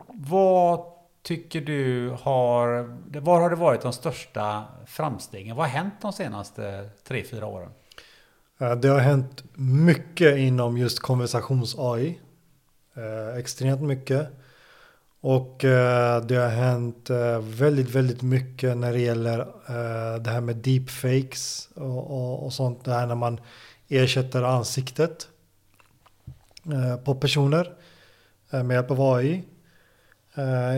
[0.08, 0.80] vad
[1.22, 2.96] tycker du har...
[3.20, 5.56] Var har det varit de största framstegen?
[5.56, 7.70] Vad har hänt de senaste tre fyra åren?
[8.60, 12.20] Eh, Det har hänt mycket inom just konversations-AI.
[12.96, 14.28] Eh, extremt mycket.
[15.26, 20.40] Och eh, det har hänt eh, väldigt, väldigt mycket när det gäller eh, det här
[20.40, 22.84] med deepfakes och, och, och sånt.
[22.84, 23.40] Det här när man
[23.88, 25.28] ersätter ansiktet
[27.04, 27.72] på personer
[28.50, 29.44] med hjälp av AI.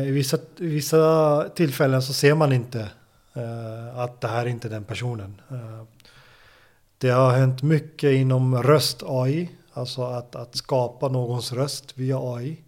[0.07, 2.91] I vissa, i vissa tillfällen så ser man inte
[3.95, 5.41] att det här är inte den personen.
[6.99, 12.66] Det har hänt mycket inom röst-AI, alltså att, att skapa någons röst via AI.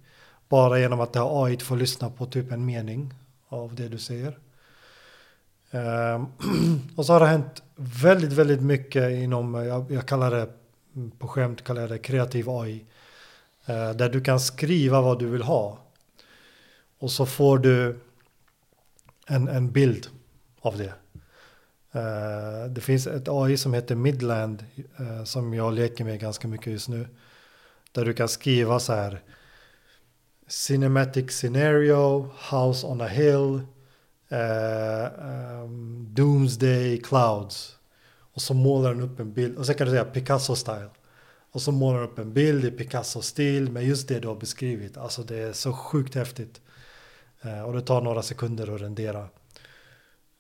[0.49, 3.15] Bara genom att det har AI får lyssna på typ en mening
[3.49, 4.39] av det du säger.
[5.70, 6.27] Ehm,
[6.97, 10.49] och så har det hänt väldigt, väldigt mycket inom, jag, jag kallar det
[11.19, 12.85] på skämt kallar jag det kreativ AI.
[13.66, 15.79] Eh, där du kan skriva vad du vill ha.
[16.99, 18.01] Och så får du
[19.27, 20.07] en, en bild
[20.61, 20.93] av det.
[21.93, 24.65] Eh, det finns ett AI som heter Midland
[24.97, 27.07] eh, som jag leker med ganska mycket just nu.
[27.93, 29.20] Där du kan skriva så här.
[30.49, 33.61] Cinematic scenario, house on a hill,
[34.29, 35.09] eh,
[35.62, 37.77] um, doomsday clouds.
[38.35, 39.59] Och så målar den upp en bild.
[39.59, 40.91] Och så kan du säga Picasso-style.
[41.53, 44.97] Och så målar den upp en bild i Picasso-stil med just det du har beskrivit.
[44.97, 46.61] Alltså det är så sjukt häftigt.
[47.43, 49.29] Eh, och det tar några sekunder att rendera.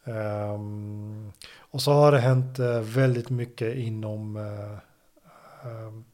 [0.04, 4.36] Um, och så har det hänt eh, väldigt mycket inom
[5.64, 6.04] um,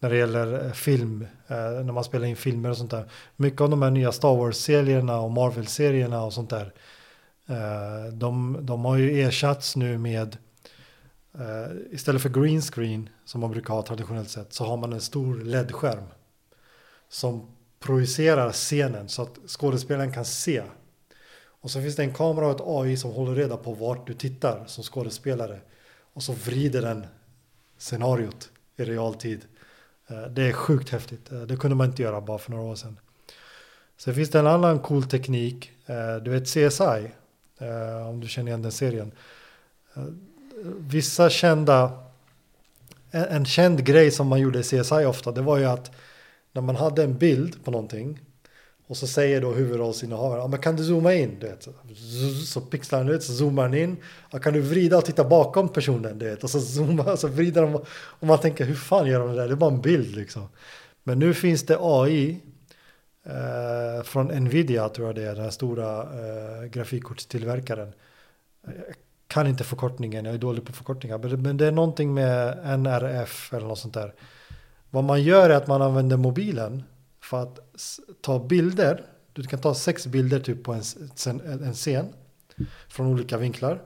[0.00, 3.10] när det gäller eh, film, eh, när man spelar in filmer och sånt där.
[3.36, 6.72] Mycket av de här nya Star Wars-serierna och Marvel-serierna och sånt där.
[7.46, 10.36] Eh, de, de har ju ersatts nu med
[11.90, 15.44] istället för green screen som man brukar ha traditionellt sett så har man en stor
[15.44, 16.04] LED-skärm
[17.08, 17.46] som
[17.80, 20.62] projicerar scenen så att skådespelaren kan se
[21.60, 24.14] och så finns det en kamera och ett AI som håller reda på vart du
[24.14, 25.60] tittar som skådespelare.
[26.12, 27.06] Och så vrider den
[27.78, 29.44] scenariot i realtid.
[30.10, 31.32] Eh, det är sjukt häftigt.
[31.32, 32.98] Eh, det kunde man inte göra bara för några år sedan.
[33.96, 35.72] Sen finns det en annan cool teknik.
[35.86, 37.10] Eh, du vet CSI.
[38.08, 39.12] Om du känner igen den serien.
[40.78, 41.92] Vissa kända...
[43.10, 45.32] En känd grej som man gjorde i CSI ofta.
[45.32, 45.90] Det var ju att
[46.52, 48.20] när man hade en bild på någonting
[48.90, 51.36] och så säger då huvudrollsinnehavaren, ja men kan du zooma in?
[51.40, 51.68] Du vet,
[52.46, 53.96] så pixlar han ut, så zoomar han in.
[54.30, 56.18] Ja, kan du vrida och titta bakom personen?
[56.18, 57.74] Du vet, och så zoomar, så vrider de.
[57.94, 59.48] Och man tänker, hur fan gör de det där?
[59.48, 60.48] Det är bara en bild liksom.
[61.02, 62.40] Men nu finns det AI
[63.26, 67.92] eh, från Nvidia, tror jag det är, den här stora eh, grafikkortstillverkaren.
[68.66, 68.94] Jag
[69.26, 71.36] kan inte förkortningen, jag är dålig på förkortningar.
[71.36, 74.14] Men det är någonting med NRF eller något sånt där.
[74.90, 76.82] Vad man gör är att man använder mobilen
[77.30, 77.58] för att
[78.20, 79.04] ta bilder.
[79.32, 82.06] Du kan ta sex bilder typ på en, en scen
[82.88, 83.82] från olika vinklar.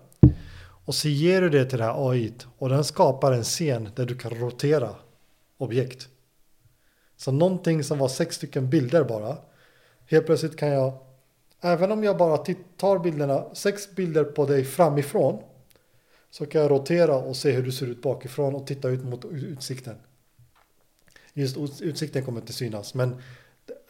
[0.86, 4.06] Och så ger du det till det här AI och den skapar en scen där
[4.06, 4.94] du kan rotera
[5.58, 6.08] objekt.
[7.16, 9.36] Så någonting som var sex stycken bilder bara.
[10.10, 10.98] Helt plötsligt kan jag,
[11.60, 12.36] även om jag bara
[12.76, 15.42] tar bilderna, sex bilder på dig framifrån.
[16.30, 19.24] Så kan jag rotera och se hur du ser ut bakifrån och titta ut mot
[19.24, 19.96] utsikten.
[21.34, 22.94] Just utsikten kommer inte synas.
[22.94, 23.16] Men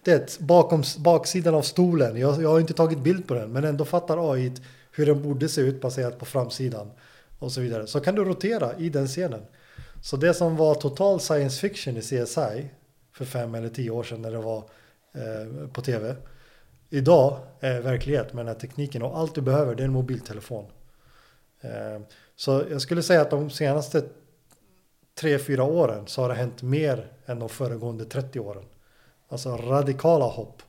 [0.04, 2.16] det bakom baksidan av stolen.
[2.16, 3.52] Jag, jag har inte tagit bild på den.
[3.52, 4.52] Men ändå fattar AI
[4.90, 6.90] hur den borde se ut baserat på framsidan.
[7.38, 7.86] Och så vidare.
[7.86, 9.42] Så kan du rotera i den scenen.
[10.02, 12.70] Så det som var total science fiction i CSI.
[13.12, 14.58] För fem eller tio år sedan när det var
[15.14, 16.16] eh, på tv.
[16.90, 19.02] Idag är verklighet med den här tekniken.
[19.02, 20.64] Och allt du behöver det är en mobiltelefon.
[21.60, 22.00] Eh,
[22.36, 24.02] så jag skulle säga att de senaste
[25.14, 28.64] tre, fyra åren så har det hänt mer än de föregående 30 åren.
[29.28, 30.62] Alltså radikala hopp.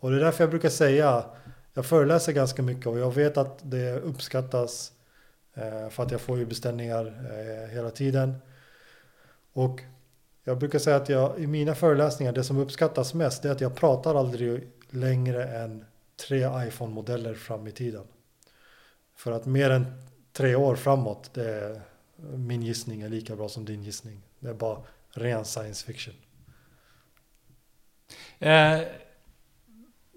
[0.00, 1.24] Och det är därför jag brukar säga,
[1.74, 4.92] jag föreläser ganska mycket och jag vet att det uppskattas
[5.54, 8.34] eh, för att jag får ju beställningar eh, hela tiden.
[9.52, 9.80] Och
[10.44, 13.74] jag brukar säga att jag, i mina föreläsningar, det som uppskattas mest är att jag
[13.74, 15.84] pratar aldrig längre än
[16.28, 18.04] tre iPhone-modeller fram i tiden.
[19.16, 19.86] För att mer än
[20.32, 21.80] tre år framåt, det är
[22.22, 24.20] min gissning är lika bra som din gissning.
[24.40, 24.78] Det är bara
[25.10, 26.14] ren science fiction.
[28.38, 28.80] Eh,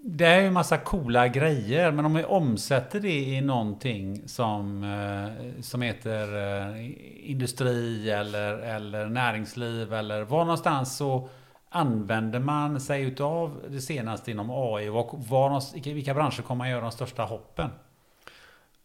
[0.04, 4.84] det är ju en massa coola grejer, men om vi omsätter det i någonting som,
[4.84, 6.90] eh, som heter eh,
[7.30, 11.28] industri eller, eller näringsliv eller var någonstans så
[11.68, 14.88] använder man sig utav det senaste inom AI?
[14.88, 17.70] Var, var, vilka branscher kommer man göra de största hoppen?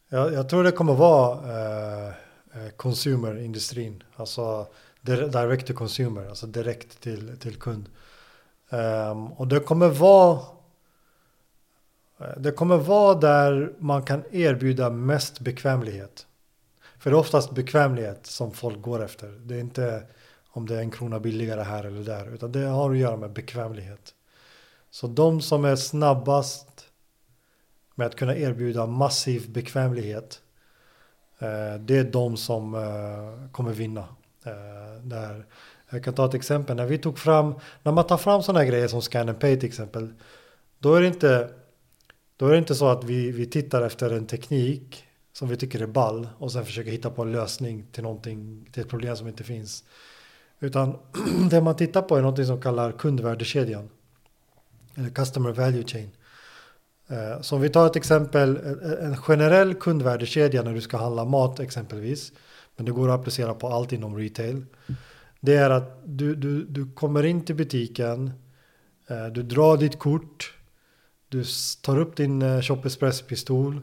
[0.09, 2.13] Jag, jag tror det kommer vara Eh,
[2.57, 4.03] Eh, consumer-industrin.
[4.15, 4.67] Alltså
[5.01, 7.89] direct to consumer, alltså direkt till, till kund.
[8.69, 10.39] Um, och det kommer vara
[12.19, 16.27] eh, det kommer vara där man kan erbjuda mest bekvämlighet.
[16.99, 19.27] För det är oftast bekvämlighet som folk går efter.
[19.27, 20.03] Det är inte
[20.49, 23.33] om det är en krona billigare här eller där, utan det har att göra med
[23.33, 24.13] bekvämlighet.
[24.89, 26.85] Så de som är snabbast
[27.95, 30.41] med att kunna erbjuda massiv bekvämlighet
[31.39, 34.05] Eh, det är de som eh, kommer vinna.
[34.45, 35.45] Eh, där.
[35.89, 36.75] Jag kan ta ett exempel.
[36.75, 39.69] När vi tog fram, när man tar fram sådana grejer som Scan and Pay till
[39.69, 40.13] exempel.
[40.79, 41.49] Då är det inte,
[42.37, 45.03] då är det inte så att vi, vi tittar efter en teknik
[45.33, 48.81] som vi tycker är ball och sen försöker hitta på en lösning till någonting, till
[48.81, 49.83] ett problem som inte finns.
[50.59, 50.99] Utan
[51.49, 53.89] det man tittar på är någonting som kallar kundvärdekedjan.
[54.95, 56.09] Eller Customer Value Chain.
[57.07, 60.97] Eh, så om vi tar ett exempel, eh, eh, en generell kundvärdekedja när du ska
[60.97, 62.31] handla mat exempelvis,
[62.75, 64.65] men det går att applicera på allt inom retail.
[65.39, 68.31] Det är att du, du, du kommer in till butiken,
[69.31, 70.53] du drar ditt kort,
[71.29, 71.43] du
[71.81, 73.81] tar upp din Shop Express-pistol,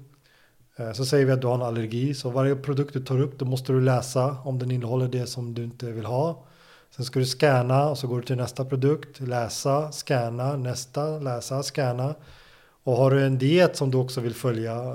[0.94, 3.44] så säger vi att du har en allergi, så varje produkt du tar upp, då
[3.44, 6.46] måste du läsa om den innehåller det som du inte vill ha.
[6.90, 11.62] Sen ska du scanna och så går du till nästa produkt, läsa, scanna, nästa, läsa,
[11.62, 12.14] scanna.
[12.84, 14.94] Och har du en diet som du också vill följa,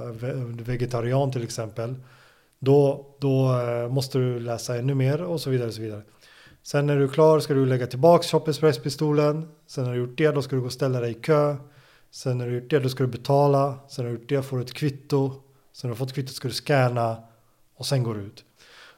[0.51, 1.95] vegetarian till exempel,
[2.59, 5.67] Då, då eh, måste du läsa ännu mer och så vidare.
[5.67, 6.01] Och så vidare.
[6.63, 9.47] Sen när du är klar ska du lägga tillbaka shopexpress-pistolen.
[9.67, 11.55] Sen när du gjort det då ska du gå och ställa dig i kö.
[12.11, 13.79] Sen när du gjort det då ska du betala.
[13.89, 15.29] Sen när du gjort det får du ett kvitto.
[15.73, 17.17] Sen när du har fått kvittot ska du scanna
[17.75, 18.43] och sen går du ut.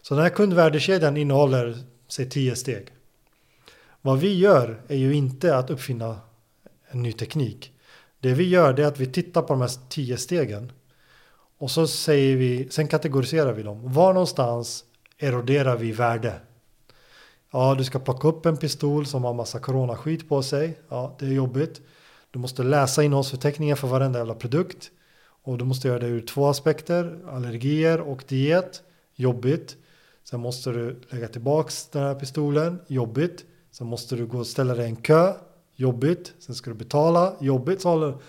[0.02, 1.78] Så den här kundvärdekedjan innehåller
[2.08, 2.88] säg tio steg.
[4.02, 6.20] Vad vi gör är ju inte att uppfinna
[6.88, 7.71] en ny teknik.
[8.22, 10.72] Det vi gör är att vi tittar på de här tio stegen.
[11.58, 13.94] Och så säger vi, sen kategoriserar vi dem.
[13.94, 14.86] Var någonstans
[15.18, 16.34] eroderar vi värde?
[17.52, 20.80] Ja, du ska plocka upp en pistol som har massa coronaskit på sig.
[20.90, 21.82] Ja, det är jobbigt.
[22.32, 24.92] Du måste läsa innehållsförteckningen för varenda jävla produkt.
[25.44, 28.82] Och du måste göra det ur två aspekter, allergier och diet.
[29.16, 29.76] Jobbigt.
[30.24, 32.80] Sen måste du lägga tillbaks den här pistolen.
[32.88, 33.46] Jobbigt.
[33.72, 35.34] Sen måste du gå och ställa dig i en kö.
[35.76, 36.34] Jobbigt.
[36.40, 37.34] Sen ska du betala.
[37.40, 37.82] Jobbigt.
[37.82, 38.20] Så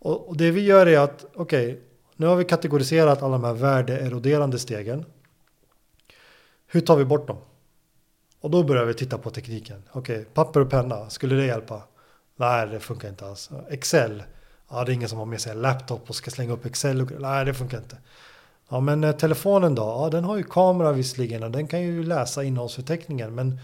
[0.00, 1.80] och det vi gör är att, okej, okay,
[2.16, 5.04] nu har vi kategoriserat alla de här värdeeroderande stegen.
[6.66, 7.38] Hur tar vi bort dem?
[8.40, 9.82] Och då börjar vi titta på tekniken.
[9.92, 11.82] Okej, okay, papper och penna, skulle det hjälpa?
[12.36, 13.50] Nej, det funkar inte alls.
[13.70, 14.22] Excel,
[14.70, 17.06] ja, det är ingen som har med sig en laptop och ska slänga upp Excel.
[17.18, 17.96] Nej, det funkar inte.
[18.68, 19.82] Ja, men eh, telefonen då?
[19.82, 23.34] Ja, den har ju kamera visserligen och den kan ju läsa innehållsförteckningen.
[23.34, 23.58] Men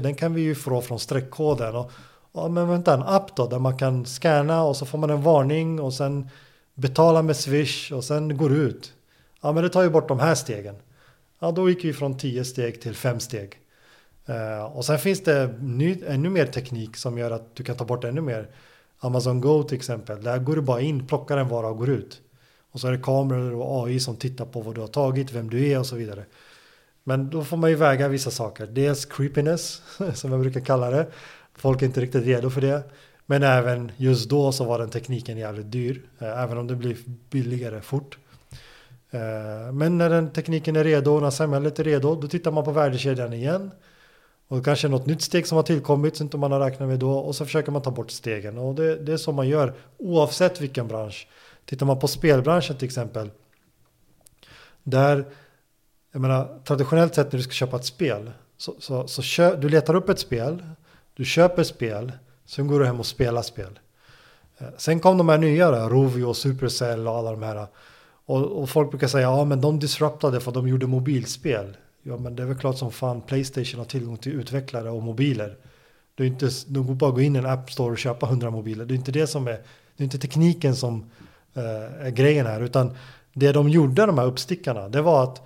[0.00, 1.76] den kan vi ju få från streckkoden.
[1.76, 1.92] Och,
[2.32, 5.22] ja, men vänta, en app då där man kan scanna och så får man en
[5.22, 6.28] varning och sen
[6.74, 8.92] betala med Swish och sen går ut.
[9.40, 10.76] Ja, men det tar ju bort de här stegen.
[11.38, 13.58] Ja, då gick vi från 10 steg till 5 steg.
[14.28, 17.84] Uh, och sen finns det ny, ännu mer teknik som gör att du kan ta
[17.84, 18.48] bort ännu mer.
[18.98, 22.20] Amazon Go till exempel, där går du bara in, plockar en vara och går ut.
[22.72, 25.50] Och så är det kameror och AI som tittar på vad du har tagit, vem
[25.50, 26.24] du är och så vidare.
[27.10, 28.66] Men då får man ju väga vissa saker.
[28.66, 29.82] Dels creepiness,
[30.14, 31.06] som jag brukar kalla det.
[31.54, 32.82] Folk är inte riktigt redo för det.
[33.26, 36.02] Men även just då så var den tekniken jävligt dyr.
[36.18, 36.96] Eh, även om det blir
[37.30, 38.18] billigare fort.
[39.10, 42.72] Eh, men när den tekniken är redo, när samhället är redo, då tittar man på
[42.72, 43.70] värdekedjan igen.
[44.48, 47.12] Och kanske något nytt steg som har tillkommit som inte man har räknat med då.
[47.12, 48.58] Och så försöker man ta bort stegen.
[48.58, 51.28] Och det, det är så man gör oavsett vilken bransch.
[51.64, 53.30] Tittar man på spelbranschen till exempel.
[54.82, 55.24] Där,
[56.12, 58.30] jag menar traditionellt sett när du ska köpa ett spel.
[58.56, 60.62] Så, så, så kö, du letar upp ett spel.
[61.14, 62.12] Du köper spel.
[62.44, 63.78] Sen går du hem och spelar spel.
[64.58, 67.66] Eh, sen kom de här nya, då, Rovio, Supercell och alla de här.
[68.26, 71.76] Och, och, folk brukar säga, ja men de disruptade för att de gjorde mobilspel.
[72.02, 75.56] Ja men det är väl klart som fan Playstation har tillgång till utvecklare och mobiler.
[76.14, 78.50] Det är inte, de går bara gå in i en App Store och köpa 100
[78.50, 78.84] mobiler.
[78.84, 79.52] Det är inte det som är,
[79.96, 81.10] det är inte tekniken som
[81.54, 82.60] eh, är grejen här.
[82.60, 82.96] Utan
[83.32, 85.42] det de gjorde, de här uppstickarna, det var att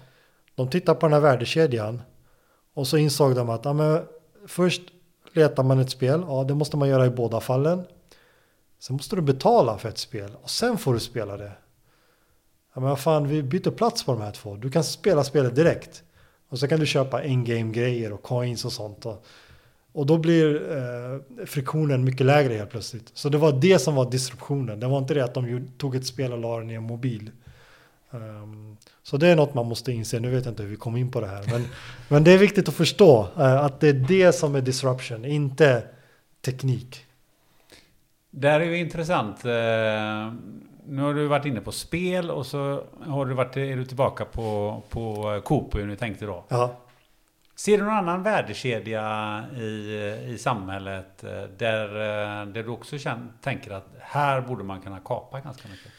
[0.55, 2.03] de tittade på den här värdekedjan
[2.75, 4.03] och så insåg de att ja, men
[4.47, 4.83] först
[5.33, 7.85] letar man ett spel, ja det måste man göra i båda fallen.
[8.79, 11.53] Sen måste du betala för ett spel och sen får du spela det.
[12.75, 14.57] Ja, men vad fan, vi byter plats på de här två.
[14.57, 16.03] Du kan spela spelet direkt.
[16.49, 19.07] Och så kan du köpa in-game-grejer och coins och sånt.
[19.07, 19.25] Och,
[19.93, 23.11] och då blir eh, friktionen mycket lägre helt plötsligt.
[23.15, 24.81] Så det var det som var disruptionen.
[24.81, 27.31] Det var inte det att de tog ett spel och la den i en mobil.
[28.11, 28.74] Um,
[29.05, 30.21] så det är något man måste inse.
[30.21, 31.45] Nu vet jag inte hur vi kom in på det här.
[31.51, 31.67] Men,
[32.09, 35.83] men det är viktigt att förstå uh, att det är det som är disruption, inte
[36.45, 37.05] teknik.
[38.31, 39.45] Det här är ju intressant.
[39.45, 39.51] Uh,
[40.87, 44.25] nu har du varit inne på spel och så har du varit, är du tillbaka
[44.25, 46.45] på, på Coop hur ni tänkte då.
[46.49, 46.81] Ja.
[47.57, 49.63] Ser du någon annan värdekedja i,
[50.27, 51.89] i samhället eh, där,
[52.47, 55.93] där du också känner, tänker att här borde man kunna kapa ganska mycket?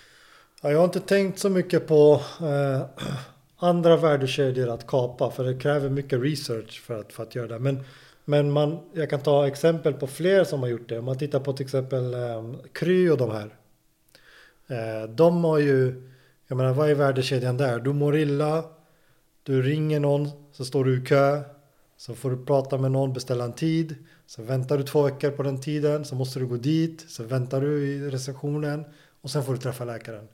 [0.65, 2.85] Ja, jag har inte tänkt så mycket på eh,
[3.57, 7.59] andra värdekedjor att kapa för det kräver mycket research för att, för att göra det.
[7.59, 7.83] Men,
[8.25, 10.99] men man, jag kan ta exempel på fler som har gjort det.
[10.99, 13.55] Om man tittar på till exempel eh, Kry och de här.
[14.67, 16.09] Eh, de har ju,
[16.47, 17.79] jag menar vad är värdekedjan där?
[17.79, 18.63] Du mår illa,
[19.43, 21.41] du ringer någon, så står du i kö,
[21.97, 23.95] så får du prata med någon, beställa en tid.
[24.27, 27.61] Så väntar du två veckor på den tiden, så måste du gå dit, så väntar
[27.61, 28.85] du i receptionen
[29.21, 30.27] och sen får du träffa läkaren.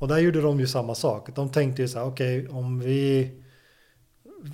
[0.00, 1.28] Och där gjorde de ju samma sak.
[1.34, 3.30] De tänkte ju så här, okej, okay, om vi...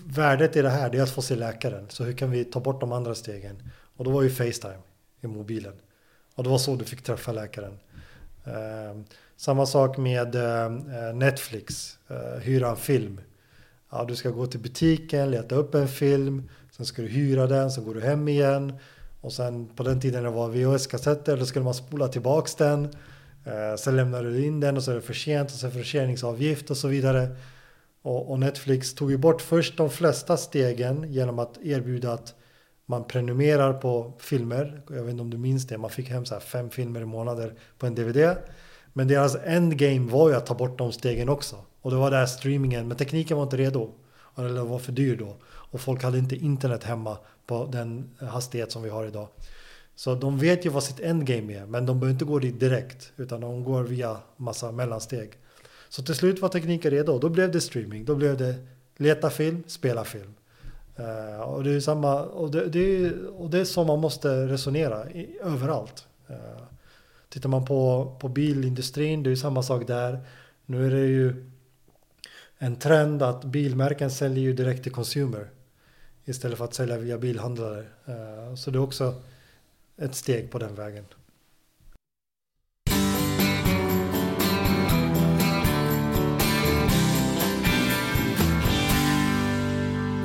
[0.04, 1.86] Värdet i det här, det är att få se läkaren.
[1.88, 3.62] Så hur kan vi ta bort de andra stegen?
[3.96, 4.82] Och då var ju Facetime
[5.20, 5.72] i mobilen.
[6.34, 7.78] Och det var så du fick träffa läkaren.
[8.44, 9.00] Eh,
[9.36, 10.70] samma sak med eh,
[11.14, 13.20] Netflix, eh, hyra en film.
[13.90, 17.70] Ja, du ska gå till butiken, leta upp en film, sen ska du hyra den,
[17.70, 18.72] sen går du hem igen.
[19.20, 22.88] Och sen på den tiden det var VHS-kassetter, då skulle man spola tillbaks den.
[23.46, 25.70] Eh, sen lämnar du in den och så är det för sent och så är
[25.70, 27.28] det förseningsavgift och så vidare.
[28.02, 32.34] Och, och, Netflix tog ju bort först de flesta stegen genom att erbjuda att
[32.86, 34.82] man prenumererar på filmer.
[34.88, 37.04] Jag vet inte om du minns det, man fick hem så här fem filmer i
[37.04, 38.36] månader på en DVD.
[38.92, 41.56] Men deras endgame var ju att ta bort de stegen också.
[41.82, 43.90] Och det var där streamingen, men tekniken var inte redo.
[44.38, 45.36] Eller var för dyr då.
[45.44, 49.28] Och folk hade inte internet hemma på den hastighet som vi har idag.
[49.96, 53.12] Så de vet ju vad sitt endgame är, men de behöver inte gå dit direkt,
[53.16, 55.30] utan de går via massa mellansteg.
[55.88, 58.54] Så till slut var tekniken redo, då blev det streaming, då blev det
[58.96, 60.34] leta film, spela film.
[61.00, 64.46] Uh, och det är samma, och det, det, är, och det är så man måste
[64.46, 66.06] resonera i, överallt.
[66.30, 66.36] Uh,
[67.28, 70.20] tittar man på, på bilindustrin, det är samma sak där.
[70.66, 71.50] Nu är det ju
[72.58, 75.50] en trend att bilmärken säljer ju direkt till consumer
[76.24, 77.84] istället för att sälja via bilhandlare.
[78.08, 79.14] Uh, så det är också
[79.98, 81.04] ett steg på den vägen.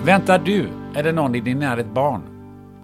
[0.06, 2.22] Väntar du eller någon i din närhet barn?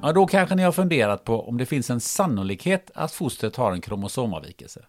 [0.02, 3.72] Ja, då kanske ni har funderat på om det finns en sannolikhet att fostret har
[3.72, 4.86] en kromosomavvikelse.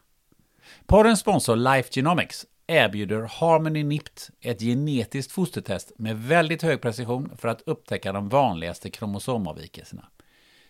[0.86, 7.48] Parens sponsor Life Genomics erbjuder Harmony NIPT, ett genetiskt fostertest med väldigt hög precision för
[7.48, 10.08] att upptäcka de vanligaste kromosomavvikelserna.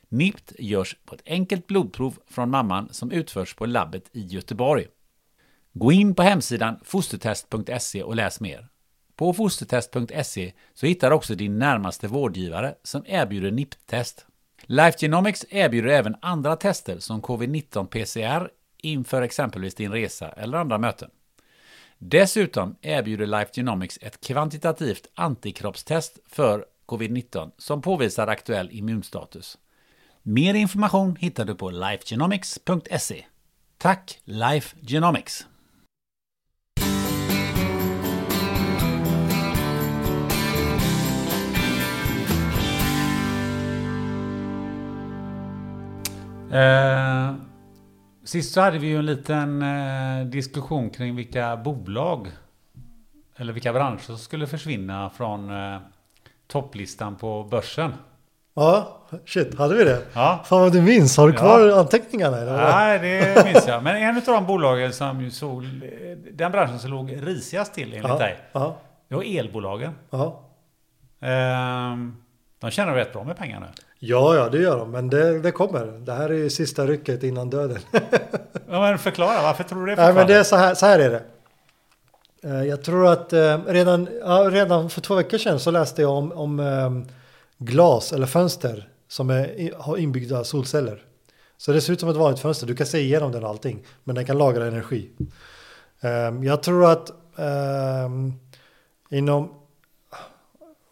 [0.08, 4.86] NIPT görs på ett enkelt blodprov från mamman som utförs på labbet i Göteborg.
[5.72, 8.68] Gå in på hemsidan fostertest.se och läs mer.
[9.16, 14.26] På fostertest.se så hittar du också din närmaste vårdgivare som erbjuder NIPT-test.
[14.62, 20.78] Life Genomics erbjuder även andra tester som covid-19 PCR inför exempelvis din resa eller andra
[20.78, 21.10] möten.
[21.98, 29.58] Dessutom erbjuder Life Genomics ett kvantitativt antikroppstest för covid-19 som påvisar aktuell immunstatus.
[30.30, 33.24] Mer information hittar du på lifegenomics.se.
[33.78, 35.46] Tack Life Genomics!
[46.52, 47.34] Eh,
[48.24, 52.28] sist så hade vi ju en liten eh, diskussion kring vilka bolag
[53.36, 55.80] eller vilka branscher som skulle försvinna från eh,
[56.46, 57.92] topplistan på börsen.
[58.58, 59.98] Ja, shit, hade vi det?
[60.12, 60.44] Ja.
[60.44, 61.16] Fan vad du minns.
[61.16, 61.80] Har du kvar Ja.
[61.80, 62.38] anteckningarna?
[62.38, 62.56] Eller?
[62.56, 63.82] Nej, det minns jag.
[63.82, 65.64] Men en av de bolagen som ju såg,
[66.32, 68.18] den branschen som låg risigast till enligt ja.
[68.18, 68.76] dig, Ja,
[69.08, 69.92] det var elbolagen.
[70.10, 70.40] ja.
[71.20, 72.16] Ehm,
[72.60, 73.66] de tjänar rätt bra med pengar nu.
[73.98, 74.90] ja, ja, det gör de.
[74.90, 75.86] Men det, det kommer.
[75.86, 77.78] Det här är ju sista rycket innan döden.
[78.70, 80.02] Ja, men förklara, varför tror du det?
[80.02, 81.22] Nej, men det är så här, så här är det.
[82.48, 84.06] Eh, Jag tror att eh, redan,
[84.50, 87.14] redan för två veckor sedan så läste jag om, om eh,
[87.58, 91.02] glas eller fönster som är, har inbyggda solceller.
[91.56, 92.66] Så det ser ut som ett vanligt fönster.
[92.66, 93.84] Du kan se igenom den och allting.
[94.04, 95.10] Men den kan lagra energi.
[96.00, 96.10] Eh,
[96.44, 98.08] Jag tror att eh,
[99.18, 99.54] inom,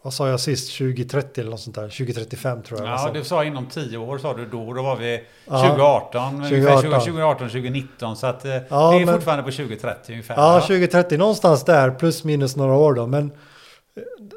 [0.01, 1.89] vad sa jag sist, 2030 eller något sånt där.
[1.89, 2.87] 2035 tror jag.
[2.89, 3.13] Ja, Alltså.
[3.13, 4.73] du sa inom 10 år sa du då.
[4.73, 6.99] Då var vi Ja, 2018, ungefär 2018.
[6.99, 8.15] 2018, 2019.
[8.15, 10.35] Så att eh, Ja, det är men- fortfarande på 2030 ungefär.
[10.35, 13.07] Ja, 2030 någonstans där plus minus några år då.
[13.07, 13.31] Men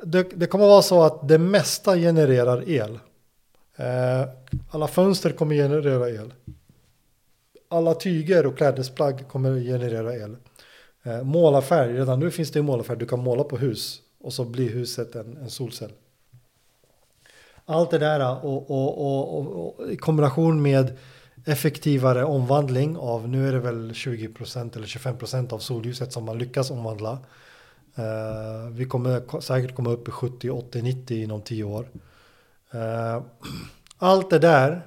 [0.05, 2.99] det, det kommer vara så att det mesta genererar el.
[3.77, 4.29] Eh,
[4.71, 6.33] alla fönster kommer generera el.
[7.69, 10.37] Alla tyger och klädesplagg kommer generera el.
[11.03, 12.99] Eh, målarfärg, redan nu finns det målarfärg.
[12.99, 15.93] Du kan måla på hus och så blir huset en, en solcell.
[17.65, 20.99] Allt det där och, och, och, och, och i kombination med
[21.47, 26.71] effektivare omvandling av, nu är det väl 20% eller 25% av solljuset som man lyckas
[26.71, 27.19] omvandla.
[28.01, 31.89] Eh, vi kommer säkert komma upp i 70, 80, 90 inom 10 år.
[32.71, 33.23] Eh,
[33.99, 34.87] allt det där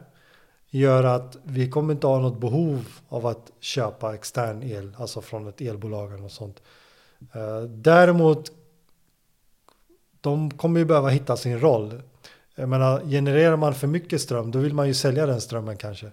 [0.69, 5.47] gör att vi kommer inte ha något behov av att köpa extern el, alltså från
[5.47, 6.61] ett elbolag eller något sånt.
[7.33, 8.51] Eh, däremot,
[10.21, 12.01] de kommer ju behöva hitta sin roll.
[12.55, 16.11] Jag menar, genererar man för mycket ström, då vill man ju sälja den strömmen kanske.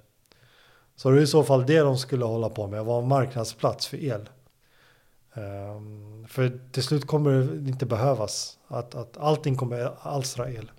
[0.97, 3.87] Så det är i så fall det de skulle hålla på med, vara en marknadsplats
[3.87, 4.29] för el.
[5.35, 10.71] Ehm, för till slut kommer det inte behövas, att, att allting kommer alstra el.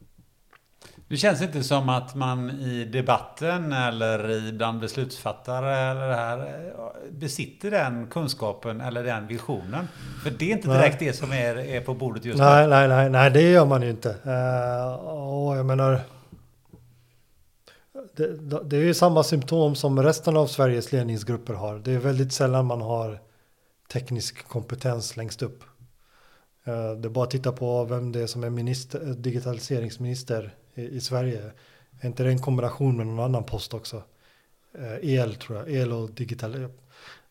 [1.08, 6.38] Det känns inte som att man i debatten eller i bland beslutsfattare eller det här
[6.38, 9.88] eh, besitter den kunskapen eller den visionen.
[10.24, 10.78] För det är inte Nej.
[10.78, 12.70] direkt det som är, är på bordet just Nej, nu.
[12.70, 14.10] nej, nej, nej, det gör man ju inte.
[14.10, 16.02] Uh, och jag menar,
[18.16, 21.80] det, det är ju samma symptom som resten av Sveriges ledningsgrupper har.
[21.80, 23.20] Det är väldigt sällan man har
[23.92, 25.64] teknisk kompetens längst upp.
[26.64, 30.56] Eh, det är bara att titta på vem det är som är minister, eh, digitaliseringsminister
[30.76, 31.52] i, i Sverige.
[32.00, 34.04] Är inte det en kombination med någon annan post också?
[34.78, 36.68] Eh, el tror jag, el och digital.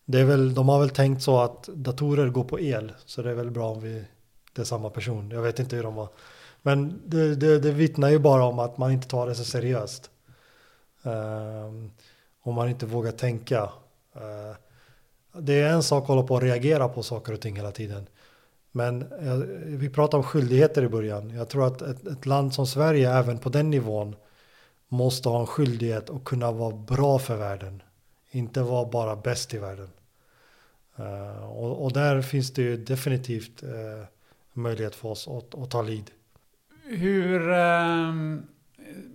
[0.04, 3.30] Det är väl, de har väl tänkt så att datorer går på el, så det
[3.30, 4.04] är väl bra om vi,
[4.52, 5.30] det är samma person.
[5.30, 6.08] Jag vet inte hur de var.
[6.62, 10.10] Men det, det, det vittnar ju bara om att man inte tar det så seriöst.
[11.02, 11.92] Um,
[12.42, 13.62] om man inte vågar tänka.
[14.16, 14.56] Uh,
[15.32, 18.06] det är en sak att hålla på och reagera på saker och ting hela tiden.
[18.72, 19.36] Men eh,
[19.66, 21.30] vi pratade om skyldigheter i början.
[21.30, 24.16] Jag tror att ett, ett, land som Sverige, även på den nivån,
[24.88, 27.82] måste ha en skyldighet att kunna vara bra för världen.
[28.30, 29.88] Inte vara bara bäst i världen.
[30.98, 34.04] Uh, och, och, där finns det ju definitivt uh,
[34.52, 36.10] möjlighet för oss att, att ta lead.
[36.84, 38.46] Hur, um,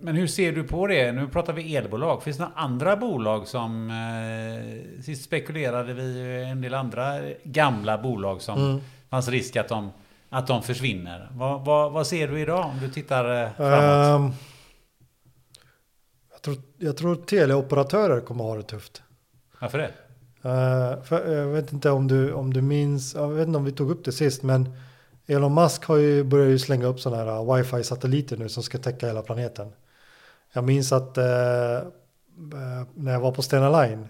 [0.00, 1.12] men hur ser du på det?
[1.12, 2.22] Nu pratar vi elbolag.
[2.22, 3.90] Finns det några andra bolag som...
[3.90, 8.80] Uh, sist spekulerade vi en del andra gamla bolag som mm.
[9.10, 9.90] fanns risk att de,
[10.28, 11.28] att de försvinner.
[11.32, 14.20] Vad, vad, vad ser du idag om du tittar framåt?
[14.20, 14.32] Um,
[16.32, 19.02] jag, tror, jag tror teleoperatörer kommer ha det tufft.
[19.60, 19.90] Varför det?
[20.48, 23.72] Uh, för, jag vet inte om du, om du minns, jag vet inte om vi
[23.72, 24.76] tog upp det sist, men
[25.26, 29.06] Elon Musk har ju börjat ju slänga upp sådana här wifi-satelliter nu som ska täcka
[29.06, 29.72] hela planeten.
[30.52, 34.08] Jag minns att eh, eh, när jag var på Stena Line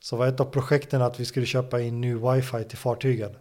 [0.00, 3.36] så var ett av projekten att vi skulle köpa in ny wifi till fartygen.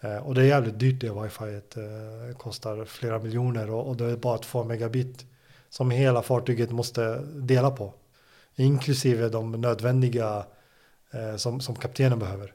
[0.00, 1.60] Eh, och det är jävligt dyrt det wifi.
[1.74, 1.80] Det
[2.28, 5.26] eh, kostar flera miljoner och, och det är bara två megabit
[5.68, 7.94] som hela fartyget måste dela på.
[8.56, 10.46] Inklusive de nödvändiga
[11.12, 12.54] eh, som, som kaptenen behöver.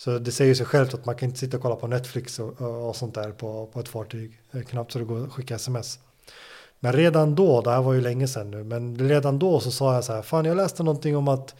[0.00, 2.88] Så det säger sig självt att man kan inte sitta och kolla på Netflix och,
[2.88, 4.40] och sånt där på, på ett fartyg.
[4.52, 5.98] Eh, knappt så det går att skicka sms.
[6.80, 9.94] Men redan då, det här var ju länge sedan nu, men redan då så sa
[9.94, 11.54] jag så här, fan jag läste någonting om att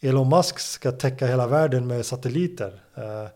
[0.00, 2.82] Elon Musk ska täcka hela världen med satelliter.
[2.94, 3.28] Eh,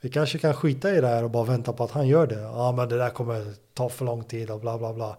[0.00, 2.40] vi kanske kan skita i det här och bara vänta på att han gör det.
[2.40, 5.16] Ja, men det där kommer ta för lång tid och bla bla bla.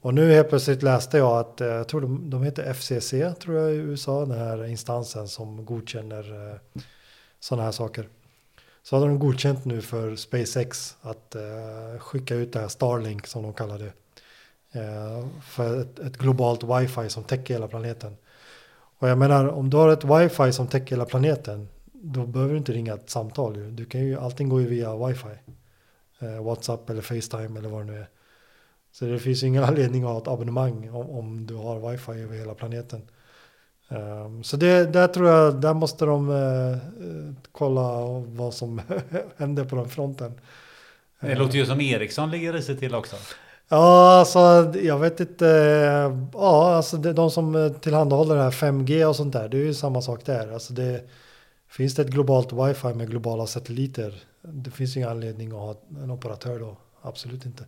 [0.00, 3.10] Och nu helt plötsligt läste jag att, eh, jag tror de, de heter FCC,
[3.40, 6.82] tror jag i USA, den här instansen som godkänner eh,
[7.46, 8.08] sådana här saker.
[8.82, 13.42] Så hade de godkänt nu för SpaceX att eh, skicka ut det här Starlink som
[13.42, 13.92] de kallar det.
[14.80, 18.16] Eh, för ett, ett, globalt wifi som täcker hela planeten.
[18.98, 22.58] Och jag menar, om du har ett wifi som täcker hela planeten, då behöver du
[22.58, 23.76] inte ringa ett samtal.
[23.76, 25.38] Du kan ju, allting går ju via wifi.
[26.18, 28.08] Eh, WhatsApp eller Facetime eller vad det nu är.
[28.92, 32.12] Så det finns ju ingen anledning att ha ett abonnemang om, om du har wifi
[32.12, 33.02] över hela planeten.
[33.88, 36.76] Um, så det, där tror jag, där måste de uh,
[37.52, 38.80] kolla vad som
[39.36, 40.40] händer på den fronten.
[41.20, 43.16] Det låter ju som Ericsson ligger i sig till också.
[43.68, 44.38] Ja, alltså
[44.82, 45.46] jag vet inte.
[46.32, 50.02] Ja, alltså de som tillhandahåller det här 5G och sånt där, det är ju samma
[50.02, 50.52] sak där.
[50.52, 51.04] Alltså det,
[51.68, 56.10] finns det ett globalt wifi med globala satelliter, det finns ingen anledning att ha en
[56.10, 56.76] operatör då.
[57.02, 57.64] Absolut inte.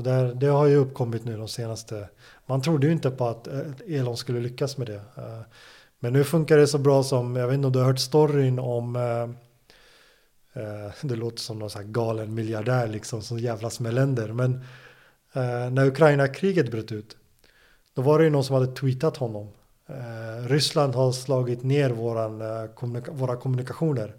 [0.00, 2.08] Så där, det har ju uppkommit nu de senaste,
[2.46, 5.02] man trodde ju inte på att eh, Elon skulle lyckas med det.
[5.16, 5.40] Eh,
[5.98, 8.58] men nu funkar det så bra som, jag vet inte om du har hört storyn
[8.58, 9.28] om, eh,
[11.02, 14.32] det låter som någon så här galen miljardär liksom som jävlas med länder.
[14.32, 14.64] Men
[15.74, 17.16] när Ukraina-kriget bröt ut,
[17.94, 19.48] då var det ju någon som hade tweetat honom.
[20.48, 22.38] Ryssland har slagit ner våran,
[23.10, 24.14] våra kommunikationer.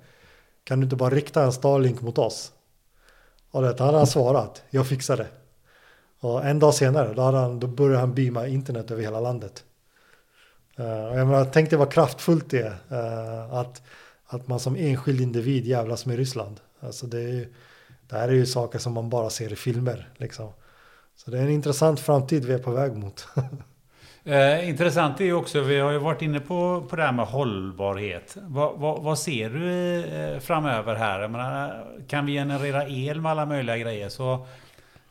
[0.64, 2.52] Kan du inte bara rikta en Starlink mot oss?
[3.52, 5.28] Och det hade han svarat, jag fixar det.
[6.22, 9.64] Och en dag senare, då, han, då började han beama internet över hela landet.
[10.80, 12.98] Uh, och jag menar, tänk dig vad kraftfullt det är.
[12.98, 13.82] Uh, att,
[14.26, 16.60] att man som enskild individ jävlas med Ryssland.
[16.80, 17.48] Alltså det, är,
[18.10, 20.10] det här är ju saker som man bara ser i filmer.
[20.18, 20.50] Liksom.
[21.16, 23.28] Så det är en intressant framtid vi är på väg mot.
[24.24, 27.26] Eh, intressant är ju också, vi har ju varit inne på, på det här med
[27.26, 28.38] hållbarhet.
[28.42, 31.28] Va, va, vad ser du eh, framöver här?
[31.28, 34.48] Menar, kan vi generera el med alla möjliga grejer så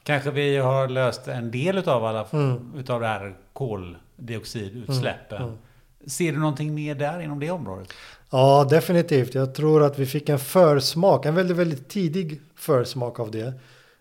[0.02, 2.72] kanske vi har löst en del utav, alla, mm.
[2.76, 5.38] utav det här koldioxidutsläppen.
[5.38, 5.48] Mm.
[5.48, 5.58] Mm.
[6.06, 7.92] Ser du någonting mer där inom det området?
[8.30, 9.34] Ja, definitivt.
[9.34, 13.52] Jag tror att vi fick en försmak, en väldigt, väldigt tidig försmak av det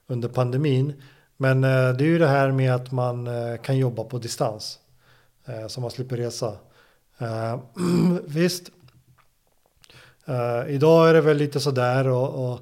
[0.08, 1.02] under pandemin.
[1.38, 4.80] Men eh, det är ju det här med att man eh, kan jobba på distans.
[5.46, 6.56] Eh, så man slipper resa.
[8.26, 8.72] Visst,
[10.68, 12.60] idag är det väl lite sådär och, och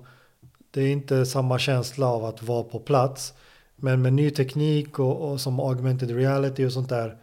[0.77, 3.33] det är inte samma känsla av att vara på plats.
[3.75, 7.17] Men med ny teknik och, och, som augmented reality och sånt där.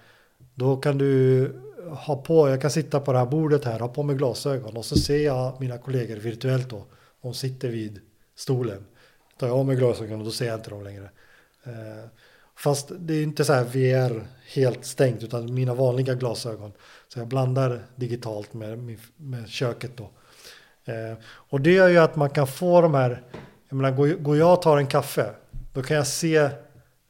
[0.55, 1.53] Då kan du
[1.91, 4.85] ha på, jag kan sitta på det här bordet här, ha på mig glasögon och
[4.85, 6.85] så ser jag mina kollegor virtuellt då.
[7.23, 8.01] De sitter vid
[8.37, 8.85] stolen.
[9.39, 11.11] Tar jag av mig glasögonen och då ser jag inte dem längre.
[11.65, 12.09] Eh,
[12.57, 16.73] fast det är inte så här VR helt stängt utan mina vanliga glasögon.
[17.09, 20.11] Så jag blandar digitalt med, med köket då.
[20.85, 23.23] Eh, och det gör ju att man kan få de här,
[23.69, 25.35] jag menar går, går jag och tar en kaffe,
[25.73, 26.51] då kan jag se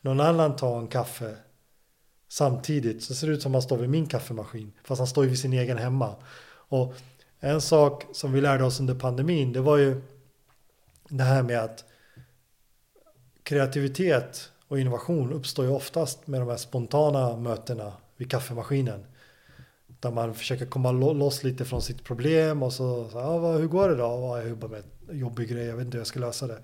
[0.01, 1.37] någon annan ta en kaffe
[2.29, 3.03] samtidigt.
[3.03, 5.31] Så ser det ut som att han står vid min kaffemaskin, fast han står ju
[5.31, 6.15] vid sin egen hemma.
[6.47, 6.95] Och
[7.41, 10.03] en sak som vi lärde oss under pandemin, det var ju
[11.09, 11.85] det här med att
[13.43, 19.07] kreativitet och innovation uppstår ju oftast med de här spontana mötena vid kaffemaskinen.
[20.05, 23.67] Där man försöker komma loss lite från sitt problem och så, så ja, vad, hur
[23.67, 24.03] går det då?
[24.03, 26.59] Ja, jag jobbar med en jobbig grej, jag vet inte hur jag ska lösa det.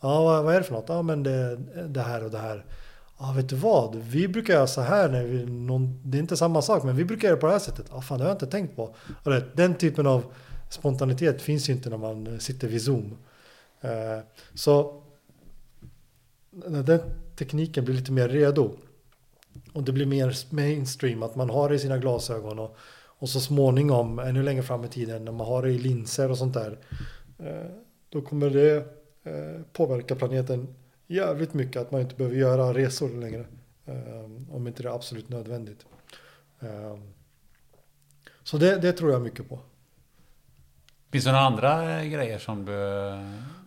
[0.00, 0.88] Ja, vad, vad är det för något?
[0.88, 1.56] Ja, men det,
[1.88, 2.64] det här och det här.
[3.18, 3.96] Ja, vet du vad?
[3.96, 7.04] Vi brukar göra så här när vi, någon, det är inte samma sak, men vi
[7.04, 7.86] brukar göra på det här sättet.
[7.90, 8.94] Ja, fan, det har jag inte tänkt på.
[9.22, 10.24] Och det, den typen av
[10.70, 13.16] spontanitet finns ju inte när man sitter vid Zoom.
[13.80, 14.18] Eh,
[14.54, 15.02] så
[16.50, 17.00] när den
[17.36, 18.70] tekniken blir lite mer redo
[19.76, 23.40] och det blir mer mainstream, att man har det i sina glasögon och, och så
[23.40, 26.78] småningom, ännu längre fram i tiden, när man har det i linser och sånt där,
[27.38, 27.70] eh,
[28.08, 28.76] då kommer det
[29.24, 30.74] eh, påverka planeten
[31.06, 33.44] jävligt mycket att man inte behöver göra resor längre.
[34.50, 35.86] Om inte det är absolut nödvändigt.
[38.42, 39.58] Så det, det tror jag mycket på.
[41.12, 42.72] Finns det några andra grejer som du...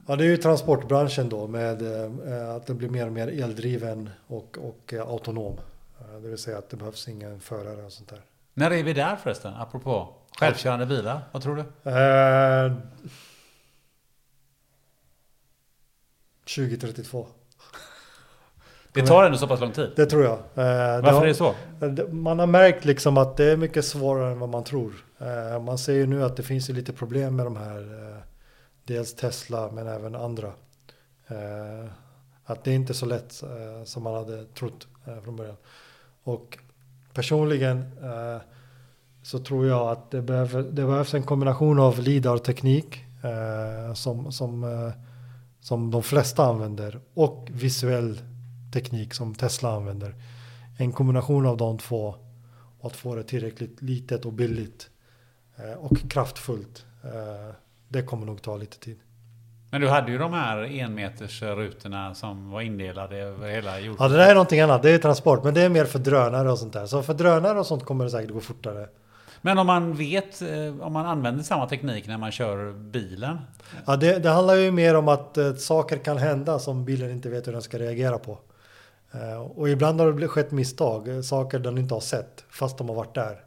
[0.08, 4.10] Ja, det är ju transportbranschen då med eh, att den blir mer och mer eldriven
[4.28, 5.58] och, och eh, autonom.
[6.02, 8.22] Eh, det vill säga att det behövs ingen förare och sånt där.
[8.54, 9.54] När är vi där förresten?
[9.54, 11.22] Apropå självkörande bilar.
[11.32, 11.92] Vad tror du?
[11.92, 12.74] Eh,
[16.56, 17.28] 2032.
[18.94, 19.92] Det tar ändå så pass lång tid?
[19.96, 20.34] Det tror jag.
[20.34, 21.56] Eh, Varför har, är det så?
[22.12, 25.06] Man har märkt liksom att det är mycket svårare än vad man tror.
[25.20, 27.80] Eh, man ser ju nu att det finns ju lite problem med de här.
[28.12, 28.18] Eh,
[28.84, 30.48] dels Tesla men även andra.
[31.28, 31.90] Eh,
[32.46, 35.58] att det är inte så lätt eh, som man hade trott eh, från början.
[36.24, 36.58] Och
[37.14, 38.42] personligen eh,
[39.22, 44.64] så tror jag att det, behöver, det behövs en kombination av LIDAR-teknik eh, som, som,
[44.64, 44.92] eh,
[45.60, 48.20] som de flesta använder och visuell
[48.74, 50.16] teknik som Tesla använder.
[50.78, 52.16] En kombination av de två
[52.80, 54.90] och att få det tillräckligt litet och billigt
[55.78, 56.86] och kraftfullt.
[57.88, 59.00] Det kommer nog ta lite tid.
[59.72, 63.98] Men du hade ju de här enmetersrutorna som var indelade över hela jorden.
[64.00, 64.84] Ja, det där är någonting annat.
[64.84, 66.86] Det är transport, men det är mer för drönare och sånt där.
[66.86, 68.88] Så för drönare och sånt kommer det säkert gå fortare.
[69.42, 73.38] Men om man vet, eh, om man använder samma teknik när man kör bilen?
[73.86, 77.30] Ja, det, det handlar ju mer om att eh, saker kan hända som bilen inte
[77.30, 78.38] vet hur den ska reagera på.
[79.12, 82.96] Eh, och ibland har det skett misstag, saker den inte har sett, fast de har
[82.96, 83.44] varit där.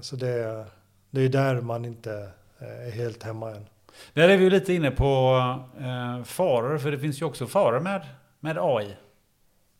[0.00, 0.64] Så det,
[1.10, 3.66] det är där man inte är helt hemma än.
[4.12, 5.36] Där är vi lite inne på
[5.78, 8.06] eh, faror, för det finns ju också faror med,
[8.40, 8.96] med AI.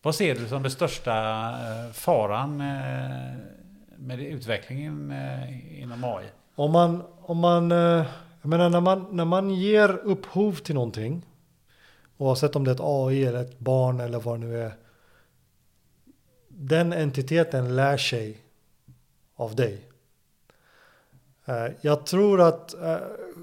[0.03, 3.36] Vad ser du som den största eh, faran eh,
[3.97, 6.27] med utvecklingen eh, inom AI?
[6.55, 8.07] Om man, om man, eh,
[8.43, 11.27] jag menar när man, när man ger upphov till någonting,
[12.16, 14.73] oavsett om det är ett AI eller ett barn eller vad det nu är,
[16.49, 18.39] den entiteten lär sig
[19.36, 19.89] av dig.
[21.45, 22.97] Eh, jag tror att eh,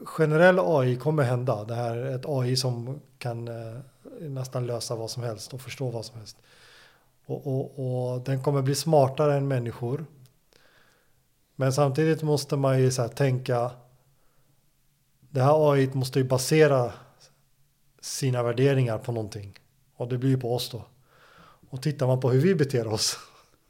[0.06, 1.64] generell AI kommer hända.
[1.64, 3.80] Det här är ett AI som kan eh,
[4.20, 6.38] nästan lösa vad som helst och förstå vad som helst.
[7.26, 10.06] Och, och, och den kommer bli smartare än människor.
[11.56, 13.72] Men samtidigt måste man ju så tänka.
[15.20, 16.94] Det här AI måste ju basera
[18.02, 19.60] sina värderingar på någonting.
[19.96, 20.86] Och det blir ju på oss då.
[21.70, 23.20] Och tittar man på hur vi beter oss.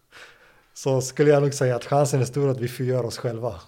[0.74, 3.62] Så skulle jag nog säga att chansen är stor att vi förgör oss själva.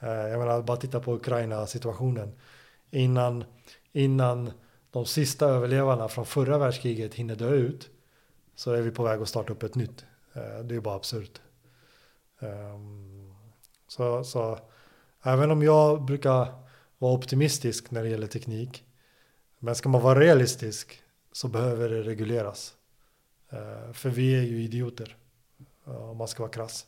[0.00, 2.32] Eh, jag menar, bara titta på Ukraina-situationen.
[2.90, 3.44] Innan,
[3.92, 4.52] innan
[4.90, 7.90] de sista överlevarna från förra världskriget hinner dö ut
[8.54, 10.06] så är vi på väg att starta upp ett nytt.
[10.32, 11.40] Eh, det är bara absurt.
[12.40, 13.34] Ehm,
[13.88, 14.58] så, så
[15.22, 16.48] även om jag brukar
[16.98, 18.84] vara optimistisk när det gäller teknik,
[19.58, 21.02] men ska man vara realistisk
[21.32, 22.74] så behöver det regleras.
[23.50, 25.16] Eh, för vi är ju idioter,
[25.84, 26.86] om man ska vara krass.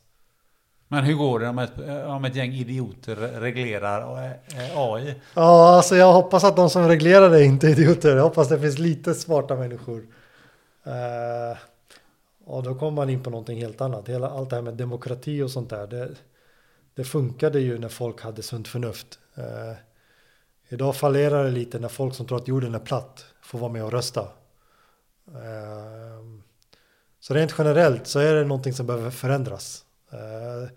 [0.89, 5.15] Men hur går det om ett, eh, om ett gäng idioter reglerar eh, AI?
[5.35, 8.17] Ja, alltså jag hoppas att de som reglerar det inte är idioter.
[8.17, 10.07] Jag hoppas det finns lite smarta människor.
[10.87, 11.59] Uh,
[12.45, 14.09] och då kommer man in på någonting helt annat.
[14.09, 15.87] Hela, allt det här med demokrati och sånt där.
[15.87, 16.15] Det,
[16.95, 19.19] det funkade ju när folk hade sunt förnuft.
[19.39, 19.45] Uh,
[20.69, 23.85] idag fallerar det lite när folk som tror att jorden är platt får vara med
[23.85, 24.23] och rösta.
[25.29, 26.41] Uh,
[27.21, 29.85] så rent generellt så är det någonting som behöver förändras.
[30.13, 30.69] Uh,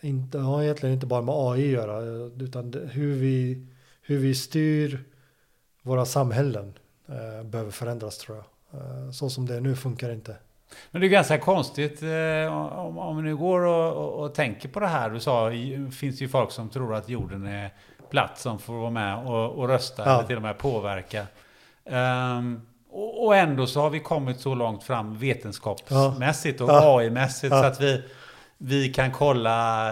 [0.00, 2.00] inte, har egentligen inte bara med AI att göra,
[2.44, 3.66] utan hur vi,
[4.02, 5.04] hur vi styr
[5.82, 6.72] våra samhällen
[7.08, 8.44] uh, behöver förändras tror jag.
[9.14, 10.36] Så som det är nu funkar det inte.
[10.90, 12.02] Men det är ganska konstigt
[12.50, 15.10] om, om vi nu går och, och, och, tänker på det här.
[15.10, 17.70] Du sa, det finns ju folk som tror att jorden är
[18.10, 20.14] platt som får vara med och, och rösta ja.
[20.14, 21.26] eller till och med påverka.
[21.84, 26.98] Um, och ändå så har vi kommit så långt fram vetenskapsmässigt och ja.
[26.98, 27.62] AI-mässigt ja.
[27.62, 28.02] så att vi
[28.58, 29.90] vi kan kolla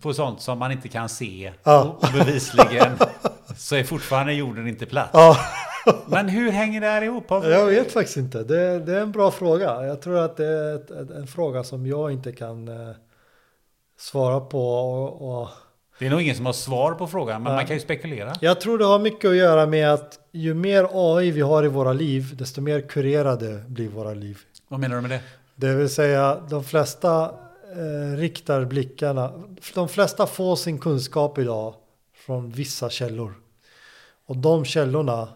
[0.00, 1.52] på sånt som man inte kan se.
[1.62, 1.98] Ja.
[2.00, 2.98] Och bevisligen
[3.56, 5.10] så är fortfarande jorden inte platt.
[5.12, 5.36] Ja.
[6.06, 7.24] Men hur hänger det här ihop?
[7.28, 8.42] Jag vet faktiskt inte.
[8.42, 9.86] Det, det, är en bra fråga.
[9.86, 12.94] Jag tror att det är ett, en fråga som jag inte kan, eh,
[14.00, 14.74] svara på.
[14.74, 15.48] Och, och
[15.98, 17.58] Det är nog ingen som har svar på frågan, men Nej.
[17.58, 18.32] man kan ju spekulera.
[18.40, 21.68] jag tror det har mycket att göra med att ju mer AI vi har i
[21.68, 24.38] våra liv, desto mer kurerade blir våra liv.
[24.68, 25.20] Vad menar du med det?
[25.54, 27.30] Det vill säga de flesta
[27.76, 29.32] eh, riktar blickarna,
[29.74, 31.74] de flesta får sin kunskap idag
[32.14, 33.34] från vissa källor.
[34.26, 35.28] Och de källorna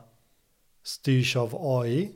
[0.83, 2.13] styrs av AI.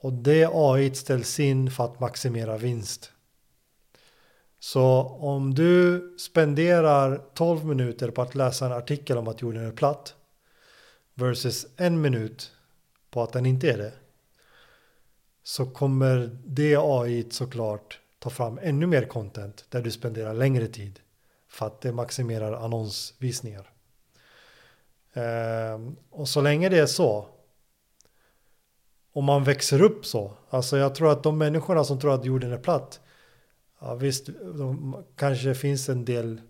[0.00, 3.12] Och det AI ställs in för att maximera vinst.
[4.58, 4.82] Så
[5.20, 10.14] om du spenderar 12 minuter på att läsa en artikel om att jorden är platt
[11.14, 12.52] versus en minut
[13.10, 13.92] på att den inte är det
[15.42, 21.00] så kommer det AI såklart ta fram ännu mer content där du spenderar längre tid
[21.48, 23.70] för att det maximerar annonsvisningar.
[25.12, 27.26] Ehm, och så länge det är så
[29.12, 32.52] och man växer upp så, alltså jag tror att de människorna som tror att jorden
[32.52, 33.00] är platt,
[33.80, 36.40] ja visst, de, kanske finns en del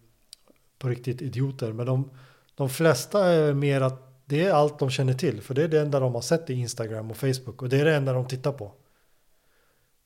[0.79, 2.11] på riktigt idioter, men de,
[2.55, 5.81] de flesta är mer att det är allt de känner till, för det är det
[5.81, 8.53] enda de har sett i Instagram och Facebook och det är det enda de tittar
[8.53, 8.73] på.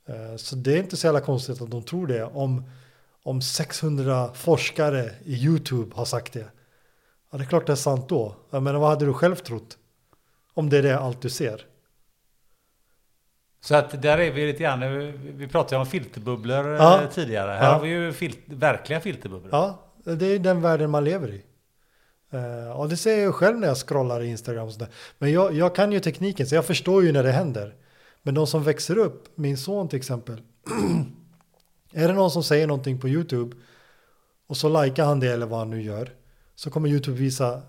[0.09, 2.71] Eh, Så det är inte så jävla konstigt att de tror det om,
[3.23, 6.47] om 600 forskare i YouTube har sagt det.
[7.31, 8.37] Ja, det är klart det är sant då.
[8.51, 9.79] Jag menar, vad hade du själv trott?
[10.55, 11.65] Om det är det allt du ser.
[13.61, 14.81] Så att där är vi lite grann,
[15.37, 17.01] vi pratade om filterbubblor eh, Ja.
[17.15, 17.51] tidigare.
[17.51, 17.73] Här Ja.
[17.73, 19.49] har vi ju fil- verkliga filterbubblor.
[19.53, 21.45] Ja, det är den världen man lever i.
[22.31, 24.89] Eh, Och det ser jag ju själv när jag scrollar i Instagram och sådär.
[25.19, 27.75] Men jag, jag kan ju tekniken så jag förstår ju när det händer.
[28.29, 30.43] Men de som växer upp, min son till exempel.
[31.93, 33.57] är det någon som säger någonting på YouTube
[34.47, 36.15] och så likar han det eller vad han nu gör.
[36.55, 37.63] Så kommer YouTube visa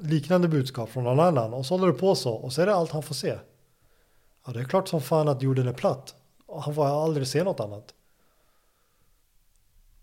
[0.00, 1.54] liknande budskap från någon annan.
[1.54, 2.32] Och så håller det på så.
[2.34, 3.38] Och så är det allt han får se.
[4.46, 6.14] Ja, det är klart som fan att jorden är platt.
[6.46, 7.94] Och han får aldrig se något annat.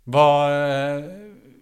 [0.04, 1.06] Vad, eh,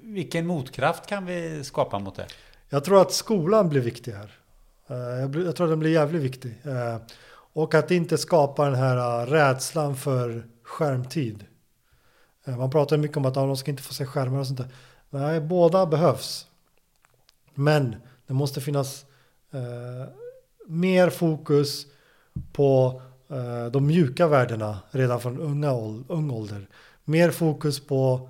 [0.01, 2.27] vilken motkraft kan vi skapa mot det?
[2.69, 4.39] Jag tror att skolan blir viktig här.
[4.87, 6.57] Eh, Jag, tror att den blir jävligt viktig.
[7.53, 11.45] Och att inte skapa den här äh, rädslan för skärmtid.
[12.45, 14.67] Eh, man pratar mycket om att de ska inte få se skärmar och sånt där.
[15.09, 16.47] Nej, båda behövs.
[17.53, 17.95] Men
[18.27, 19.05] det måste finnas
[19.51, 20.09] eh,
[20.67, 21.85] mer fokus
[22.53, 25.71] på eh, de mjuka värdena redan från unga
[26.07, 26.67] ung ålder.
[27.03, 28.29] Mer fokus på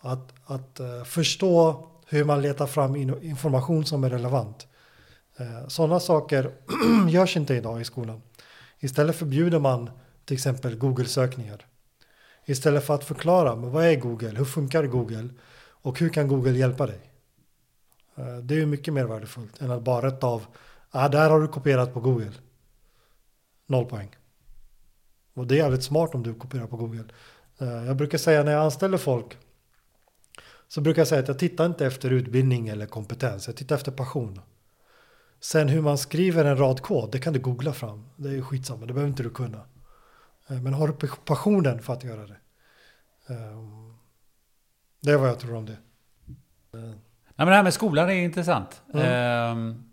[0.00, 4.66] att, att eh, förstå hur man letar fram in- information som är relevant.
[5.36, 6.50] Eh, Sådana saker
[7.08, 8.22] görs inte idag i skolan.
[8.80, 9.90] Istället förbjuder man
[10.24, 11.66] till exempel Google-sökningar.
[12.44, 14.38] Istället för att förklara, men vad är Google?
[14.38, 15.28] Hur funkar Google?
[15.82, 17.00] Och hur kan Google hjälpa dig?
[18.16, 20.46] Eh, det är ju mycket mer värdefullt än att bara rätta av,
[20.90, 22.32] ah, där har du kopierat på Google.
[23.66, 24.16] Noll poäng.
[25.34, 27.04] Och det är jävligt smart om du kopierar på Google.
[27.58, 29.38] Eh, jag brukar säga när jag anställer folk
[30.68, 33.46] så brukar jag säga att jag tittar inte efter utbildning eller kompetens.
[33.46, 34.40] Jag tittar efter passion.
[35.40, 38.04] Sen hur man skriver en rad kod, det kan du googla fram.
[38.16, 39.60] Det är ju skitsamma, det behöver inte du kunna.
[40.48, 42.36] Eh, Men har du passionen för att göra det?
[43.34, 43.94] Ehm,
[45.00, 45.76] Det är vad jag tror om det.
[46.72, 46.94] Nej,
[47.36, 48.82] men det här med skolan är intressant.
[48.94, 49.06] Mm.
[49.06, 49.84] Ehm,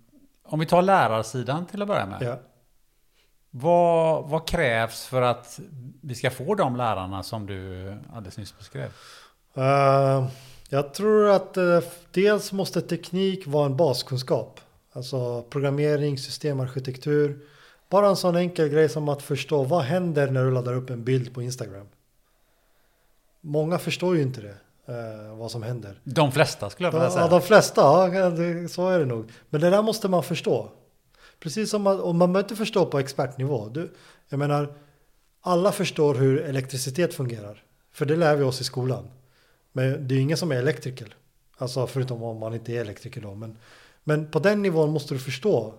[0.43, 2.21] om vi tar lärarsidan till att börja med.
[2.21, 2.39] Ja.
[3.49, 5.59] Vad, vad krävs för att
[6.01, 8.91] vi ska få de lärarna som du alldeles nyss beskrev?
[9.53, 10.27] Eh,
[10.69, 11.79] jag tror att eh,
[12.11, 14.59] dels måste teknik vara en baskunskap.
[14.97, 17.39] Alltså programmering, systemarkitektur.
[17.89, 21.03] Bara en sån enkel grej som att förstå vad händer när du laddar upp en
[21.03, 21.87] bild på Instagram.
[23.41, 24.55] Många förstår ju inte det,
[24.93, 26.01] eh, vad som händer.
[26.03, 27.27] De flesta skulle jag vilja Ja, säga.
[27.27, 29.31] de flesta, ja, det, så är det nog.
[29.49, 30.71] Men det där måste man förstå.
[31.39, 33.69] Precis som man, och man behöver inte förstå på expertnivå.
[33.69, 33.93] Du,
[34.29, 34.73] jag menar,
[35.41, 37.63] alla förstår hur elektricitet fungerar.
[37.91, 39.07] För det lär vi oss i skolan.
[39.71, 41.15] Men det är ingen som är elektriker.
[41.57, 43.35] Alltså förutom om man inte är elektriker då.
[43.35, 43.57] Men,
[44.07, 45.73] men på den nivån måste du förstå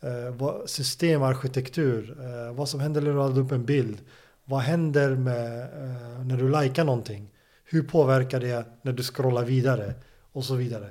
[0.00, 3.98] eh, vad, systemarkitektur, eh, vad som händer när du laddar upp en bild.
[4.44, 7.30] Vad händer med, eh, när du likar någonting?
[7.64, 9.94] Hur påverkar det när du scrollar vidare?
[10.32, 10.90] Och så vidare.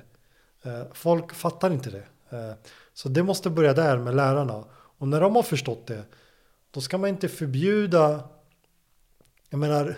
[0.64, 2.38] Eh, folk fattar inte det.
[2.38, 2.54] Eh,
[2.94, 4.64] så det måste börja där med lärarna.
[4.98, 6.04] Och när de har förstått det,
[6.72, 8.24] då ska man inte förbjuda
[9.50, 9.98] jag menar,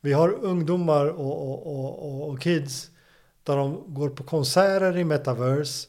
[0.00, 2.90] vi har ungdomar och, och, och, och, och kids
[3.42, 5.88] där de går på konserter i metaverse.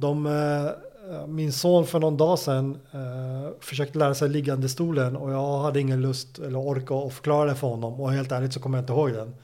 [0.00, 5.32] De, eh, min son för någon dag sedan eh, försökte lära sig liggande stolen och
[5.32, 8.60] jag hade ingen lust eller ork att förklara det för honom och helt ärligt så
[8.60, 9.34] kommer jag inte ihåg den.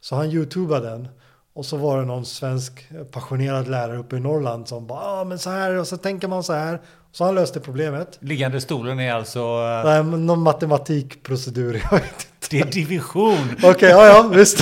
[0.00, 1.08] Så han youtubade den
[1.54, 5.38] och så var det någon svensk passionerad lärare uppe i Norrland som bara ah, men
[5.38, 6.80] så här och så tänker man så här.
[7.12, 8.18] Så han löste problemet.
[8.20, 9.38] Liggande stolen är alltså...
[9.38, 11.82] eh, Nej, men någon matematikprocedur.
[12.50, 13.38] Det är division.
[13.62, 14.58] Okej, ja, ja, visst.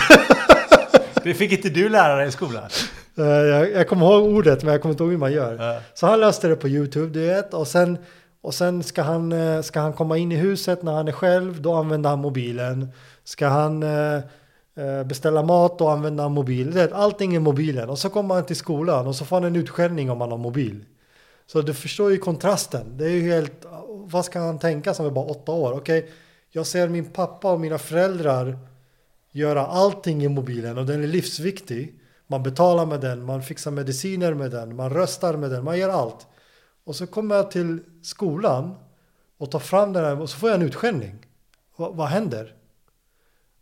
[1.22, 2.62] Det fick inte du lära dig i skolan?
[3.18, 5.80] Eh, jag, jag kommer ihåg ordet men jag kommer inte ihåg hur man gör.
[5.94, 7.54] Så han löste det på YouTube, du vet.
[7.54, 7.98] Och sen,
[8.40, 11.62] och sen ska, han, eh, ska han komma in i huset när han är själv,
[11.62, 12.88] då använder han mobilen.
[13.24, 14.20] Ska han eh,
[15.06, 15.80] beställa mat,
[16.30, 16.72] mobilen.
[16.72, 17.88] Du vet, Allting är mobilen.
[17.88, 20.38] Och så kommer han till skolan och så får han en utskällning om han har
[20.38, 20.84] mobil.
[21.46, 22.96] Så du förstår ju kontrasten.
[22.96, 23.66] Det är ju helt...
[23.88, 25.72] Vad ska han tänka som är bara åtta år?
[25.72, 26.10] Okej,
[26.50, 28.58] jag ser min pappa och mina föräldrar
[29.32, 31.99] göra allting i mobilen och den är livsviktig.
[32.30, 35.88] Man betalar med den, man fixar mediciner med den, man röstar med den, man gör
[35.88, 36.26] allt.
[36.84, 38.74] Och så kommer jag till skolan
[39.38, 41.26] och tar fram den här och så får jag en utskällning.
[41.76, 42.54] Va, vad händer?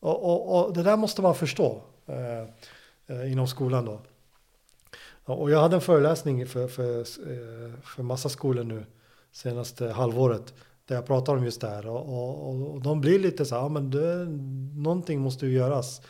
[0.01, 2.43] Och, och, och det där måste man förstå eh,
[3.17, 4.01] eh inom skolan då.
[5.25, 8.87] Och jag hade en föreläsning för, för, eh, för massa skolor nu
[9.33, 10.55] senaste halvåret
[10.87, 13.63] där jag pratar om just det här och, och, och, de blir lite så här,
[13.63, 14.27] ja, men det,
[14.81, 16.05] någonting måste ju göras eh,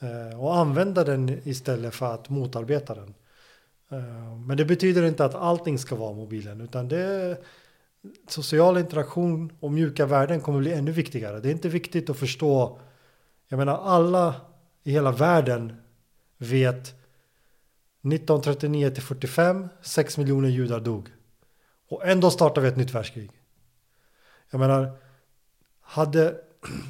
[0.00, 3.14] Eh, och använda den istället för att motarbeta den.
[3.90, 7.38] Eh, men det betyder inte att allting ska vara mobilen utan det
[8.28, 11.40] social interaktion och mjuka värden kommer bli ännu viktigare.
[11.40, 12.80] Det är inte viktigt att förstå,
[13.48, 14.34] jag menar alla
[14.82, 15.76] i hela världen
[16.36, 16.94] vet
[18.02, 21.08] 1939 till 45, 6 miljoner judar dog.
[21.88, 23.30] Och ändå startar vi ett nytt världskrig.
[24.50, 24.90] Jag menar,
[25.80, 26.40] hade,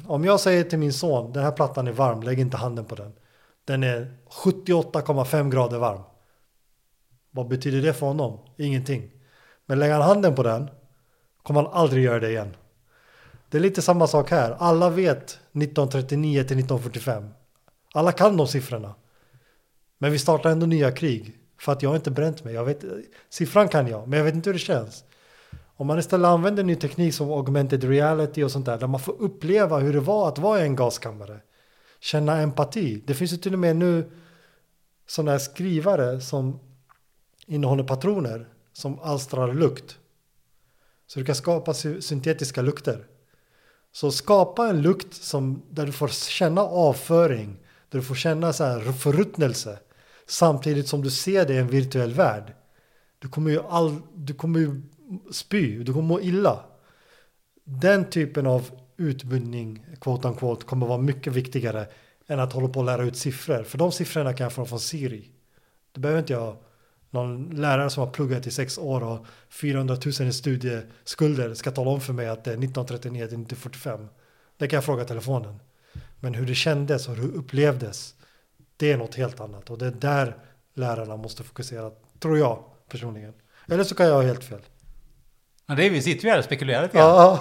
[0.07, 2.95] om jag säger till min son, den här plattan är varm, lägg inte handen på
[2.95, 3.13] den.
[3.65, 6.01] Den är 78,5 grader varm.
[7.31, 8.39] Vad betyder det för honom?
[8.57, 9.11] Ingenting.
[9.65, 10.69] Men lägger han handen på den,
[11.43, 12.55] kommer han aldrig göra det igen.
[13.49, 14.55] Det är lite samma sak här.
[14.59, 17.29] Alla vet 1939 till 1945.
[17.93, 18.95] Alla kan de siffrorna.
[19.97, 21.37] Men vi startar ändå nya krig.
[21.59, 22.53] För att jag har inte bränt mig.
[22.53, 22.83] Jag vet,
[23.29, 25.03] siffran kan jag, men jag vet inte hur det känns.
[25.81, 29.21] Om man istället använder ny teknik som augmented reality och sånt där, där man får
[29.21, 31.39] uppleva hur det var att vara i en gaskammare.
[31.99, 33.03] Känna empati.
[33.07, 34.11] Det finns ju till och med nu
[35.07, 36.59] sådana här skrivare som
[37.47, 39.97] innehåller patroner som alstrar lukt.
[41.07, 43.07] Så du kan skapa syntetiska lukter.
[43.91, 47.57] Så skapa en lukt som, där du får känna avföring,
[47.89, 49.79] där du får känna så här förruttnelse
[50.27, 52.53] samtidigt som du ser det i en virtuell värld.
[53.19, 54.81] Du kommer ju, all, du kommer ju
[55.31, 56.59] spy, du kommer må illa.
[57.63, 61.87] Den typen av utbildning, quote unquote, kommer vara mycket viktigare
[62.27, 63.63] än att hålla på och lära ut siffror.
[63.63, 65.29] För de siffrorna kan jag få från Siri.
[65.91, 66.57] Det behöver inte jag
[67.09, 71.91] någon lärare som har pluggat i sex år och 400 000 i studieskulder ska tala
[71.91, 74.07] om för mig att det är 1939 till 1945.
[74.57, 75.59] Det kan jag fråga telefonen.
[76.19, 78.15] Men hur det kändes och hur det upplevdes,
[78.77, 79.69] det är något helt annat.
[79.69, 80.37] Och det är där
[80.73, 83.33] lärarna måste fokusera, tror jag personligen.
[83.67, 84.61] Eller så kan jag ha helt fel.
[85.71, 87.07] Ja, det är, vi sitter ju här och spekulerar lite grann.
[87.07, 87.39] Ja,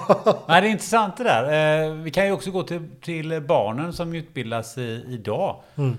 [0.48, 1.84] Nej, det är intressant det där.
[1.88, 5.56] Eh, vi kan ju också gå till, till barnen som utbildas i, idag.
[5.76, 5.96] Mm.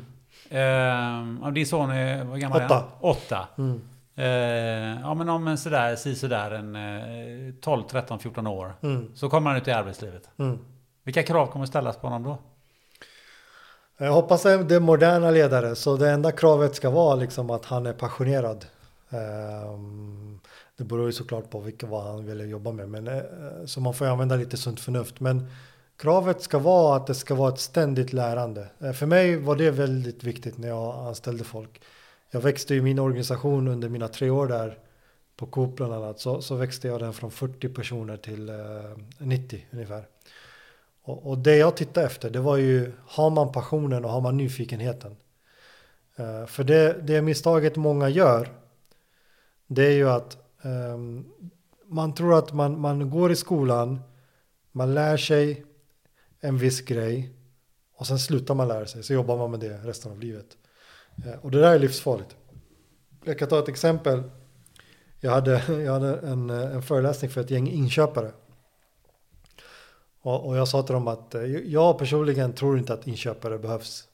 [1.44, 2.76] Eh, din son är, vad gammal är Åtta.
[2.76, 2.84] han?
[3.00, 3.48] Åtta.
[3.58, 3.82] Mm.
[4.16, 8.74] Eh, ja, men om en sådär, si sådär en eh, 12, 13, 14 år.
[8.82, 9.12] Mm.
[9.16, 10.30] Så kommer han ut i arbetslivet.
[10.40, 10.60] Mm.
[11.04, 12.38] Vilka krav kommer ställas på honom då?
[14.06, 17.66] Jag hoppas att det är moderna ledare, så det enda kravet ska vara liksom att
[17.66, 18.66] han är passionerad.
[20.82, 23.24] Det beror ju såklart på vilka, vad han vill jobba med, men, eh,
[23.66, 25.20] så man får ju använda lite sunt förnuft.
[25.20, 25.48] Men
[25.98, 28.68] kravet ska vara att det ska vara ett ständigt lärande.
[28.80, 31.82] Eh, för mig var det väldigt viktigt när jag anställde folk.
[32.32, 34.78] Jag växte ju min organisation under mina tre år där
[35.36, 38.56] på Coop bland annat, så, så växte jag den från 40 personer till eh,
[39.18, 40.08] 90 ungefär.
[41.04, 44.38] Och, och det jag tittade efter, det var ju, har man passionen och har man
[44.38, 45.16] nyfikenheten?
[46.16, 48.50] Eh, för det, det misstaget många gör,
[49.68, 51.26] det är ju att Ehm,
[51.86, 54.00] man tror att man, man går i skolan,
[54.72, 55.66] man lär sig
[56.40, 57.34] en viss grej
[57.96, 60.58] och sen slutar man lära sig, så jobbar man med det resten av livet.
[61.26, 62.36] Eh, och det där är livsfarligt.
[63.24, 64.24] Jag kan ta ett exempel.
[65.20, 65.52] Jag hade,
[65.84, 68.32] jag hade en, eh, en föreläsning för ett gäng inköpare.
[70.22, 74.08] Och, och jag sa till dem att eh, jag personligen tror inte att inköpare behövs.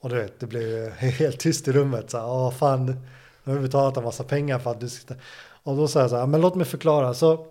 [0.00, 2.10] Och du vet, det blev helt tyst i rummet.
[2.10, 3.06] Så, Åh fan,
[3.46, 5.14] jag har betalat en massa pengar för att du ska...
[5.62, 7.14] Och då säger jag så här, men låt mig förklara.
[7.14, 7.46] Så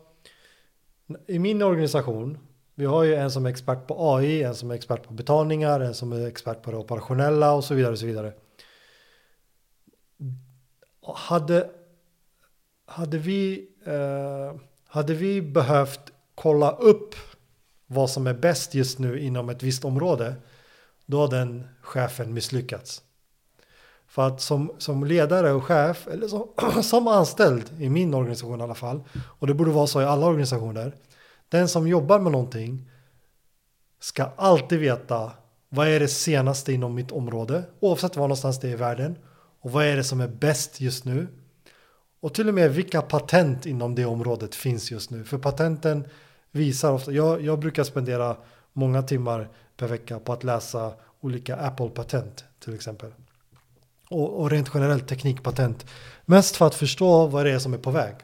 [1.27, 2.37] i min organisation,
[2.75, 5.79] vi har ju en som är expert på AI, en som är expert på betalningar,
[5.79, 7.91] en som är expert på det operationella och så vidare.
[7.91, 8.33] Och så vidare.
[11.01, 11.69] Hade,
[12.85, 17.15] hade, vi, eh, hade vi behövt kolla upp
[17.87, 20.35] vad som är bäst just nu inom ett visst område,
[21.05, 23.04] då har den chefen misslyckats.
[24.15, 26.47] För att som, som ledare och chef, eller som,
[26.83, 29.03] som anställd i min organisation i alla fall,
[29.39, 30.95] och det borde vara så i alla organisationer,
[31.49, 32.91] den som jobbar med någonting
[33.99, 35.31] ska alltid veta
[35.69, 39.17] vad är det senaste inom mitt område, oavsett var någonstans det är i världen.
[39.61, 41.27] Och vad är det som är bäst just nu?
[42.19, 45.23] Och till och med vilka patent inom det området finns just nu.
[45.23, 46.07] För patenten
[46.51, 48.37] visar ofta, jag, jag brukar spendera
[48.73, 53.11] många timmar per vecka på att läsa olika Apple-patent till exempel.
[54.09, 55.85] Och, och rent generellt teknikpatent.
[56.25, 58.15] Mest för att förstå vad det är som är på väg.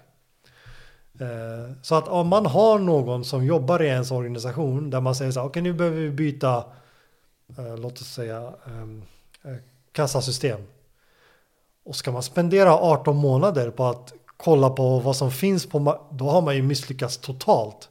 [1.21, 5.31] Eh, så att om man har någon som jobbar i ens organisation där man säger
[5.31, 6.63] så här, okej okay, nu behöver vi byta,
[7.57, 9.03] eh, låt oss säga, ehm,
[9.43, 9.55] eh,
[9.91, 10.61] kassasystem.
[11.85, 16.29] Och ska man spendera 18 månader på att kolla på vad som finns på, då
[16.29, 17.89] har man ju misslyckats totalt.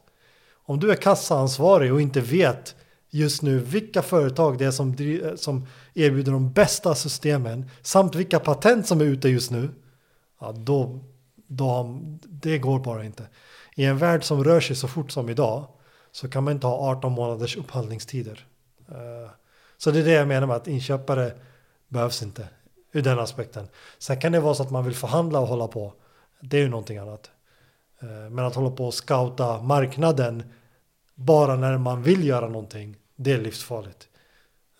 [0.52, 2.74] Om du är kassaansvarig och inte vet
[3.10, 4.96] just nu vilka företag det är som,
[5.36, 5.66] som
[6.02, 9.70] erbjuder de bästa systemen samt vilka patent som är ute just nu.
[10.40, 11.00] Ja, då,
[11.46, 13.26] då, det går bara inte.
[13.74, 15.66] I en värld som rör sig så fort som idag
[16.12, 18.46] så kan man inte ha 18 månaders upphandlingstider.
[18.88, 19.30] Eh,
[19.76, 21.32] så det är det jag menar med att inköpare
[21.88, 22.48] behövs inte
[22.92, 23.68] ur den aspekten.
[23.98, 25.92] Sen kan det vara så att man vill förhandla och hålla på.
[26.40, 27.30] Det är ju någonting annat.
[28.00, 30.52] Eh, men att hålla på och scouta marknaden
[31.14, 34.08] bara när man vill göra någonting, det är livsfarligt.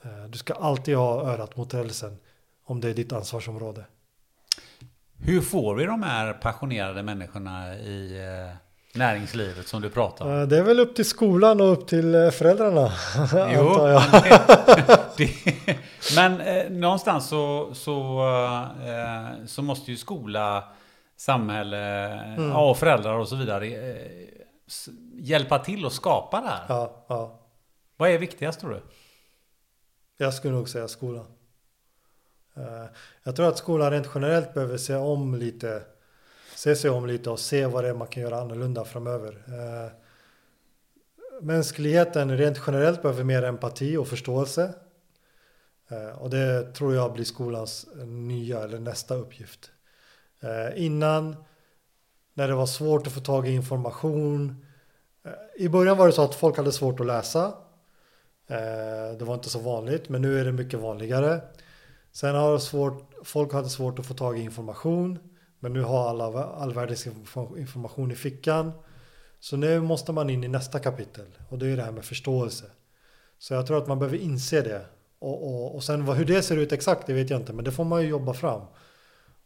[0.04, 2.18] Eh, du ska alltid ha örat mot rälsen
[2.64, 3.84] om det är ditt ansvarsområde.
[5.18, 8.56] Hur får vi de här passionerade människorna i eh,
[8.98, 10.48] näringslivet som du pratar om?
[10.48, 12.92] Det är väl upp till skolan och upp till föräldrarna.
[13.54, 13.74] Jo.
[15.16, 15.28] Det,
[15.66, 15.76] det,
[16.14, 18.20] men eh, någonstans så, så,
[18.86, 20.64] eh, så måste ju skola,
[21.16, 22.48] samhälle mm.
[22.50, 23.96] ja, och föräldrar och så vidare eh,
[25.14, 26.64] hjälpa till att skapa det här.
[26.68, 27.40] Ja, ja.
[27.96, 28.82] Vad är viktigast tror du?
[30.20, 31.26] Jag skulle nog säga skolan.
[32.54, 32.84] Eh,
[33.22, 35.82] jag tror att skolan rent generellt behöver se om lite,
[36.56, 39.42] se sig om lite och se vad det är man kan göra annorlunda framöver.
[39.48, 39.92] Eh,
[41.40, 44.74] mänskligheten rent generellt behöver mer empati och förståelse.
[45.88, 49.70] Eh, och det tror jag blir skolans nya eller nästa uppgift.
[50.74, 51.36] Innan,
[52.34, 54.66] när det var svårt att få tag i information.
[55.56, 57.54] I början var det så att folk hade svårt att läsa.
[58.50, 61.40] Eh, det var inte så vanligt, men nu är det mycket vanligare.
[62.12, 65.18] Sen har svårt, folk hade svårt att få tag i information.
[65.60, 67.06] Men nu har alla all världens
[67.56, 68.72] information i fickan.
[69.40, 71.26] Så nu måste man in i nästa kapitel.
[71.48, 72.64] Och det är det här med förståelse.
[73.38, 74.84] Så jag tror att man behöver inse det.
[75.18, 77.52] Och, och, och sen vad, hur det ser ut exakt, det vet jag inte.
[77.52, 78.62] Men det får man ju jobba fram.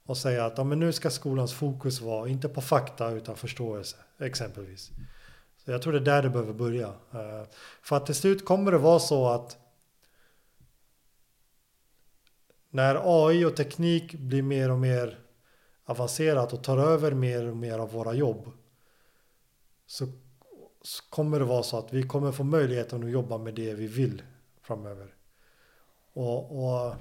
[0.07, 3.97] Och säga att ja, men nu ska skolans fokus vara, inte på fakta utan förståelse.
[4.21, 4.91] Exempelvis.
[5.65, 6.87] Så jag tror det är där det behöver börja.
[6.87, 7.45] Eh,
[7.83, 9.59] för att till slut kommer det vara så att
[12.71, 15.19] när AI och teknik blir mer och mer
[15.85, 18.51] avancerat och tar över mer och mer av våra jobb
[19.87, 20.07] så
[21.11, 24.23] kommer det vara så att vi kommer få möjligheten att jobba med det vi vill
[24.63, 25.15] framöver.
[26.13, 26.95] Och, och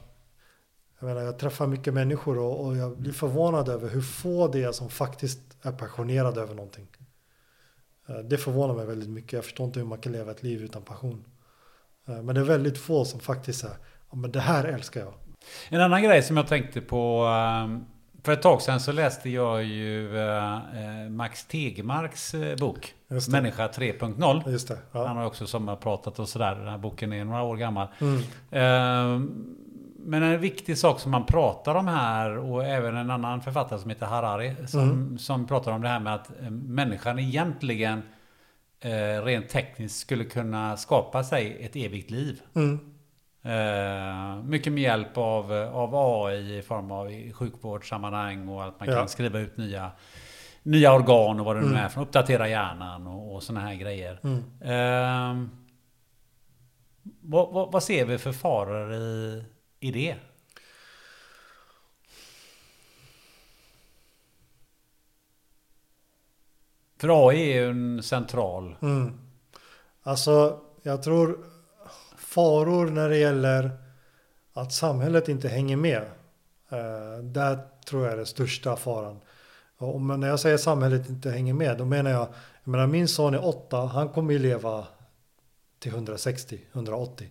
[1.00, 4.64] jag, menar, jag träffar mycket människor och, och, jag blir förvånad över hur få det
[4.64, 6.88] är som faktiskt är passionerade över någonting.
[8.10, 9.34] Eh, det förvånar mig väldigt mycket.
[9.34, 11.26] Jag förstår inte hur man kan leva ett liv utan passion.
[12.08, 13.78] Eh, men det är väldigt få som faktiskt säger,
[14.12, 15.14] ja men det här älskar jag.
[15.70, 17.86] En annan grej som jag tänkte på ehm,
[18.24, 20.60] för ett tag sedan så läste jag ju eh,
[21.10, 22.94] Max Tegmarks bok
[23.30, 24.52] Människa 3.0.
[24.52, 25.08] Just det, ja.
[25.08, 26.56] Han har också sommarpratat och sådär.
[26.56, 27.88] Den här boken är några år gammal.
[28.02, 28.22] Mm.
[30.06, 33.90] Men en viktig sak som man pratar om här och även en annan författare som
[33.90, 35.18] heter Harari som, mm.
[35.18, 38.02] som pratar om det här med att eh, människan egentligen
[38.80, 42.42] eh, rent tekniskt skulle kunna skapa sig ett evigt liv.
[42.56, 42.80] Mm.
[43.44, 48.96] Eh, mycket med hjälp av, av AI i form av sjukvårdssammanhang och att man ja.
[48.96, 49.92] kan skriva ut nya,
[50.64, 51.80] nya organ och vad det nu mm.
[51.80, 54.20] är för uppdatera hjärnan och, och sådana här grejer.
[54.62, 55.44] Eh,
[57.22, 59.44] vad, vad, vad, ser vi för faror i,
[59.84, 60.16] i det?
[66.98, 68.76] För AI är ju en central...
[68.82, 69.20] Mm.
[70.04, 71.46] Alltså, jag tror
[72.18, 73.72] faror när det gäller
[74.54, 76.02] att samhället inte hänger med.
[76.70, 79.20] Eh, där tror jag är den största faran.
[79.78, 82.28] Och när jag säger samhället inte hänger med, då menar jag,
[82.64, 84.88] jag menar min son är åtta, han kommer ju leva
[85.80, 87.30] till 160, 180.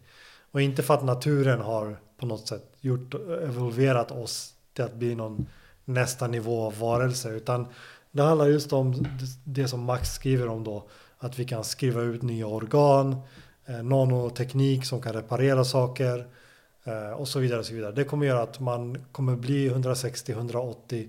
[0.50, 5.14] Och inte för att naturen har på något sätt gjort, evolverat oss till att bli
[5.14, 5.46] någon
[5.84, 7.66] nästa nivå av varelse, utan
[8.10, 9.06] det handlar just om
[9.44, 10.88] det som Max skriver om då,
[11.18, 13.16] att vi kan skriva ut nya organ,
[13.66, 16.26] Eh, nanoteknik som kan reparera saker
[16.84, 17.58] eh, och så vidare.
[17.58, 17.92] Och så vidare.
[17.92, 21.08] Det kommer göra att man kommer bli 160-180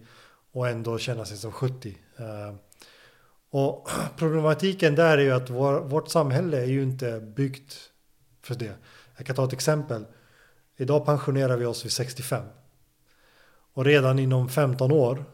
[0.51, 1.97] och ändå känna sig som 70.
[2.17, 2.55] Eh,
[3.49, 7.75] och problematiken där är ju att vår, vårt samhälle är ju inte byggt
[8.41, 8.73] för det.
[9.17, 10.05] Jag kan ta ett exempel.
[10.83, 12.43] Idag pensionerar vi oss vid 65.
[13.73, 15.25] Och redan inom 15 år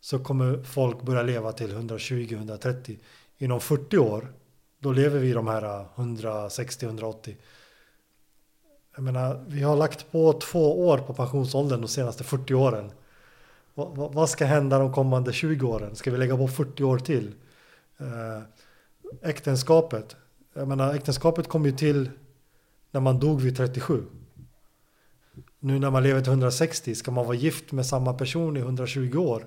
[0.00, 2.98] så kommer folk börja leva till 120-130.
[3.38, 4.32] Inom 40 år,
[4.78, 7.34] då lever vi de här äh, 160-180.
[8.94, 12.92] Jag menar, vi har lagt på två år på pensionsåldern de senaste 40 åren.
[13.74, 15.96] Vad, vad ska hända de kommande 20 åren?
[15.96, 17.34] Ska vi lägga på 40 år till?
[17.98, 18.42] Eh,
[19.22, 20.16] äktenskapet.
[20.54, 22.10] Jag menar, äktenskapet kom ju till
[22.90, 24.04] när man dog vid 37.
[25.60, 29.18] Nu när man lever till 160, ska man vara gift med samma person i 120
[29.18, 29.46] år?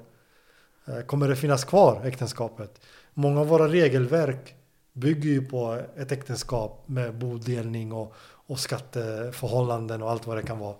[0.88, 2.82] Eh, kommer det finnas kvar äktenskapet?
[3.14, 4.56] Många av våra regelverk
[4.94, 8.14] bygger ju på ett äktenskap med bodelning och,
[8.48, 10.76] och skatteförhållanden och allt vad det kan vara.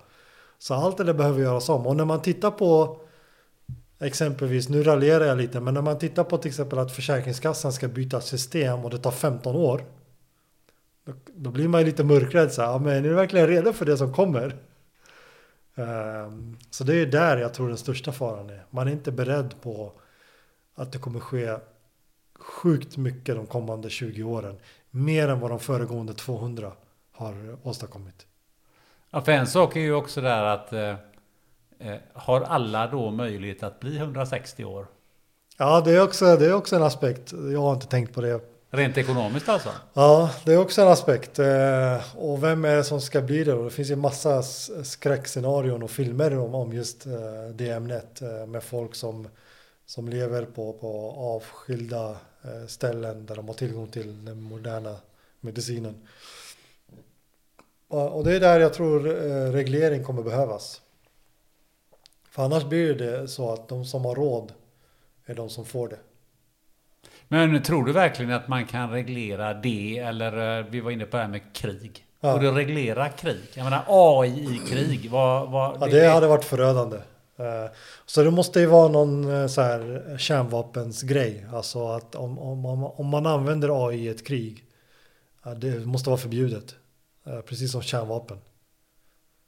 [0.58, 1.88] Så allt det där behöver göras om.
[1.88, 3.02] Och när man tittar på
[4.00, 7.88] exempelvis, nu raljerar jag lite, men när man tittar på till exempel att Försäkringskassan ska
[7.88, 9.84] byta system och det tar 15 år.
[11.06, 13.74] Då, då blir man ju lite mörkrädd så här, ja, men är ni verkligen redo
[13.74, 14.56] för det som kommer?
[15.76, 18.66] Um, så det är där jag tror den största faran är.
[18.70, 19.92] Man är inte beredd på
[20.76, 21.58] att det kommer ske
[22.40, 24.58] sjukt mycket de kommande 20 åren.
[24.90, 26.72] Mer än vad de föregående 200
[27.12, 28.26] har åstadkommit.
[29.10, 30.96] Ja, för en sak är ju också där att eh,
[31.80, 34.88] eh har alla då möjlighet att bli 160 år?
[35.58, 37.34] Ja, det är, också, det är också en aspekt.
[37.52, 38.53] Jag har inte tänkt på det.
[38.76, 39.70] Rent ekonomiskt alltså?
[39.94, 41.40] Ja, det är också en aspekt.
[41.40, 43.64] Eh, och vem är det som ska bli det?
[43.64, 44.44] Det finns ju massa
[44.84, 47.14] skräckscenarion och filmer om just eh,
[47.54, 49.28] det ämnet eh, med folk som,
[49.86, 52.18] som lever på, på avskilda
[52.68, 54.96] ställen där de har tillgång till den moderna
[55.40, 56.08] medicinen.
[57.88, 59.00] Och det är där jag tror
[59.52, 60.82] reglering kommer behövas.
[62.30, 64.54] För annars blir det så att de som har råd
[65.26, 66.00] är de som får det.
[67.34, 69.98] Men tror du verkligen att man kan reglera det?
[69.98, 72.06] Eller eh, vi var inne på det här med krig.
[72.20, 72.34] Ja.
[72.34, 73.42] Och du reglera krig?
[73.54, 75.12] Jag menar AI i krig.
[75.12, 76.98] Vad, vad, ja, det, det hade varit förödande.
[77.38, 77.72] Eh,
[78.06, 81.46] så det måste ju vara någon så här kärnvapensgrej.
[81.54, 84.64] Alltså att om, om, om man använder AI i ett krig.
[85.58, 86.76] Det måste vara förbjudet.
[87.28, 88.38] Eh, precis som kärnvapen.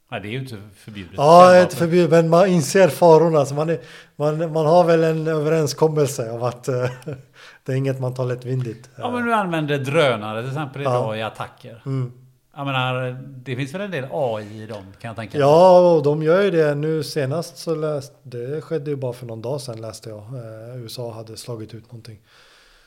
[0.08, 1.14] Nej, det är ju inte förbjudet.
[1.16, 3.46] Ja, det är inte förbjudet, men man inser farorna.
[3.46, 3.78] Så man, är,
[4.16, 6.74] man, man har väl en överenskommelse om att uh,
[7.64, 8.90] det är inget man tar lättvindigt.
[8.96, 11.16] Ja, men du använder drönare till exempel idag ja.
[11.16, 11.82] i attacker.
[11.86, 12.12] Mm.
[12.56, 15.46] Jag menar, det finns väl en del AI i dem kan jag tänka mig?
[15.46, 19.26] Ja, och de gör ju det nu senast så läste, det skedde ju bara för
[19.26, 20.18] någon dag sedan läste jag.
[20.18, 22.18] Uh, USA hade slagit ut någonting.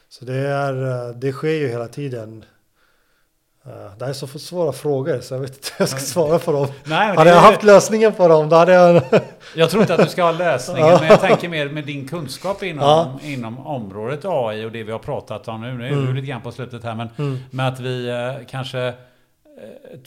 [0.09, 2.45] Så det, är, det sker ju hela tiden.
[3.97, 6.51] Det här är så svåra frågor så jag vet inte hur jag ska svara på
[6.51, 6.67] dem.
[6.83, 9.03] Nej, hade jag haft lösningen på dem då hade jag...
[9.55, 12.63] jag tror inte att du ska ha lösningen men jag tänker mer med din kunskap
[12.63, 13.19] inom, ja.
[13.23, 15.73] inom området AI och det vi har pratat om nu.
[15.73, 16.05] Nu är mm.
[16.05, 17.37] du lite grann på slutet här men mm.
[17.51, 18.93] med att vi eh, kanske eh,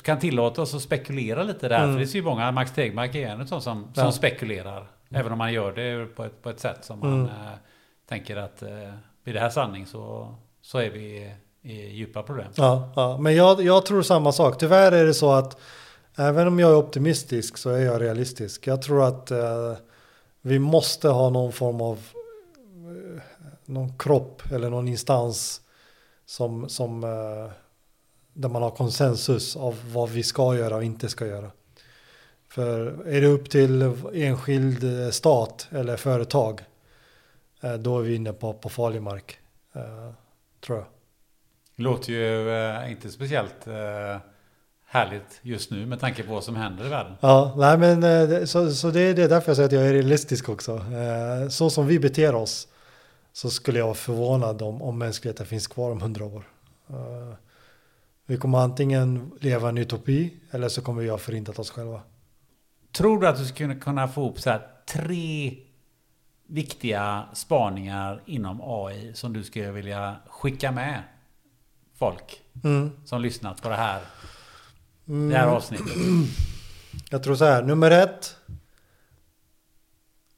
[0.03, 1.83] kan tillåta oss att spekulera lite där.
[1.83, 1.95] Mm.
[1.95, 4.13] För det ser ju många, Max Tegmark är en sån som, som ja.
[4.13, 4.87] spekulerar.
[5.11, 7.25] Även om man gör det på ett, på ett sätt som man mm.
[7.25, 7.53] äh,
[8.09, 8.69] tänker att äh,
[9.25, 11.33] blir det här sanning så, så är vi
[11.65, 12.53] Eh, djupa problem.
[12.55, 13.19] Ja, ja.
[13.19, 14.59] men jag, jag tror samma sak.
[14.59, 15.59] Tyvärr är det så att
[16.17, 18.67] även om jag är optimistisk så är jag realistisk.
[18.67, 19.73] Jag tror att eh,
[20.41, 21.99] vi måste ha någon form av
[22.67, 23.23] eh,
[23.65, 25.61] någon kropp eller någon instans
[26.27, 27.53] som, som eh,
[28.33, 31.51] där man har konsensus av vad vi ska göra och inte ska göra.
[32.49, 36.61] För är det upp till enskild eh, stat eller företag
[37.63, 39.39] eh, då är vi inne på, på farlig mark.
[39.73, 40.11] Eh,
[40.61, 40.87] tror jag.
[41.77, 44.21] Låter ju eh, inte speciellt eh,
[44.87, 47.13] härligt just nu med tanke på vad som händer i världen.
[47.21, 49.93] Ja, nej men eh, så, så det är det därför jag säger att jag är
[49.93, 50.73] realistisk också.
[50.77, 52.69] Eh, så som vi beter oss
[53.33, 56.45] så skulle jag vara förvånad om, om mänskligheten finns kvar om hundra år.
[56.91, 57.35] Eh,
[58.27, 62.01] vi kommer antingen leva en utopi eller så kommer vi ha förintat oss själva.
[62.93, 65.57] Tror du att du skulle kunna få ihop så här tre
[66.47, 71.03] viktiga spaningar inom AI som du skulle vilja skicka med
[71.95, 72.91] folk mm.
[73.05, 74.01] som lyssnat på det här,
[75.09, 75.29] mm.
[75.29, 75.97] det här avsnittet?
[77.11, 78.37] Jag tror så här, nummer ett.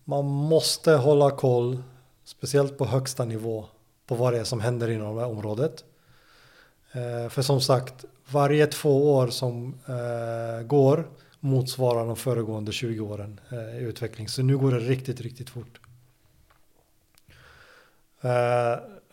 [0.05, 1.82] Man måste hålla koll,
[2.24, 3.66] speciellt på högsta nivå,
[4.06, 5.85] på vad det är som händer inom det här området.
[6.93, 11.09] Eh, för som sagt, varje två år som eh, går
[11.40, 14.28] motsvarar de föregående 20 åren eh, i utveckling.
[14.28, 15.81] Så nu går det riktigt, riktigt fort.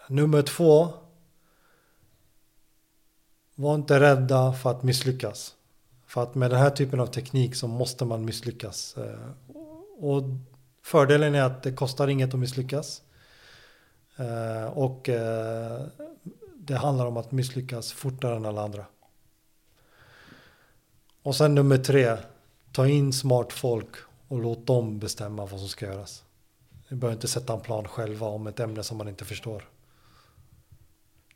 [0.07, 0.93] Nummer två,
[3.61, 5.55] var inte rädda för att misslyckas.
[6.07, 8.97] För att med den här typen av teknik så måste man misslyckas.
[8.97, 9.55] Eh,
[9.99, 10.23] och
[10.83, 13.01] fördelen är att det kostar inget att misslyckas.
[14.17, 15.81] Eh, och eh,
[16.57, 18.85] det handlar om att misslyckas fortare än alla andra.
[21.23, 22.17] Och sen nummer tre,
[22.71, 23.95] ta in smart folk
[24.27, 26.23] och låt dem bestämma vad som ska göras.
[26.87, 29.69] Ni behöver inte sätta en plan själva om ett ämne som man inte förstår.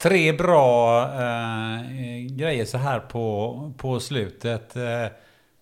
[0.06, 1.82] Tre bra eh,
[2.30, 4.76] grejer så här på, på slutet.
[4.76, 4.82] Eh,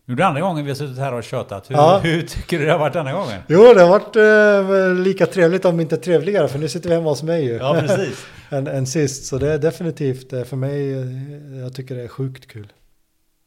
[0.05, 1.69] nu är det andra gången vi har suttit här och tjötat.
[1.69, 1.99] Hur, Ja.
[2.03, 3.41] hur tycker du det har varit denna gången?
[3.47, 7.09] Jo, det har varit eh, lika trevligt om inte trevligare för nu sitter vi hemma
[7.09, 7.53] hos mig ju.
[7.53, 8.25] Ja, precis.
[8.49, 9.25] än, än sist.
[9.25, 12.73] Så det är definitivt eh, för mig, eh, jag tycker det är sjukt kul.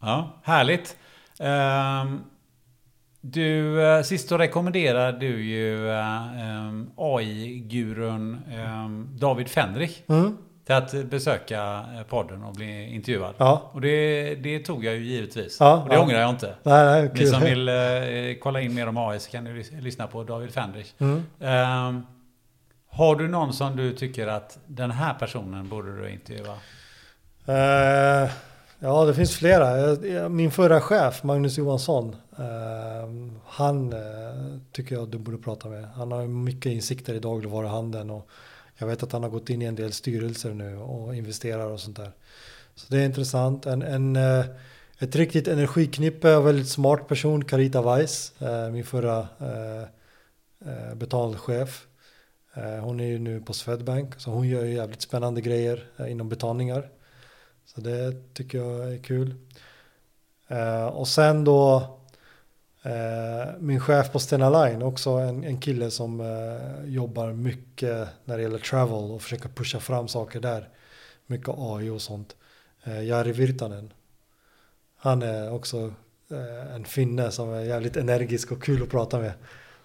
[0.02, 0.96] Ja, härligt.
[1.40, 2.20] Ehm,
[3.20, 10.36] du, eh, sist så rekommenderar du ju eh, ehm, AI-gurun ehm, David Fenrich Mm.
[10.66, 13.34] Till att besöka eh, podden och bli intervjuad.
[13.38, 13.70] Ja.
[13.72, 15.56] Och det, det tog jag ju givetvis.
[15.60, 16.02] Ja, och det ja.
[16.02, 16.54] ångrar jag inte.
[16.62, 17.74] Nej, nej, Ni som vill eh,
[18.42, 20.92] kolla in mer om AI så kan ni lys- lyssna på David Fenrich.
[20.98, 21.22] Mm.
[21.40, 22.02] Ehm,
[22.90, 26.54] har du någon som du tycker att den här personen borde du intervjua?
[27.46, 28.30] Eh,
[28.78, 29.78] ja, det finns flera.
[29.78, 33.08] Jag- Min förra chef, Magnus Johansson, eh,
[33.46, 33.98] han eh,
[34.72, 35.84] tycker jag du borde prata med.
[35.96, 38.28] Han har mycket insikter i dagligvaruhandeln och
[38.78, 41.80] jag vet att han har gått in i en del styrelser nu och investerar och
[41.80, 42.12] sånt där.
[42.74, 43.66] Så det är intressant.
[43.66, 44.44] En, en, eh,
[44.98, 51.86] ett riktigt energiknippe och väldigt smart person, Carita Weiss, eh, min förra eh, betalchef.
[52.82, 56.88] Hon är ju nu på Swedbank, så hon gör ju jävligt spännande grejer inom betalningar.
[57.64, 59.34] Så det tycker jag är kul.
[60.92, 61.95] Och sen då
[62.86, 68.36] Eh, min chef på Stena Line, också en, en kille som eh, jobbar mycket när
[68.36, 70.68] det gäller travel och försöker pusha fram saker där.
[71.26, 72.36] Mycket AI och sånt.
[72.84, 73.92] Eh, Jari Virtanen.
[74.96, 75.92] Han är också
[76.30, 79.32] eh, en finne som är jävligt energisk och kul att prata med.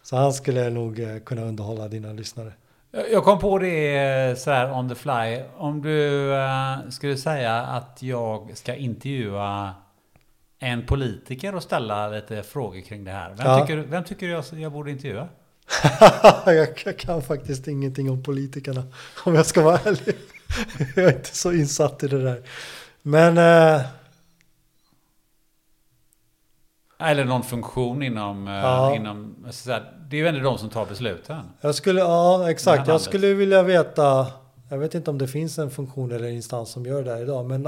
[0.01, 2.53] Så han skulle nog eh, kunna underhålla dina lyssnare.
[3.11, 5.41] Jag kom på det eh, så här on the fly.
[5.57, 9.73] Om du eh, skulle säga att jag ska intervjua
[10.63, 13.29] en politiker och ställa lite frågor kring det här.
[13.37, 13.59] Vem, Ja.
[13.59, 15.27] tycker, vem tycker jag, jag borde intervjua?
[16.45, 18.83] jag jag kan faktiskt ingenting om politikerna
[19.25, 20.15] om jag ska vara ärlig.
[20.95, 22.43] jag är inte så insatt i det där.
[23.01, 23.81] Men eh,
[26.99, 28.47] Eller någon funktion inom...
[28.47, 28.95] eh, Ja.
[28.95, 31.41] inom så här, det är ju ändå de som tar besluten.
[31.61, 34.27] jag skulle, ja exakt, jag skulle vilja veta,
[34.69, 37.45] jag vet inte om det finns en funktion eller instans som gör det här idag,
[37.45, 37.67] men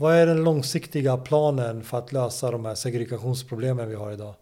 [0.00, 4.34] vad är den långsiktiga planen för att lösa de här segregationsproblemen vi har idag?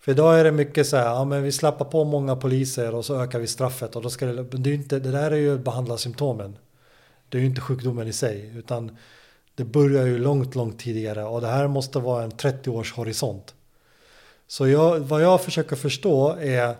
[0.00, 3.04] För idag är det mycket så här, ja men vi släpper på många poliser och
[3.04, 5.36] så ökar vi straffet och då ska det, men det, är inte, det där är
[5.36, 6.56] ju att behandla symptomen.
[7.28, 8.96] Det är ju inte sjukdomen i sig, utan
[9.54, 13.54] det börjar ju långt, långt tidigare och det här måste vara en 30 års horisont.
[14.46, 16.76] Så jag, vad jag försöker förstå är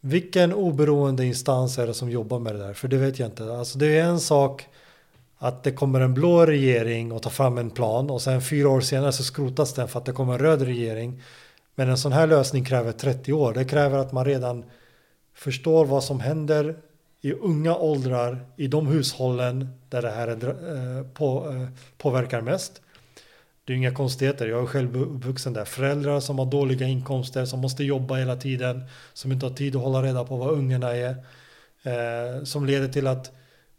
[0.00, 2.72] vilken oberoende instans är det som jobbar med det där?
[2.72, 3.52] För det vet jag inte.
[3.54, 4.68] Alltså det är en sak
[5.42, 8.80] att det kommer en blå regering och tar fram en plan och sen fyra år
[8.80, 11.22] senare så skrotas den för att det kommer en röd regering.
[11.74, 13.54] Men en sån här lösning kräver 30 år.
[13.54, 14.64] Det kräver att man redan
[15.34, 16.76] förstår vad som händer
[17.20, 22.80] i unga åldrar i de hushållen där det här är, eh, på, eh, påverkar mest.
[23.64, 24.46] Det är inga konstigheter.
[24.46, 25.64] Jag är själv uppvuxen där.
[25.64, 29.82] Föräldrar som har dåliga inkomster, som måste jobba hela tiden, som inte har tid att
[29.82, 31.16] hålla reda på vad ungarna är.
[31.82, 33.32] Eh, som leder till att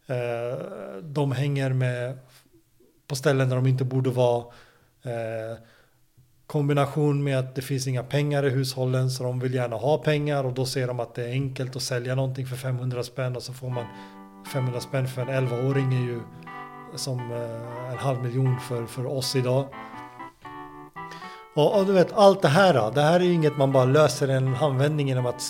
[0.08, 0.66] Eh,
[1.02, 2.18] de hänger med
[3.08, 4.46] på ställen där de inte borde vara.
[5.04, 5.58] Eh,
[6.48, 10.44] kombination med att det finns inga pengar i hushållen så de vill gärna ha pengar
[10.44, 13.44] och då ser de att det är enkelt att sälja någonting för 500 spänn och
[13.44, 13.86] så får man
[14.54, 16.22] 500 spänn för en 11-åring är ju
[16.96, 19.68] som eh, en halv miljon för, för oss idag.
[21.56, 23.86] Och, och du vet allt det här, då, det här är ju inget man bara
[23.86, 25.42] löser i en handvändning genom att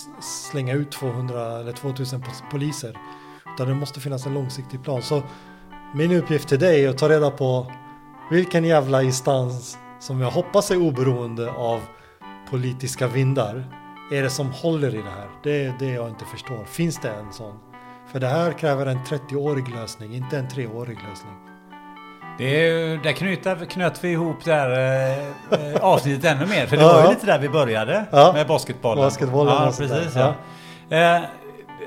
[0.52, 2.98] slänga ut 200 eller 2000 poliser.
[3.56, 5.02] Utan det måste finnas en långsiktig plan.
[5.02, 5.22] Så
[5.96, 7.72] min uppgift till dig är att ta reda på
[8.32, 11.80] vilken jävla instans som jag hoppas är oberoende av
[12.50, 13.66] politiska vindar
[14.12, 15.28] är det som håller i det här.
[15.44, 16.66] Det är det jag inte förstår.
[16.66, 17.54] Finns det en sån?
[18.12, 21.34] För det här kräver en 30-årig lösning, inte en treårig lösning.
[22.38, 26.66] Det är, där knöt, knöt vi ihop det här eh, eh, avsnittet ännu mer.
[26.66, 28.32] För det Ja, var ju lite där vi började Ja.
[28.34, 29.04] med basketbollen.
[29.04, 30.16] Basketbollen Ja, precis.
[30.16, 30.34] Ja.
[30.98, 31.22] Eh,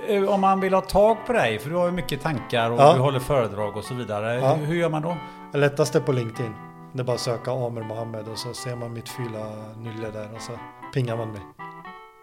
[0.08, 2.80] eh, om man vill ha tag på dig, för du har ju mycket tankar och
[2.80, 2.92] Ja.
[2.94, 4.34] du håller föredrag och så vidare.
[4.34, 4.54] Ja.
[4.54, 5.16] Hur gör man då?
[5.52, 6.54] Det lättaste på LinkedIn.
[6.92, 9.46] Det är bara att söka Amer Mohammed och så ser man mitt fula
[9.76, 10.52] nylle där och så
[10.94, 11.40] pingar man mig.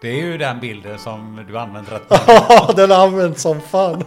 [0.02, 2.04] Det är ju den bilden som du använder rätt
[2.50, 4.04] Ja, den har använts som fan.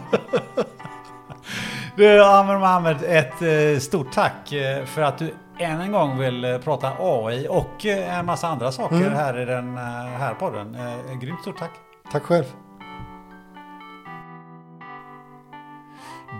[1.95, 6.59] Du Amer Mohammed, ett eh, stort tack eh, för att du än en gång vill
[6.63, 9.13] prata AI och en massa andra saker Mm.
[9.13, 9.77] här i den
[10.17, 10.77] här podden.
[11.21, 11.71] Grymt stort tack!
[12.11, 12.43] Tack själv.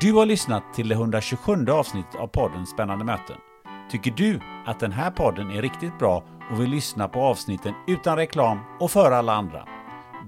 [0.02, 3.36] Du har lyssnat till det 127 avsnittet av podden Spännande möten.
[3.92, 8.18] Tycker du att den här podden är riktigt bra och vill lyssna på avsnitten utan
[8.18, 9.68] reklam och för alla andra?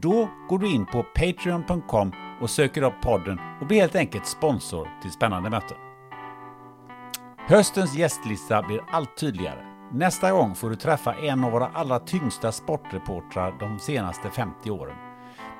[0.01, 4.87] Då går du in på patreon.com och söker upp podden och blir helt enkelt sponsor
[5.01, 5.77] till spännande möten.
[7.47, 9.65] Höstens gästlista blir allt tydligare.
[9.91, 14.95] Nästa gång får du träffa en av våra allra tyngsta sportreportrar de senaste 50 åren.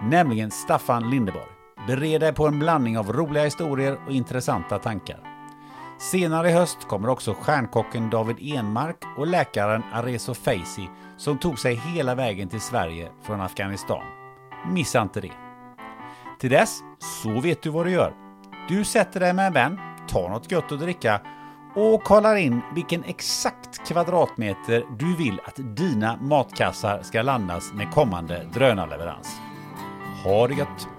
[0.01, 1.58] Nämligen Staffan Lindeborg.
[1.87, 5.19] Bered dig på en blandning av roliga historier och intressanta tankar.
[5.99, 11.75] Senare i höst kommer också stjärnkocken David Enmark och läkaren Arezo Feisi som tog sig
[11.75, 14.03] hela vägen till Sverige från Afghanistan.
[14.71, 15.31] Missa inte det!
[16.39, 18.13] Till dess, så vet du vad du gör.
[18.67, 21.21] Du sätter dig med en vän, tar något gött att dricka
[21.75, 28.47] och kollar in vilken exakt kvadratmeter du vill att dina matkassar ska landas med kommande
[28.53, 29.27] drönarleverans.
[30.23, 30.98] Ha det gött!